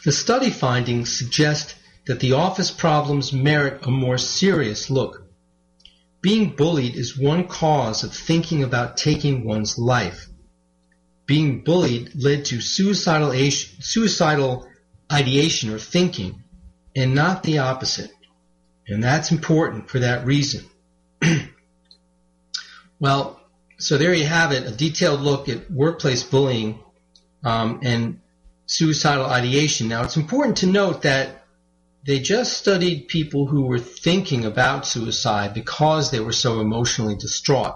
The 0.06 0.12
study 0.12 0.50
findings 0.50 1.18
suggest 1.18 1.76
that 2.06 2.20
the 2.20 2.34
office 2.34 2.72
problems 2.72 3.34
merit 3.34 3.86
a 3.86 3.91
more 3.91 4.18
serious 4.18 4.89
look. 4.89 5.26
Being 6.22 6.56
bullied 6.56 6.95
is 6.95 7.18
one 7.18 7.47
cause 7.47 8.04
of 8.04 8.14
thinking 8.14 8.64
about 8.64 8.97
taking 8.97 9.45
one's 9.45 9.78
life. 9.78 10.28
Being 11.26 11.64
bullied 11.64 12.12
led 12.16 12.45
to 12.45 12.62
suicidal, 12.62 13.32
suicidal 13.52 14.68
ideation 15.12 15.70
or 15.70 15.80
thinking, 15.80 16.43
and 16.95 17.14
not 17.14 17.43
the 17.43 17.60
opposite. 17.60 18.12
And 18.88 19.04
that's 19.04 19.32
important 19.32 19.89
for 19.89 20.00
that 20.00 20.26
reason. 20.26 20.66
well, 23.00 23.39
so 23.78 23.97
there 23.97 24.14
you 24.14 24.26
have 24.26 24.52
it, 24.52 24.66
a 24.66 24.72
detailed 24.72 25.22
look 25.22 25.47
at 25.47 25.70
workplace 25.70 26.24
bullying 26.24 26.80
um, 27.43 27.80
and 27.84 28.20
suicidal 28.70 29.26
ideation. 29.26 29.88
Now, 29.88 30.03
it's 30.03 30.15
important 30.15 30.57
to 30.57 30.67
note 30.67 31.01
that 31.01 31.43
they 32.05 32.20
just 32.20 32.55
studied 32.55 33.07
people 33.07 33.47
who 33.47 33.63
were 33.63 33.80
thinking 33.80 34.45
about 34.45 34.86
suicide 34.86 35.55
because 35.55 36.11
they 36.11 36.20
were 36.20 36.32
so 36.32 36.61
emotionally 36.61 37.15
distraught. 37.15 37.76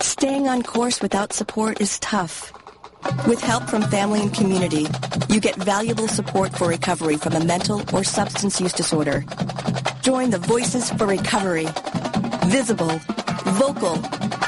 Staying 0.01 0.47
on 0.47 0.63
course 0.63 1.01
without 1.01 1.33
support 1.33 1.81
is 1.81 1.99
tough. 1.99 2.53
With 3.27 3.41
help 3.41 3.69
from 3.69 3.83
family 3.83 4.21
and 4.21 4.33
community, 4.33 4.87
you 5.29 5.39
get 5.39 5.55
valuable 5.55 6.07
support 6.07 6.57
for 6.57 6.67
recovery 6.67 7.17
from 7.17 7.33
a 7.33 7.43
mental 7.43 7.83
or 7.93 8.03
substance 8.03 8.59
use 8.59 8.73
disorder. 8.73 9.23
Join 10.01 10.29
the 10.29 10.39
Voices 10.39 10.89
for 10.91 11.05
Recovery. 11.05 11.67
Visible, 12.47 12.99
vocal, 13.45 13.95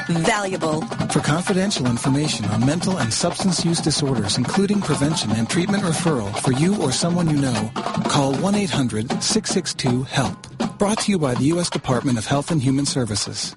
valuable. 0.08 0.80
For 1.10 1.20
confidential 1.20 1.86
information 1.86 2.46
on 2.46 2.66
mental 2.66 2.98
and 2.98 3.12
substance 3.12 3.64
use 3.64 3.80
disorders, 3.80 4.38
including 4.38 4.80
prevention 4.80 5.30
and 5.32 5.48
treatment 5.48 5.84
referral 5.84 6.36
for 6.40 6.52
you 6.52 6.80
or 6.80 6.90
someone 6.92 7.28
you 7.30 7.36
know, 7.36 7.70
call 8.08 8.32
1-800-662-HELP. 8.34 10.78
Brought 10.78 11.00
to 11.00 11.12
you 11.12 11.18
by 11.18 11.34
the 11.34 11.44
U.S. 11.54 11.68
Department 11.70 12.18
of 12.18 12.26
Health 12.26 12.50
and 12.50 12.62
Human 12.62 12.86
Services. 12.86 13.56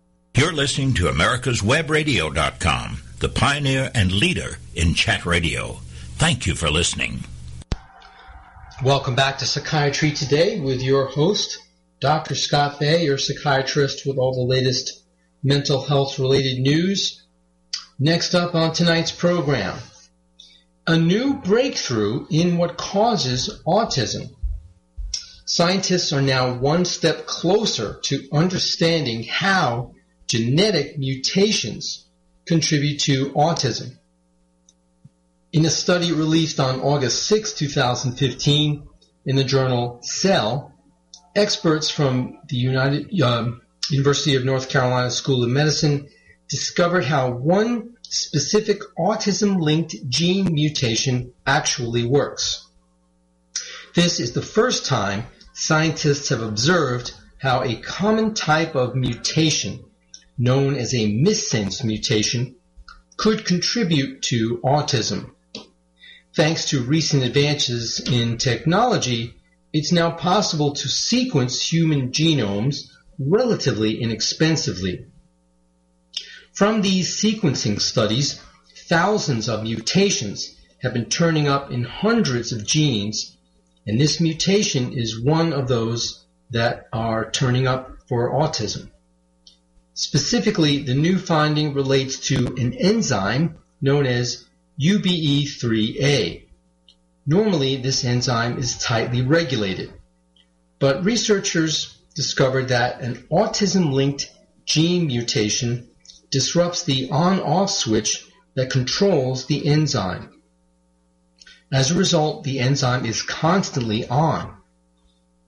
You're 0.33 0.53
listening 0.53 0.93
to 0.93 1.07
America'sWebRadio.com, 1.07 3.01
the 3.19 3.27
pioneer 3.27 3.91
and 3.93 4.13
leader 4.13 4.59
in 4.73 4.93
chat 4.93 5.25
radio. 5.25 5.73
Thank 6.15 6.47
you 6.47 6.55
for 6.55 6.69
listening. 6.69 7.25
Welcome 8.81 9.13
back 9.13 9.39
to 9.39 9.45
Psychiatry 9.45 10.13
Today 10.13 10.61
with 10.61 10.81
your 10.81 11.07
host, 11.07 11.59
Dr. 11.99 12.35
Scott 12.35 12.79
Bay, 12.79 13.03
your 13.03 13.17
psychiatrist 13.17 14.05
with 14.05 14.17
all 14.17 14.33
the 14.33 14.49
latest 14.49 15.03
mental 15.43 15.81
health 15.83 16.17
related 16.17 16.61
news. 16.61 17.23
Next 17.99 18.33
up 18.33 18.55
on 18.55 18.71
tonight's 18.71 19.11
program, 19.11 19.77
a 20.87 20.97
new 20.97 21.33
breakthrough 21.41 22.25
in 22.31 22.55
what 22.55 22.77
causes 22.77 23.61
autism. 23.67 24.29
Scientists 25.43 26.13
are 26.13 26.21
now 26.21 26.53
one 26.53 26.85
step 26.85 27.25
closer 27.25 27.99
to 28.03 28.29
understanding 28.31 29.23
how 29.23 29.93
genetic 30.31 30.97
mutations 30.97 32.05
contribute 32.45 33.01
to 33.01 33.31
autism. 33.31 33.97
In 35.51 35.65
a 35.65 35.69
study 35.69 36.13
released 36.13 36.57
on 36.57 36.79
August 36.79 37.25
6, 37.25 37.51
2015, 37.51 38.87
in 39.25 39.35
the 39.35 39.43
journal 39.43 39.99
Cell, 40.03 40.73
experts 41.35 41.89
from 41.89 42.39
the 42.47 42.55
United, 42.55 43.21
um, 43.21 43.61
University 43.89 44.35
of 44.35 44.45
North 44.45 44.69
Carolina 44.69 45.11
School 45.11 45.43
of 45.43 45.49
Medicine 45.49 46.07
discovered 46.47 47.03
how 47.03 47.31
one 47.31 47.97
specific 48.03 48.79
autism-linked 48.97 50.07
gene 50.07 50.47
mutation 50.53 51.33
actually 51.45 52.05
works. 52.05 52.65
This 53.95 54.21
is 54.21 54.31
the 54.31 54.41
first 54.41 54.85
time 54.85 55.25
scientists 55.51 56.29
have 56.29 56.41
observed 56.41 57.13
how 57.37 57.63
a 57.63 57.75
common 57.75 58.33
type 58.33 58.75
of 58.75 58.95
mutation 58.95 59.83
known 60.41 60.75
as 60.75 60.91
a 60.95 61.07
missense 61.07 61.83
mutation, 61.83 62.55
could 63.15 63.45
contribute 63.45 64.23
to 64.23 64.57
autism. 64.63 65.29
Thanks 66.35 66.65
to 66.69 66.81
recent 66.81 67.21
advances 67.21 67.99
in 67.99 68.39
technology, 68.39 69.35
it's 69.71 69.91
now 69.91 70.09
possible 70.09 70.73
to 70.73 70.87
sequence 70.89 71.71
human 71.71 72.11
genomes 72.11 72.89
relatively 73.19 74.01
inexpensively. 74.01 75.05
From 76.53 76.81
these 76.81 77.15
sequencing 77.21 77.79
studies, 77.79 78.41
thousands 78.89 79.47
of 79.47 79.61
mutations 79.61 80.55
have 80.81 80.93
been 80.93 81.05
turning 81.05 81.47
up 81.47 81.69
in 81.69 81.83
hundreds 81.83 82.51
of 82.51 82.65
genes, 82.65 83.37
and 83.85 84.01
this 84.01 84.19
mutation 84.19 84.93
is 84.93 85.21
one 85.21 85.53
of 85.53 85.67
those 85.67 86.25
that 86.49 86.87
are 86.91 87.29
turning 87.29 87.67
up 87.67 87.91
for 88.09 88.31
autism. 88.31 88.89
Specifically, 90.01 90.81
the 90.81 90.95
new 90.95 91.19
finding 91.19 91.75
relates 91.75 92.17
to 92.29 92.55
an 92.57 92.73
enzyme 92.73 93.59
known 93.79 94.07
as 94.07 94.45
UBE3A. 94.81 96.41
Normally, 97.27 97.75
this 97.75 98.03
enzyme 98.03 98.57
is 98.57 98.79
tightly 98.79 99.21
regulated, 99.21 99.93
but 100.79 101.05
researchers 101.05 101.99
discovered 102.15 102.69
that 102.69 103.01
an 103.01 103.27
autism-linked 103.31 104.31
gene 104.65 105.05
mutation 105.05 105.87
disrupts 106.31 106.81
the 106.83 107.11
on-off 107.11 107.69
switch 107.69 108.25
that 108.55 108.71
controls 108.71 109.45
the 109.45 109.67
enzyme. 109.67 110.41
As 111.71 111.91
a 111.91 111.95
result, 111.95 112.43
the 112.43 112.57
enzyme 112.57 113.05
is 113.05 113.21
constantly 113.21 114.07
on. 114.07 114.57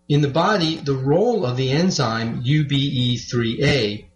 In 0.07 0.21
the 0.21 0.29
body, 0.29 0.75
the 0.75 0.93
role 0.93 1.43
of 1.43 1.57
the 1.57 1.71
enzyme 1.71 2.43
UBE3A 2.43 4.09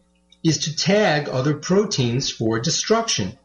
is 0.48 0.60
to 0.60 0.76
tag 0.76 1.28
other 1.28 1.54
proteins 1.54 2.32
for 2.32 2.60
destruction. 2.60 3.38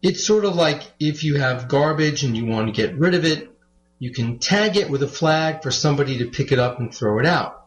It's 0.00 0.24
sort 0.24 0.44
of 0.44 0.54
like 0.54 0.82
if 1.00 1.24
you 1.24 1.36
have 1.36 1.66
garbage 1.66 2.22
and 2.22 2.36
you 2.36 2.46
want 2.46 2.68
to 2.68 2.72
get 2.72 2.96
rid 2.96 3.14
of 3.14 3.24
it, 3.24 3.50
you 3.98 4.12
can 4.12 4.38
tag 4.38 4.76
it 4.76 4.88
with 4.88 5.02
a 5.02 5.08
flag 5.08 5.62
for 5.62 5.72
somebody 5.72 6.18
to 6.18 6.30
pick 6.30 6.52
it 6.52 6.58
up 6.60 6.78
and 6.78 6.94
throw 6.94 7.18
it 7.18 7.26
out. 7.26 7.66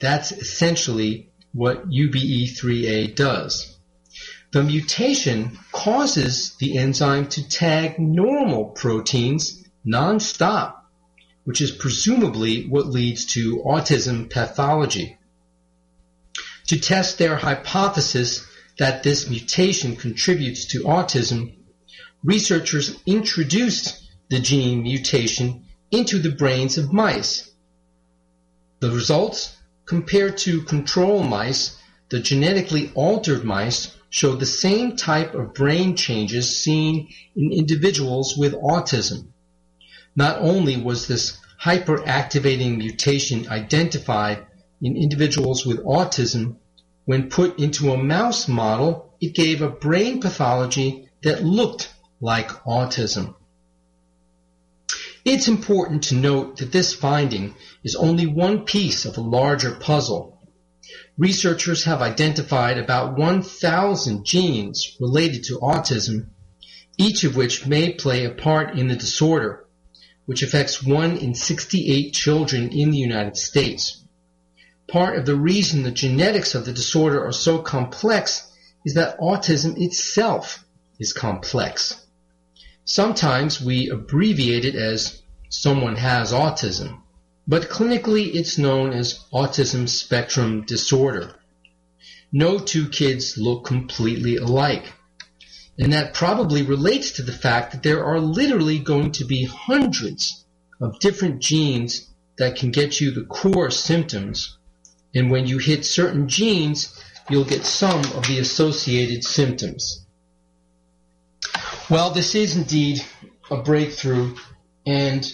That's 0.00 0.32
essentially 0.32 1.30
what 1.54 1.88
UBE3A 1.88 3.14
does. 3.14 3.76
The 4.50 4.62
mutation 4.62 5.58
causes 5.72 6.56
the 6.56 6.76
enzyme 6.76 7.28
to 7.28 7.48
tag 7.48 7.98
normal 7.98 8.66
proteins 8.66 9.64
nonstop, 9.86 10.74
which 11.44 11.62
is 11.62 11.70
presumably 11.70 12.66
what 12.66 12.86
leads 12.86 13.24
to 13.34 13.62
autism 13.64 14.30
pathology 14.30 15.18
to 16.68 16.78
test 16.78 17.18
their 17.18 17.36
hypothesis 17.36 18.46
that 18.78 19.02
this 19.02 19.28
mutation 19.28 19.96
contributes 19.96 20.66
to 20.66 20.84
autism, 20.84 21.54
researchers 22.22 22.96
introduced 23.06 24.08
the 24.28 24.38
gene 24.38 24.82
mutation 24.82 25.64
into 25.90 26.18
the 26.18 26.30
brains 26.30 26.78
of 26.78 26.92
mice. 26.92 27.50
The 28.80 28.90
results, 28.90 29.56
compared 29.86 30.36
to 30.38 30.62
control 30.62 31.22
mice, 31.22 31.76
the 32.10 32.20
genetically 32.20 32.92
altered 32.94 33.44
mice 33.44 33.96
showed 34.10 34.38
the 34.38 34.46
same 34.46 34.96
type 34.96 35.34
of 35.34 35.54
brain 35.54 35.96
changes 35.96 36.58
seen 36.58 37.08
in 37.34 37.52
individuals 37.52 38.36
with 38.36 38.54
autism. 38.54 39.28
Not 40.14 40.40
only 40.40 40.76
was 40.76 41.06
this 41.06 41.38
hyperactivating 41.62 42.76
mutation 42.76 43.48
identified 43.48 44.46
in 44.80 44.96
individuals 44.96 45.66
with 45.66 45.84
autism, 45.84 46.56
when 47.04 47.30
put 47.30 47.58
into 47.58 47.92
a 47.92 48.02
mouse 48.02 48.48
model, 48.48 49.14
it 49.20 49.34
gave 49.34 49.62
a 49.62 49.70
brain 49.70 50.20
pathology 50.20 51.08
that 51.22 51.44
looked 51.44 51.92
like 52.20 52.48
autism. 52.64 53.34
It's 55.24 55.48
important 55.48 56.04
to 56.04 56.14
note 56.14 56.58
that 56.58 56.72
this 56.72 56.94
finding 56.94 57.54
is 57.82 57.96
only 57.96 58.26
one 58.26 58.64
piece 58.64 59.04
of 59.04 59.16
a 59.16 59.20
larger 59.20 59.74
puzzle. 59.74 60.40
Researchers 61.18 61.84
have 61.84 62.00
identified 62.00 62.78
about 62.78 63.18
1,000 63.18 64.24
genes 64.24 64.96
related 65.00 65.44
to 65.44 65.58
autism, 65.58 66.28
each 66.96 67.24
of 67.24 67.36
which 67.36 67.66
may 67.66 67.92
play 67.92 68.24
a 68.24 68.30
part 68.30 68.78
in 68.78 68.88
the 68.88 68.96
disorder, 68.96 69.66
which 70.26 70.42
affects 70.42 70.82
1 70.82 71.16
in 71.16 71.34
68 71.34 72.12
children 72.12 72.70
in 72.70 72.90
the 72.90 72.98
United 72.98 73.36
States. 73.36 74.04
Part 74.88 75.18
of 75.18 75.26
the 75.26 75.36
reason 75.36 75.82
the 75.82 75.90
genetics 75.90 76.54
of 76.54 76.64
the 76.64 76.72
disorder 76.72 77.22
are 77.22 77.32
so 77.32 77.58
complex 77.58 78.50
is 78.86 78.94
that 78.94 79.18
autism 79.18 79.78
itself 79.78 80.64
is 80.98 81.12
complex. 81.12 82.06
Sometimes 82.86 83.60
we 83.60 83.90
abbreviate 83.90 84.64
it 84.64 84.74
as 84.74 85.20
someone 85.50 85.96
has 85.96 86.32
autism, 86.32 87.02
but 87.46 87.68
clinically 87.68 88.34
it's 88.34 88.56
known 88.56 88.94
as 88.94 89.26
autism 89.30 89.86
spectrum 89.86 90.64
disorder. 90.64 91.34
No 92.32 92.58
two 92.58 92.88
kids 92.88 93.36
look 93.36 93.66
completely 93.66 94.36
alike. 94.36 94.94
And 95.78 95.92
that 95.92 96.14
probably 96.14 96.62
relates 96.62 97.12
to 97.12 97.22
the 97.22 97.32
fact 97.32 97.72
that 97.72 97.82
there 97.82 98.04
are 98.06 98.20
literally 98.20 98.78
going 98.78 99.12
to 99.12 99.26
be 99.26 99.44
hundreds 99.44 100.46
of 100.80 100.98
different 100.98 101.42
genes 101.42 102.08
that 102.38 102.56
can 102.56 102.70
get 102.70 103.02
you 103.02 103.10
the 103.10 103.24
core 103.24 103.70
symptoms 103.70 104.57
and 105.14 105.30
when 105.30 105.46
you 105.46 105.58
hit 105.58 105.84
certain 105.84 106.28
genes, 106.28 106.98
you'll 107.28 107.44
get 107.44 107.64
some 107.64 108.00
of 108.00 108.26
the 108.26 108.38
associated 108.38 109.24
symptoms. 109.24 110.04
Well, 111.90 112.10
this 112.10 112.34
is 112.34 112.56
indeed 112.56 113.04
a 113.50 113.56
breakthrough 113.62 114.36
and 114.86 115.30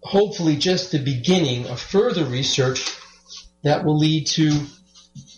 hopefully 0.00 0.56
just 0.56 0.92
the 0.92 0.98
beginning 0.98 1.66
of 1.66 1.80
further 1.80 2.24
research 2.24 2.92
that 3.62 3.84
will 3.84 3.98
lead 3.98 4.26
to 4.26 4.66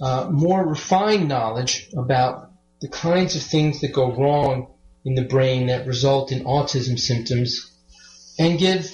uh, 0.01 0.29
more 0.31 0.67
refined 0.67 1.29
knowledge 1.29 1.89
about 1.97 2.51
the 2.81 2.89
kinds 2.89 3.37
of 3.37 3.43
things 3.43 3.81
that 3.81 3.93
go 3.93 4.13
wrong 4.13 4.69
in 5.05 5.15
the 5.15 5.25
brain 5.25 5.67
that 5.67 5.87
result 5.87 6.33
in 6.33 6.45
autism 6.45 6.99
symptoms 6.99 7.73
and 8.39 8.59
give 8.59 8.91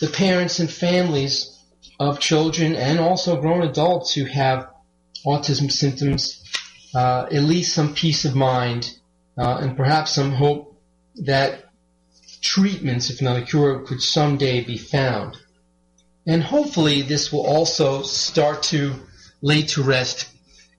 the 0.00 0.08
parents 0.08 0.58
and 0.58 0.70
families 0.70 1.57
of 1.98 2.20
children 2.20 2.74
and 2.74 2.98
also 2.98 3.40
grown 3.40 3.62
adults 3.62 4.14
who 4.14 4.24
have 4.24 4.70
autism 5.26 5.70
symptoms 5.70 6.42
uh, 6.94 7.26
at 7.30 7.42
least 7.42 7.74
some 7.74 7.94
peace 7.94 8.24
of 8.24 8.34
mind 8.34 8.94
uh, 9.36 9.58
and 9.60 9.76
perhaps 9.76 10.12
some 10.12 10.32
hope 10.32 10.80
that 11.16 11.64
treatments, 12.40 13.10
if 13.10 13.20
not 13.20 13.36
a 13.36 13.42
cure, 13.42 13.80
could 13.80 14.02
someday 14.02 14.64
be 14.64 14.78
found. 14.78 15.36
And 16.26 16.42
hopefully 16.42 17.02
this 17.02 17.32
will 17.32 17.46
also 17.46 18.02
start 18.02 18.62
to 18.64 18.94
lay 19.42 19.62
to 19.62 19.82
rest 19.82 20.28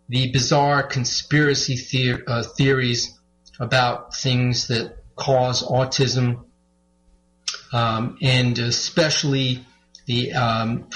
the 0.08 0.32
bizarre 0.32 0.84
conspiracy 0.84 1.76
theor- 1.76 2.24
uh, 2.28 2.44
theories 2.44 3.18
about 3.60 4.16
things 4.16 4.68
that 4.68 4.98
cause 5.16 5.64
autism, 5.64 6.46
um, 7.72 8.18
and 8.22 8.58
especially 8.58 9.66
the, 10.06 10.34
um, 10.34 10.88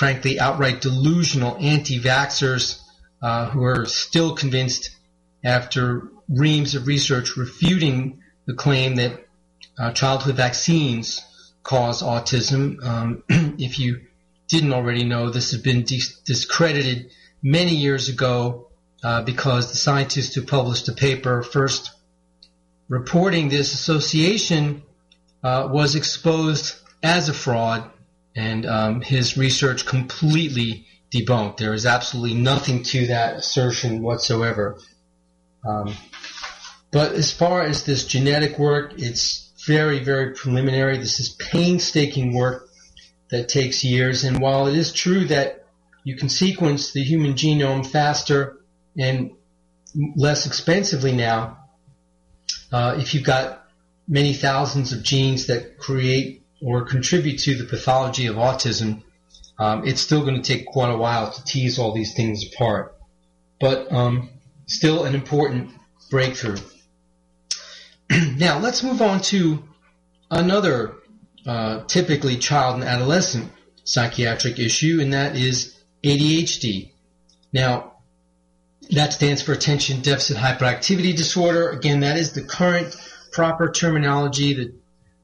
frankly, 0.00 0.40
outright 0.40 0.80
delusional 0.80 1.58
anti-vaxxers 1.60 2.80
uh, 3.20 3.50
who 3.50 3.62
are 3.62 3.84
still 3.84 4.34
convinced 4.34 4.96
after 5.44 6.08
reams 6.26 6.74
of 6.74 6.86
research 6.86 7.36
refuting 7.36 8.18
the 8.46 8.54
claim 8.54 8.96
that 8.96 9.12
uh, 9.78 9.92
childhood 9.92 10.36
vaccines 10.36 11.20
cause 11.62 12.02
autism. 12.02 12.82
Um, 12.82 13.22
if 13.58 13.78
you 13.78 14.00
didn't 14.48 14.72
already 14.72 15.04
know, 15.04 15.28
this 15.28 15.50
has 15.50 15.60
been 15.60 15.82
dis- 15.82 16.18
discredited 16.20 17.10
many 17.42 17.74
years 17.74 18.08
ago 18.08 18.68
uh, 19.04 19.20
because 19.20 19.70
the 19.70 19.76
scientists 19.76 20.34
who 20.34 20.46
published 20.46 20.86
the 20.86 20.94
paper 20.94 21.42
first 21.42 21.90
reporting 22.88 23.50
this 23.50 23.74
association 23.74 24.82
uh, 25.44 25.68
was 25.70 25.94
exposed 25.94 26.76
as 27.02 27.28
a 27.28 27.34
fraud, 27.34 27.84
and 28.36 28.66
um, 28.66 29.00
his 29.00 29.36
research 29.36 29.86
completely 29.86 30.86
debunked. 31.12 31.56
There 31.56 31.74
is 31.74 31.86
absolutely 31.86 32.38
nothing 32.38 32.82
to 32.84 33.08
that 33.08 33.36
assertion 33.36 34.02
whatsoever. 34.02 34.78
Um, 35.66 35.94
but 36.90 37.12
as 37.12 37.32
far 37.32 37.62
as 37.62 37.84
this 37.84 38.06
genetic 38.06 38.58
work, 38.58 38.94
it's 38.96 39.50
very, 39.66 40.02
very 40.02 40.34
preliminary. 40.34 40.96
This 40.98 41.20
is 41.20 41.30
painstaking 41.30 42.34
work 42.34 42.68
that 43.30 43.48
takes 43.48 43.84
years. 43.84 44.24
And 44.24 44.40
while 44.40 44.66
it 44.66 44.76
is 44.76 44.92
true 44.92 45.26
that 45.26 45.66
you 46.04 46.16
can 46.16 46.28
sequence 46.28 46.92
the 46.92 47.02
human 47.02 47.34
genome 47.34 47.86
faster 47.86 48.58
and 48.98 49.32
less 50.16 50.46
expensively 50.46 51.12
now, 51.12 51.58
uh, 52.72 52.96
if 52.98 53.14
you've 53.14 53.24
got 53.24 53.64
many 54.08 54.32
thousands 54.32 54.92
of 54.92 55.02
genes 55.02 55.46
that 55.46 55.78
create 55.78 56.39
or 56.62 56.84
contribute 56.84 57.38
to 57.40 57.56
the 57.56 57.64
pathology 57.64 58.26
of 58.26 58.36
autism, 58.36 59.02
um, 59.58 59.86
it's 59.86 60.00
still 60.00 60.22
going 60.22 60.40
to 60.40 60.42
take 60.42 60.66
quite 60.66 60.90
a 60.90 60.96
while 60.96 61.30
to 61.30 61.44
tease 61.44 61.78
all 61.78 61.92
these 61.92 62.14
things 62.14 62.44
apart. 62.52 62.96
But 63.58 63.92
um, 63.92 64.30
still 64.66 65.04
an 65.04 65.14
important 65.14 65.70
breakthrough. 66.10 66.58
now 68.10 68.58
let's 68.58 68.82
move 68.82 69.02
on 69.02 69.20
to 69.20 69.62
another 70.30 70.94
uh, 71.46 71.84
typically 71.84 72.36
child 72.36 72.76
and 72.76 72.84
adolescent 72.84 73.50
psychiatric 73.84 74.58
issue, 74.58 74.98
and 75.00 75.12
that 75.12 75.36
is 75.36 75.76
ADHD. 76.04 76.92
Now, 77.52 77.94
that 78.90 79.12
stands 79.12 79.42
for 79.42 79.52
attention 79.52 80.00
deficit 80.00 80.36
hyperactivity 80.36 81.16
disorder. 81.16 81.70
Again, 81.70 82.00
that 82.00 82.16
is 82.16 82.32
the 82.32 82.42
current 82.42 82.96
proper 83.32 83.70
terminology. 83.70 84.54
The, 84.54 84.74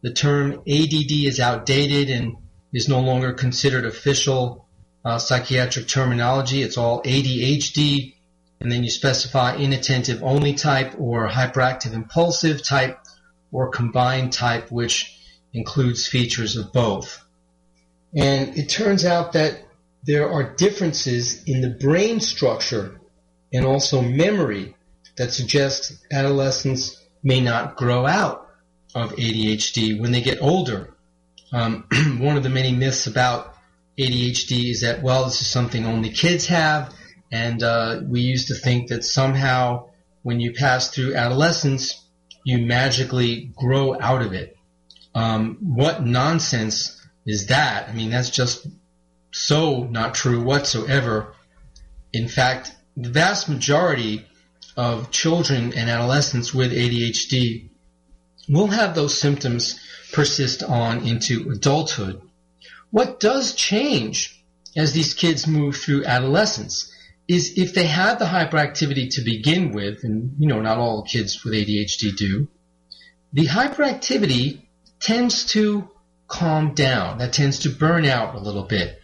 the 0.03 0.12
term 0.12 0.53
ADD 0.66 1.11
is 1.11 1.40
outdated 1.40 2.11
and 2.11 2.36
is 2.72 2.88
no 2.88 3.01
longer 3.01 3.32
considered 3.32 3.84
official 3.84 4.66
uh, 5.05 5.18
psychiatric 5.18 5.88
terminology. 5.88 6.62
It's 6.62 6.76
all 6.76 7.03
ADHD, 7.03 8.14
and 8.61 8.70
then 8.70 8.84
you 8.84 8.90
specify 8.90 9.57
inattentive 9.57 10.22
only 10.22 10.55
type 10.55 10.94
or 10.99 11.28
hyperactive 11.28 11.94
impulsive 11.94 12.62
type 12.62 12.99
or 13.53 13.70
combined 13.70 14.32
type, 14.32 14.70
which 14.70 15.18
includes 15.53 16.07
features 16.07 16.57
of 16.57 16.72
both. 16.72 17.24
And 18.14 18.57
it 18.57 18.68
turns 18.68 19.05
out 19.05 19.32
that 19.32 19.62
there 20.05 20.30
are 20.30 20.55
differences 20.55 21.42
in 21.44 21.61
the 21.61 21.70
brain 21.70 22.20
structure 22.20 23.01
and 23.53 23.64
also 23.64 24.03
memory 24.03 24.76
that 25.16 25.32
suggest 25.32 25.92
adolescents 26.12 27.03
may 27.22 27.40
not 27.40 27.76
grow 27.76 28.07
out 28.07 28.45
of 28.95 29.12
ADHD 29.12 30.01
when 30.01 30.12
they 30.12 30.20
get 30.20 30.41
older. 30.41 30.95
Um, 31.53 31.87
one 32.18 32.37
of 32.37 32.43
the 32.43 32.49
many 32.49 32.72
myths 32.72 33.07
about 33.07 33.55
ADHD 33.99 34.70
is 34.70 34.82
that, 34.82 35.03
well, 35.03 35.24
this 35.24 35.41
is 35.41 35.47
something 35.47 35.87
only 35.87 36.11
kids 36.11 36.47
have, 36.47 36.93
and 37.32 37.62
uh, 37.62 38.01
we 38.05 38.20
used 38.20 38.49
to 38.49 38.55
think 38.55 38.89
that 38.89 39.05
somehow 39.05 39.89
when 40.22 40.41
you 40.41 40.53
pass 40.53 40.91
through 40.91 41.14
adolescence, 41.14 42.05
you 42.45 42.59
magically 42.59 43.53
grow 43.57 43.99
out 43.99 44.22
of 44.22 44.32
it. 44.32 44.57
Um, 45.14 45.59
what 45.61 46.05
nonsense 46.05 47.01
is 47.24 47.47
that? 47.47 47.89
I 47.89 47.93
mean, 47.93 48.11
that's 48.11 48.30
just 48.30 48.66
so 49.32 49.84
not 49.84 50.14
true 50.14 50.43
whatsoever. 50.43 51.34
In 52.12 52.28
fact, 52.28 52.74
the 52.97 53.11
vast 53.11 53.49
majority 53.49 54.26
of 54.76 55.11
children 55.11 55.72
and 55.74 55.91
adolescents 55.91 56.53
with 56.53 56.72
ADHD 56.72 57.70
will 58.49 58.68
have 58.68 58.94
those 58.94 59.18
symptoms 59.18 59.78
persist 60.12 60.62
on 60.62 61.07
into 61.07 61.51
adulthood. 61.51 62.20
What 62.90 63.20
does 63.20 63.55
change 63.55 64.44
as 64.76 64.92
these 64.92 65.14
kids 65.14 65.47
move 65.47 65.76
through 65.76 66.05
adolescence 66.05 66.92
is 67.28 67.59
if 67.59 67.74
they 67.74 67.86
had 67.86 68.18
the 68.18 68.24
hyperactivity 68.24 69.11
to 69.14 69.22
begin 69.22 69.72
with, 69.72 70.05
and 70.05 70.36
you 70.38 70.47
know, 70.47 70.61
not 70.61 70.78
all 70.78 71.03
kids 71.03 71.44
with 71.44 71.55
ADHD 71.55 72.16
do, 72.16 72.49
the 73.32 73.47
hyperactivity 73.47 74.62
tends 75.01 75.47
to 75.47 75.88
calm 76.28 76.74
down. 76.74 77.18
That 77.18 77.32
tends 77.32 77.61
to 77.61 77.70
burn 77.70 78.05
out 78.05 78.34
a 78.34 78.40
little 78.40 78.62
bit. 78.62 79.01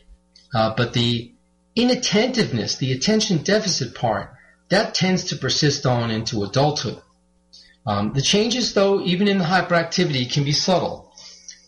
Uh, 0.55 0.74
but 0.76 0.93
the 0.93 1.32
inattentiveness, 1.74 2.76
the 2.76 2.93
attention 2.93 3.38
deficit 3.38 3.95
part, 3.95 4.34
that 4.68 4.95
tends 4.95 5.24
to 5.24 5.36
persist 5.36 5.84
on 5.86 6.11
into 6.11 6.45
adulthood. 6.45 7.01
Um, 7.87 8.12
the 8.12 8.22
changes, 8.22 8.74
though, 8.74 9.01
even 9.03 9.28
in 9.28 9.39
the 9.39 9.45
hyperactivity, 9.45 10.33
can 10.33 10.45
be 10.45 10.53
subtle. 10.53 11.12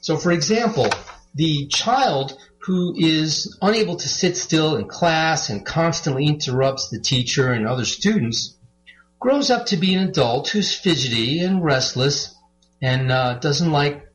So, 0.00 0.16
for 0.16 0.30
example, 0.32 0.88
the 1.34 1.66
child 1.66 2.36
who 2.58 2.94
is 2.96 3.58
unable 3.60 3.96
to 3.96 4.08
sit 4.08 4.36
still 4.36 4.76
in 4.76 4.88
class 4.88 5.50
and 5.50 5.66
constantly 5.66 6.26
interrupts 6.26 6.88
the 6.88 7.00
teacher 7.00 7.52
and 7.52 7.66
other 7.66 7.84
students 7.84 8.56
grows 9.20 9.50
up 9.50 9.66
to 9.66 9.76
be 9.76 9.94
an 9.94 10.08
adult 10.08 10.48
who's 10.48 10.74
fidgety 10.74 11.40
and 11.40 11.62
restless 11.62 12.34
and 12.80 13.10
uh, 13.10 13.34
doesn't 13.34 13.70
like 13.70 14.06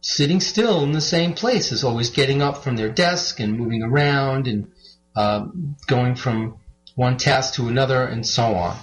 sitting 0.00 0.40
still 0.40 0.82
in 0.82 0.92
the 0.92 1.00
same 1.00 1.34
place, 1.34 1.72
is 1.72 1.84
always 1.84 2.10
getting 2.10 2.42
up 2.42 2.62
from 2.62 2.76
their 2.76 2.90
desk 2.90 3.40
and 3.40 3.58
moving 3.58 3.82
around 3.82 4.46
and 4.46 4.70
uh, 5.16 5.46
going 5.86 6.14
from 6.14 6.58
one 6.94 7.16
task 7.16 7.54
to 7.54 7.68
another 7.68 8.04
and 8.04 8.26
so 8.26 8.54
on. 8.54 8.76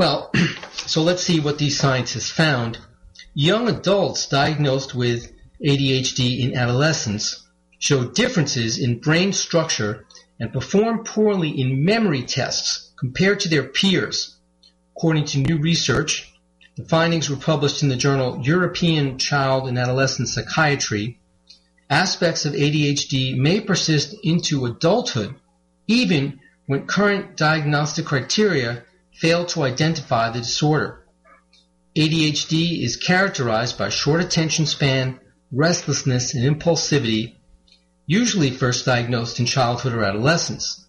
Well, 0.00 0.32
so 0.72 1.02
let's 1.02 1.22
see 1.22 1.40
what 1.40 1.58
these 1.58 1.78
scientists 1.78 2.30
found. 2.30 2.78
Young 3.34 3.68
adults 3.68 4.26
diagnosed 4.26 4.94
with 4.94 5.30
ADHD 5.62 6.40
in 6.40 6.56
adolescence 6.56 7.46
show 7.78 8.06
differences 8.06 8.78
in 8.78 9.00
brain 9.00 9.34
structure 9.34 10.06
and 10.38 10.54
perform 10.54 11.04
poorly 11.04 11.50
in 11.50 11.84
memory 11.84 12.22
tests 12.22 12.92
compared 12.98 13.40
to 13.40 13.50
their 13.50 13.64
peers. 13.64 14.36
According 14.96 15.26
to 15.26 15.38
new 15.40 15.58
research, 15.58 16.32
the 16.76 16.86
findings 16.86 17.28
were 17.28 17.36
published 17.36 17.82
in 17.82 17.90
the 17.90 17.96
journal 17.96 18.40
European 18.42 19.18
Child 19.18 19.68
and 19.68 19.78
Adolescent 19.78 20.30
Psychiatry. 20.30 21.20
Aspects 21.90 22.46
of 22.46 22.54
ADHD 22.54 23.36
may 23.36 23.60
persist 23.60 24.14
into 24.24 24.64
adulthood 24.64 25.34
even 25.86 26.40
when 26.64 26.86
current 26.86 27.36
diagnostic 27.36 28.06
criteria 28.06 28.82
fail 29.20 29.44
to 29.44 29.62
identify 29.62 30.30
the 30.30 30.40
disorder. 30.40 31.04
ADHD 31.96 32.82
is 32.82 32.96
characterized 32.96 33.76
by 33.76 33.90
short 33.90 34.22
attention 34.22 34.64
span, 34.64 35.20
restlessness, 35.52 36.34
and 36.34 36.44
impulsivity, 36.44 37.36
usually 38.06 38.50
first 38.50 38.86
diagnosed 38.86 39.38
in 39.38 39.46
childhood 39.46 39.92
or 39.92 40.04
adolescence. 40.04 40.86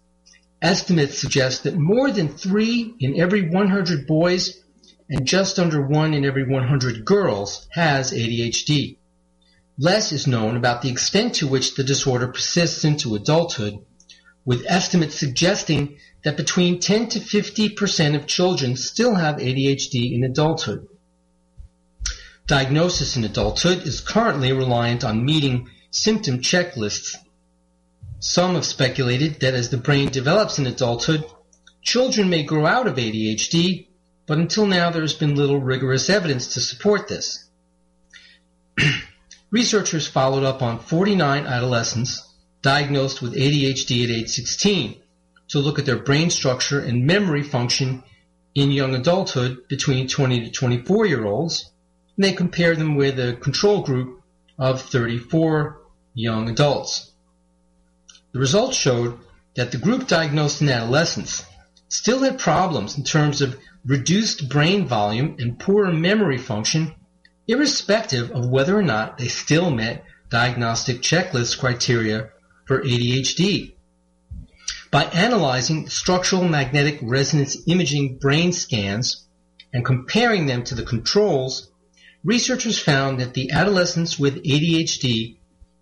Estimates 0.61 1.17
suggest 1.19 1.63
that 1.63 1.75
more 1.75 2.11
than 2.11 2.29
three 2.29 2.93
in 2.99 3.19
every 3.19 3.49
100 3.49 4.07
boys 4.07 4.61
and 5.09 5.25
just 5.25 5.59
under 5.59 5.85
one 5.85 6.13
in 6.13 6.23
every 6.23 6.47
100 6.47 7.03
girls 7.03 7.67
has 7.71 8.13
ADHD. 8.13 8.97
Less 9.77 10.11
is 10.13 10.27
known 10.27 10.55
about 10.55 10.81
the 10.81 10.89
extent 10.89 11.35
to 11.35 11.47
which 11.47 11.75
the 11.75 11.83
disorder 11.83 12.27
persists 12.27 12.85
into 12.85 13.15
adulthood, 13.15 13.79
with 14.45 14.65
estimates 14.67 15.15
suggesting 15.15 15.97
that 16.23 16.37
between 16.37 16.79
10 16.79 17.09
to 17.09 17.19
50% 17.19 18.15
of 18.15 18.27
children 18.27 18.75
still 18.75 19.15
have 19.15 19.37
ADHD 19.37 20.13
in 20.13 20.23
adulthood. 20.23 20.87
Diagnosis 22.47 23.15
in 23.15 23.23
adulthood 23.23 23.87
is 23.87 24.01
currently 24.01 24.51
reliant 24.51 25.03
on 25.03 25.25
meeting 25.25 25.69
symptom 25.89 26.39
checklists. 26.39 27.15
Some 28.19 28.55
have 28.55 28.65
speculated 28.65 29.39
that 29.39 29.53
as 29.53 29.69
the 29.69 29.77
brain 29.77 30.09
develops 30.09 30.59
in 30.59 30.67
adulthood, 30.67 31.25
Children 31.81 32.29
may 32.29 32.43
grow 32.43 32.65
out 32.65 32.87
of 32.87 32.95
ADHD, 32.95 33.87
but 34.27 34.37
until 34.37 34.67
now 34.67 34.91
there 34.91 35.01
has 35.01 35.13
been 35.13 35.35
little 35.35 35.59
rigorous 35.59 36.09
evidence 36.09 36.53
to 36.53 36.61
support 36.61 37.07
this. 37.07 37.45
Researchers 39.51 40.07
followed 40.07 40.43
up 40.43 40.61
on 40.61 40.79
49 40.79 41.45
adolescents 41.45 42.27
diagnosed 42.61 43.21
with 43.21 43.33
ADHD 43.33 44.03
at 44.03 44.11
age 44.11 44.29
16 44.29 45.00
to 45.51 45.59
look 45.59 45.79
at 45.79 45.85
their 45.85 45.99
brain 45.99 46.29
structure 46.29 46.79
and 46.79 47.05
memory 47.05 47.43
function 47.43 48.03
in 48.55 48.71
young 48.71 48.95
adulthood 48.95 49.67
between 49.67 50.07
20 50.07 50.45
to 50.45 50.51
24 50.51 51.05
year 51.05 51.25
olds. 51.25 51.71
And 52.15 52.23
they 52.23 52.33
compare 52.33 52.75
them 52.75 52.95
with 52.95 53.19
a 53.19 53.33
control 53.33 53.81
group 53.81 54.21
of 54.57 54.81
34 54.81 55.81
young 56.13 56.49
adults. 56.49 57.11
The 58.31 58.39
results 58.39 58.77
showed 58.77 59.19
that 59.55 59.71
the 59.71 59.77
group 59.77 60.07
diagnosed 60.07 60.61
in 60.61 60.69
adolescence 60.69 61.45
still 61.89 62.19
had 62.19 62.39
problems 62.39 62.97
in 62.97 63.03
terms 63.03 63.41
of 63.41 63.59
reduced 63.85 64.47
brain 64.47 64.87
volume 64.87 65.35
and 65.39 65.59
poorer 65.59 65.91
memory 65.91 66.37
function, 66.37 66.93
irrespective 67.47 68.31
of 68.31 68.47
whether 68.47 68.77
or 68.77 68.83
not 68.83 69.17
they 69.17 69.27
still 69.27 69.69
met 69.69 70.05
diagnostic 70.29 71.01
checklist 71.01 71.59
criteria 71.59 72.29
for 72.65 72.81
ADHD. 72.81 73.73
By 74.91 75.05
analyzing 75.05 75.87
structural 75.87 76.43
magnetic 76.43 76.99
resonance 77.01 77.55
imaging 77.65 78.17
brain 78.19 78.51
scans 78.51 79.25
and 79.71 79.85
comparing 79.85 80.47
them 80.47 80.65
to 80.65 80.75
the 80.75 80.83
controls, 80.83 81.71
researchers 82.25 82.77
found 82.77 83.21
that 83.21 83.33
the 83.33 83.51
adolescents 83.51 84.19
with 84.19 84.43
ADHD 84.43 85.37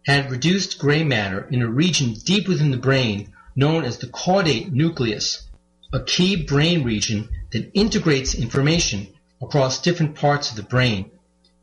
had 0.05 0.29
reduced 0.29 0.77
gray 0.77 1.03
matter 1.03 1.47
in 1.49 1.63
a 1.63 1.67
region 1.67 2.13
deep 2.13 2.47
within 2.47 2.69
the 2.69 2.77
brain 2.77 3.33
known 3.55 3.83
as 3.83 3.97
the 3.97 4.05
caudate 4.05 4.71
nucleus, 4.71 5.49
a 5.91 6.03
key 6.03 6.45
brain 6.45 6.83
region 6.83 7.29
that 7.51 7.71
integrates 7.73 8.35
information 8.35 9.07
across 9.41 9.81
different 9.81 10.13
parts 10.13 10.51
of 10.51 10.55
the 10.55 10.61
brain 10.61 11.09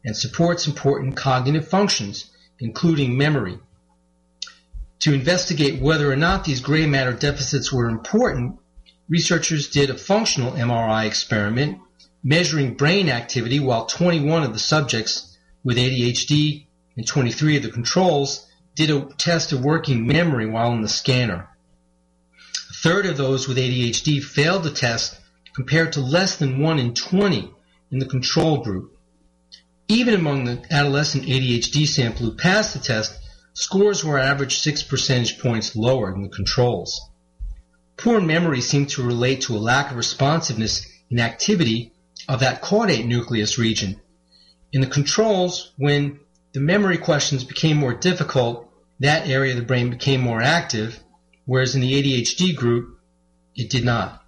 and 0.05 0.17
supports 0.17 0.67
important 0.67 1.17
cognitive 1.17 1.69
functions, 1.69 2.29
including 2.59 3.17
memory. 3.17 3.57
To 5.01 5.13
investigate 5.13 5.81
whether 5.81 6.11
or 6.11 6.17
not 6.17 6.45
these 6.45 6.61
gray 6.61 6.87
matter 6.87 7.13
deficits 7.13 7.73
were 7.73 7.89
important, 7.89 8.59
researchers 9.09 9.69
did 9.69 9.91
a 9.91 9.99
functional 9.99 10.53
MRI 10.53 11.07
experiment 11.07 11.79
measuring 12.27 12.75
brain 12.75 13.09
activity 13.09 13.61
while 13.61 13.87
21 13.87 14.43
of 14.43 14.53
the 14.53 14.59
subjects 14.59 15.37
with 15.63 15.77
ADHD 15.77 16.67
and 16.97 17.07
23 17.07 17.59
of 17.59 17.63
the 17.63 17.71
controls 17.71 18.47
did 18.75 18.91
a 18.91 19.07
test 19.17 19.53
of 19.53 19.65
working 19.65 20.07
memory 20.07 20.47
while 20.47 20.73
in 20.73 20.83
the 20.83 20.89
scanner. 20.89 21.49
A 22.71 22.75
third 22.75 23.07
of 23.07 23.17
those 23.17 23.47
with 23.47 23.59
ADHD 23.59 24.23
failed 24.23 24.65
the 24.65 24.71
test 24.71 25.21
compared 25.55 25.93
to 25.93 26.01
less 26.01 26.37
than 26.37 26.59
1 26.59 26.79
in 26.79 26.95
20 26.95 27.51
in 27.93 27.99
the 27.99 28.07
control 28.07 28.59
group. 28.59 28.99
Even 29.89 30.15
among 30.15 30.45
the 30.45 30.63
adolescent 30.71 31.27
ADHD 31.27 31.87
sample 31.87 32.27
who 32.27 32.35
passed 32.35 32.75
the 32.75 32.81
test, 32.81 33.17
scores 33.57 34.05
were 34.05 34.19
average 34.19 34.59
6 34.61 34.83
percentage 34.83 35.39
points 35.39 35.75
lower 35.75 36.13
than 36.13 36.23
the 36.23 36.29
controls. 36.29 37.01
Poor 37.97 38.21
memory 38.21 38.61
seemed 38.61 38.91
to 38.91 39.03
relate 39.03 39.41
to 39.41 39.57
a 39.57 39.59
lack 39.59 39.91
of 39.91 39.97
responsiveness 39.97 40.87
in 41.11 41.19
activity 41.19 41.93
of 42.29 42.41
that 42.41 42.61
caudate 42.61 43.07
nucleus 43.07 43.57
region. 43.59 43.99
In 44.73 44.83
the 44.83 44.87
controls, 44.87 45.73
when 45.79 46.21
the 46.53 46.61
memory 46.61 46.99
questions 46.99 47.45
became 47.45 47.79
more 47.79 47.95
difficult, 47.95 48.71
that 49.01 49.27
area 49.27 49.53
of 49.53 49.59
the 49.59 49.65
brain 49.65 49.89
became 49.89 50.21
more 50.21 50.43
active, 50.43 51.01
whereas 51.47 51.75
in 51.75 51.81
the 51.81 51.95
ADHD 51.95 52.55
group, 52.55 52.99
it 53.55 53.71
did 53.71 53.87
not. 53.87 54.23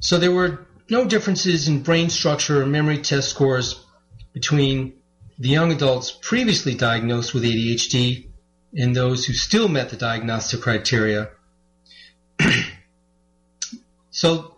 So 0.00 0.16
there 0.16 0.32
were 0.32 0.66
no 0.88 1.04
differences 1.04 1.68
in 1.68 1.82
brain 1.82 2.08
structure 2.08 2.62
or 2.62 2.66
memory 2.66 2.98
test 2.98 3.28
scores 3.28 3.84
between 4.32 4.94
the 5.38 5.48
young 5.48 5.72
adults 5.72 6.10
previously 6.10 6.74
diagnosed 6.74 7.34
with 7.34 7.44
ADHD 7.44 8.28
and 8.74 8.94
those 8.94 9.24
who 9.24 9.32
still 9.32 9.68
met 9.68 9.90
the 9.90 9.96
diagnostic 9.96 10.60
criteria. 10.60 11.30
so 14.10 14.56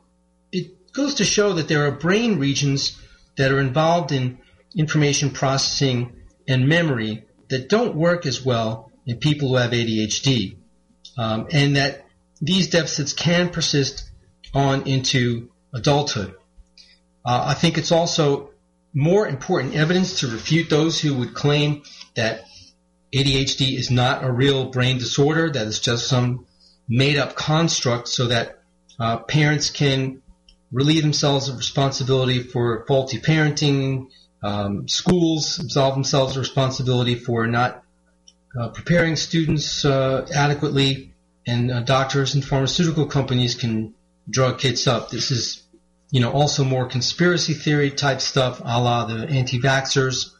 it 0.52 0.92
goes 0.92 1.14
to 1.16 1.24
show 1.24 1.54
that 1.54 1.68
there 1.68 1.86
are 1.86 1.92
brain 1.92 2.38
regions 2.38 3.00
that 3.36 3.50
are 3.50 3.60
involved 3.60 4.12
in 4.12 4.38
information 4.76 5.30
processing 5.30 6.14
and 6.46 6.68
memory 6.68 7.24
that 7.48 7.68
don't 7.68 7.94
work 7.94 8.26
as 8.26 8.44
well 8.44 8.90
in 9.06 9.18
people 9.18 9.48
who 9.48 9.56
have 9.56 9.70
ADHD, 9.70 10.56
um, 11.18 11.48
and 11.52 11.76
that 11.76 12.06
these 12.40 12.68
deficits 12.70 13.12
can 13.12 13.50
persist 13.50 14.10
on 14.54 14.86
into 14.86 15.50
adulthood. 15.72 16.34
Uh, 17.24 17.44
I 17.48 17.54
think 17.54 17.78
it's 17.78 17.92
also 17.92 18.50
more 18.94 19.26
important 19.28 19.74
evidence 19.74 20.20
to 20.20 20.28
refute 20.28 20.70
those 20.70 21.00
who 21.00 21.14
would 21.18 21.34
claim 21.34 21.82
that 22.14 22.44
ADHD 23.12 23.76
is 23.76 23.90
not 23.90 24.24
a 24.24 24.32
real 24.32 24.70
brain 24.70 24.98
disorder, 24.98 25.50
that 25.50 25.66
it's 25.66 25.80
just 25.80 26.08
some 26.08 26.46
made 26.88 27.16
up 27.16 27.34
construct 27.34 28.08
so 28.08 28.26
that 28.28 28.60
uh, 29.00 29.18
parents 29.18 29.70
can 29.70 30.22
relieve 30.72 31.02
themselves 31.02 31.48
of 31.48 31.56
responsibility 31.56 32.42
for 32.42 32.84
faulty 32.86 33.18
parenting, 33.18 34.08
um, 34.42 34.86
schools 34.88 35.58
absolve 35.58 35.94
themselves 35.94 36.36
of 36.36 36.40
responsibility 36.40 37.14
for 37.14 37.46
not 37.46 37.82
uh, 38.60 38.68
preparing 38.68 39.16
students 39.16 39.84
uh, 39.84 40.26
adequately, 40.34 41.14
and 41.46 41.70
uh, 41.70 41.80
doctors 41.80 42.34
and 42.34 42.44
pharmaceutical 42.44 43.06
companies 43.06 43.54
can 43.54 43.94
drug 44.28 44.58
kids 44.58 44.86
up. 44.86 45.10
This 45.10 45.30
is, 45.30 45.62
you 46.14 46.20
know, 46.20 46.30
also 46.30 46.62
more 46.62 46.86
conspiracy 46.86 47.54
theory 47.54 47.90
type 47.90 48.20
stuff, 48.20 48.60
a 48.60 48.80
la 48.80 49.04
the 49.04 49.26
anti-vaxxers. 49.26 50.30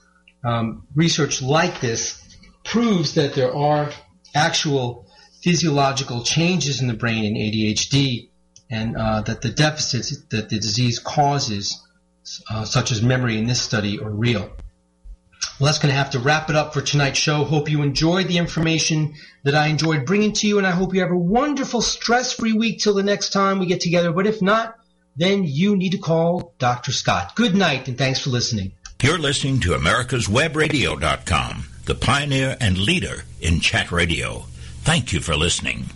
Um, 0.45 0.87
research 0.95 1.43
like 1.43 1.81
this 1.81 2.23
proves 2.63 3.15
that 3.15 3.35
there 3.35 3.53
are 3.53 3.91
actual 4.37 5.09
physiological 5.43 6.23
changes 6.23 6.81
in 6.81 6.87
the 6.87 6.95
brain 6.95 7.25
in 7.25 7.35
ADHD, 7.35 8.29
and 8.71 8.97
uh, 8.97 9.23
that 9.23 9.43
the 9.43 9.49
deficits 9.49 10.17
that 10.31 10.49
the 10.49 10.61
disease 10.61 11.01
causes 11.01 11.85
uh, 12.49 12.65
such 12.65 12.93
as 12.93 13.03
memory 13.03 13.37
in 13.37 13.49
this 13.49 13.61
study, 13.61 13.99
are 13.99 14.11
real. 14.13 14.43
Well, 15.59 15.67
that's 15.67 15.81
going 15.81 15.91
to 15.91 15.99
have 15.99 16.11
to 16.11 16.21
wrap 16.21 16.51
it 16.51 16.55
up 16.55 16.73
for 16.73 16.83
tonight's 16.83 17.19
show. 17.19 17.43
Hope 17.43 17.69
you 17.69 17.83
enjoyed 17.83 18.29
the 18.29 18.39
information 18.39 19.15
that 19.43 19.57
I 19.57 19.67
enjoyed 19.67 20.07
bringing 20.07 20.35
to 20.35 20.47
you, 20.47 20.59
and 20.59 20.69
I 20.69 20.71
hope 20.71 20.95
you 20.95 21.01
have 21.01 21.11
a 21.11 21.19
wonderful, 21.19 21.83
stress-free 21.83 22.53
week 22.53 22.79
till 22.79 22.95
the 22.95 23.03
next 23.03 23.31
time 23.31 23.59
we 23.59 23.67
get 23.67 23.81
together. 23.81 24.13
But 24.13 24.29
if 24.29 24.41
not, 24.41 24.79
then 25.17 25.45
you 25.45 25.77
need 25.77 25.93
to 25.93 25.99
call 25.99 26.55
Dr. 26.59 26.93
Scott. 26.93 27.35
Good 27.35 27.55
night, 27.55 27.89
and 27.89 27.97
thanks 27.97 28.21
for 28.21 28.31
listening. 28.31 28.73
You're 29.03 29.19
listening 29.19 29.61
to 29.61 29.71
America'sWebRadio.com, 29.71 31.65
the 31.85 31.95
pioneer 31.95 32.57
and 32.59 32.79
leader 32.79 33.25
in 33.41 33.61
chat 33.61 33.93
radio. 33.93 34.45
Thank 34.83 35.13
you 35.13 35.21
for 35.21 35.37
listening. 35.37 35.91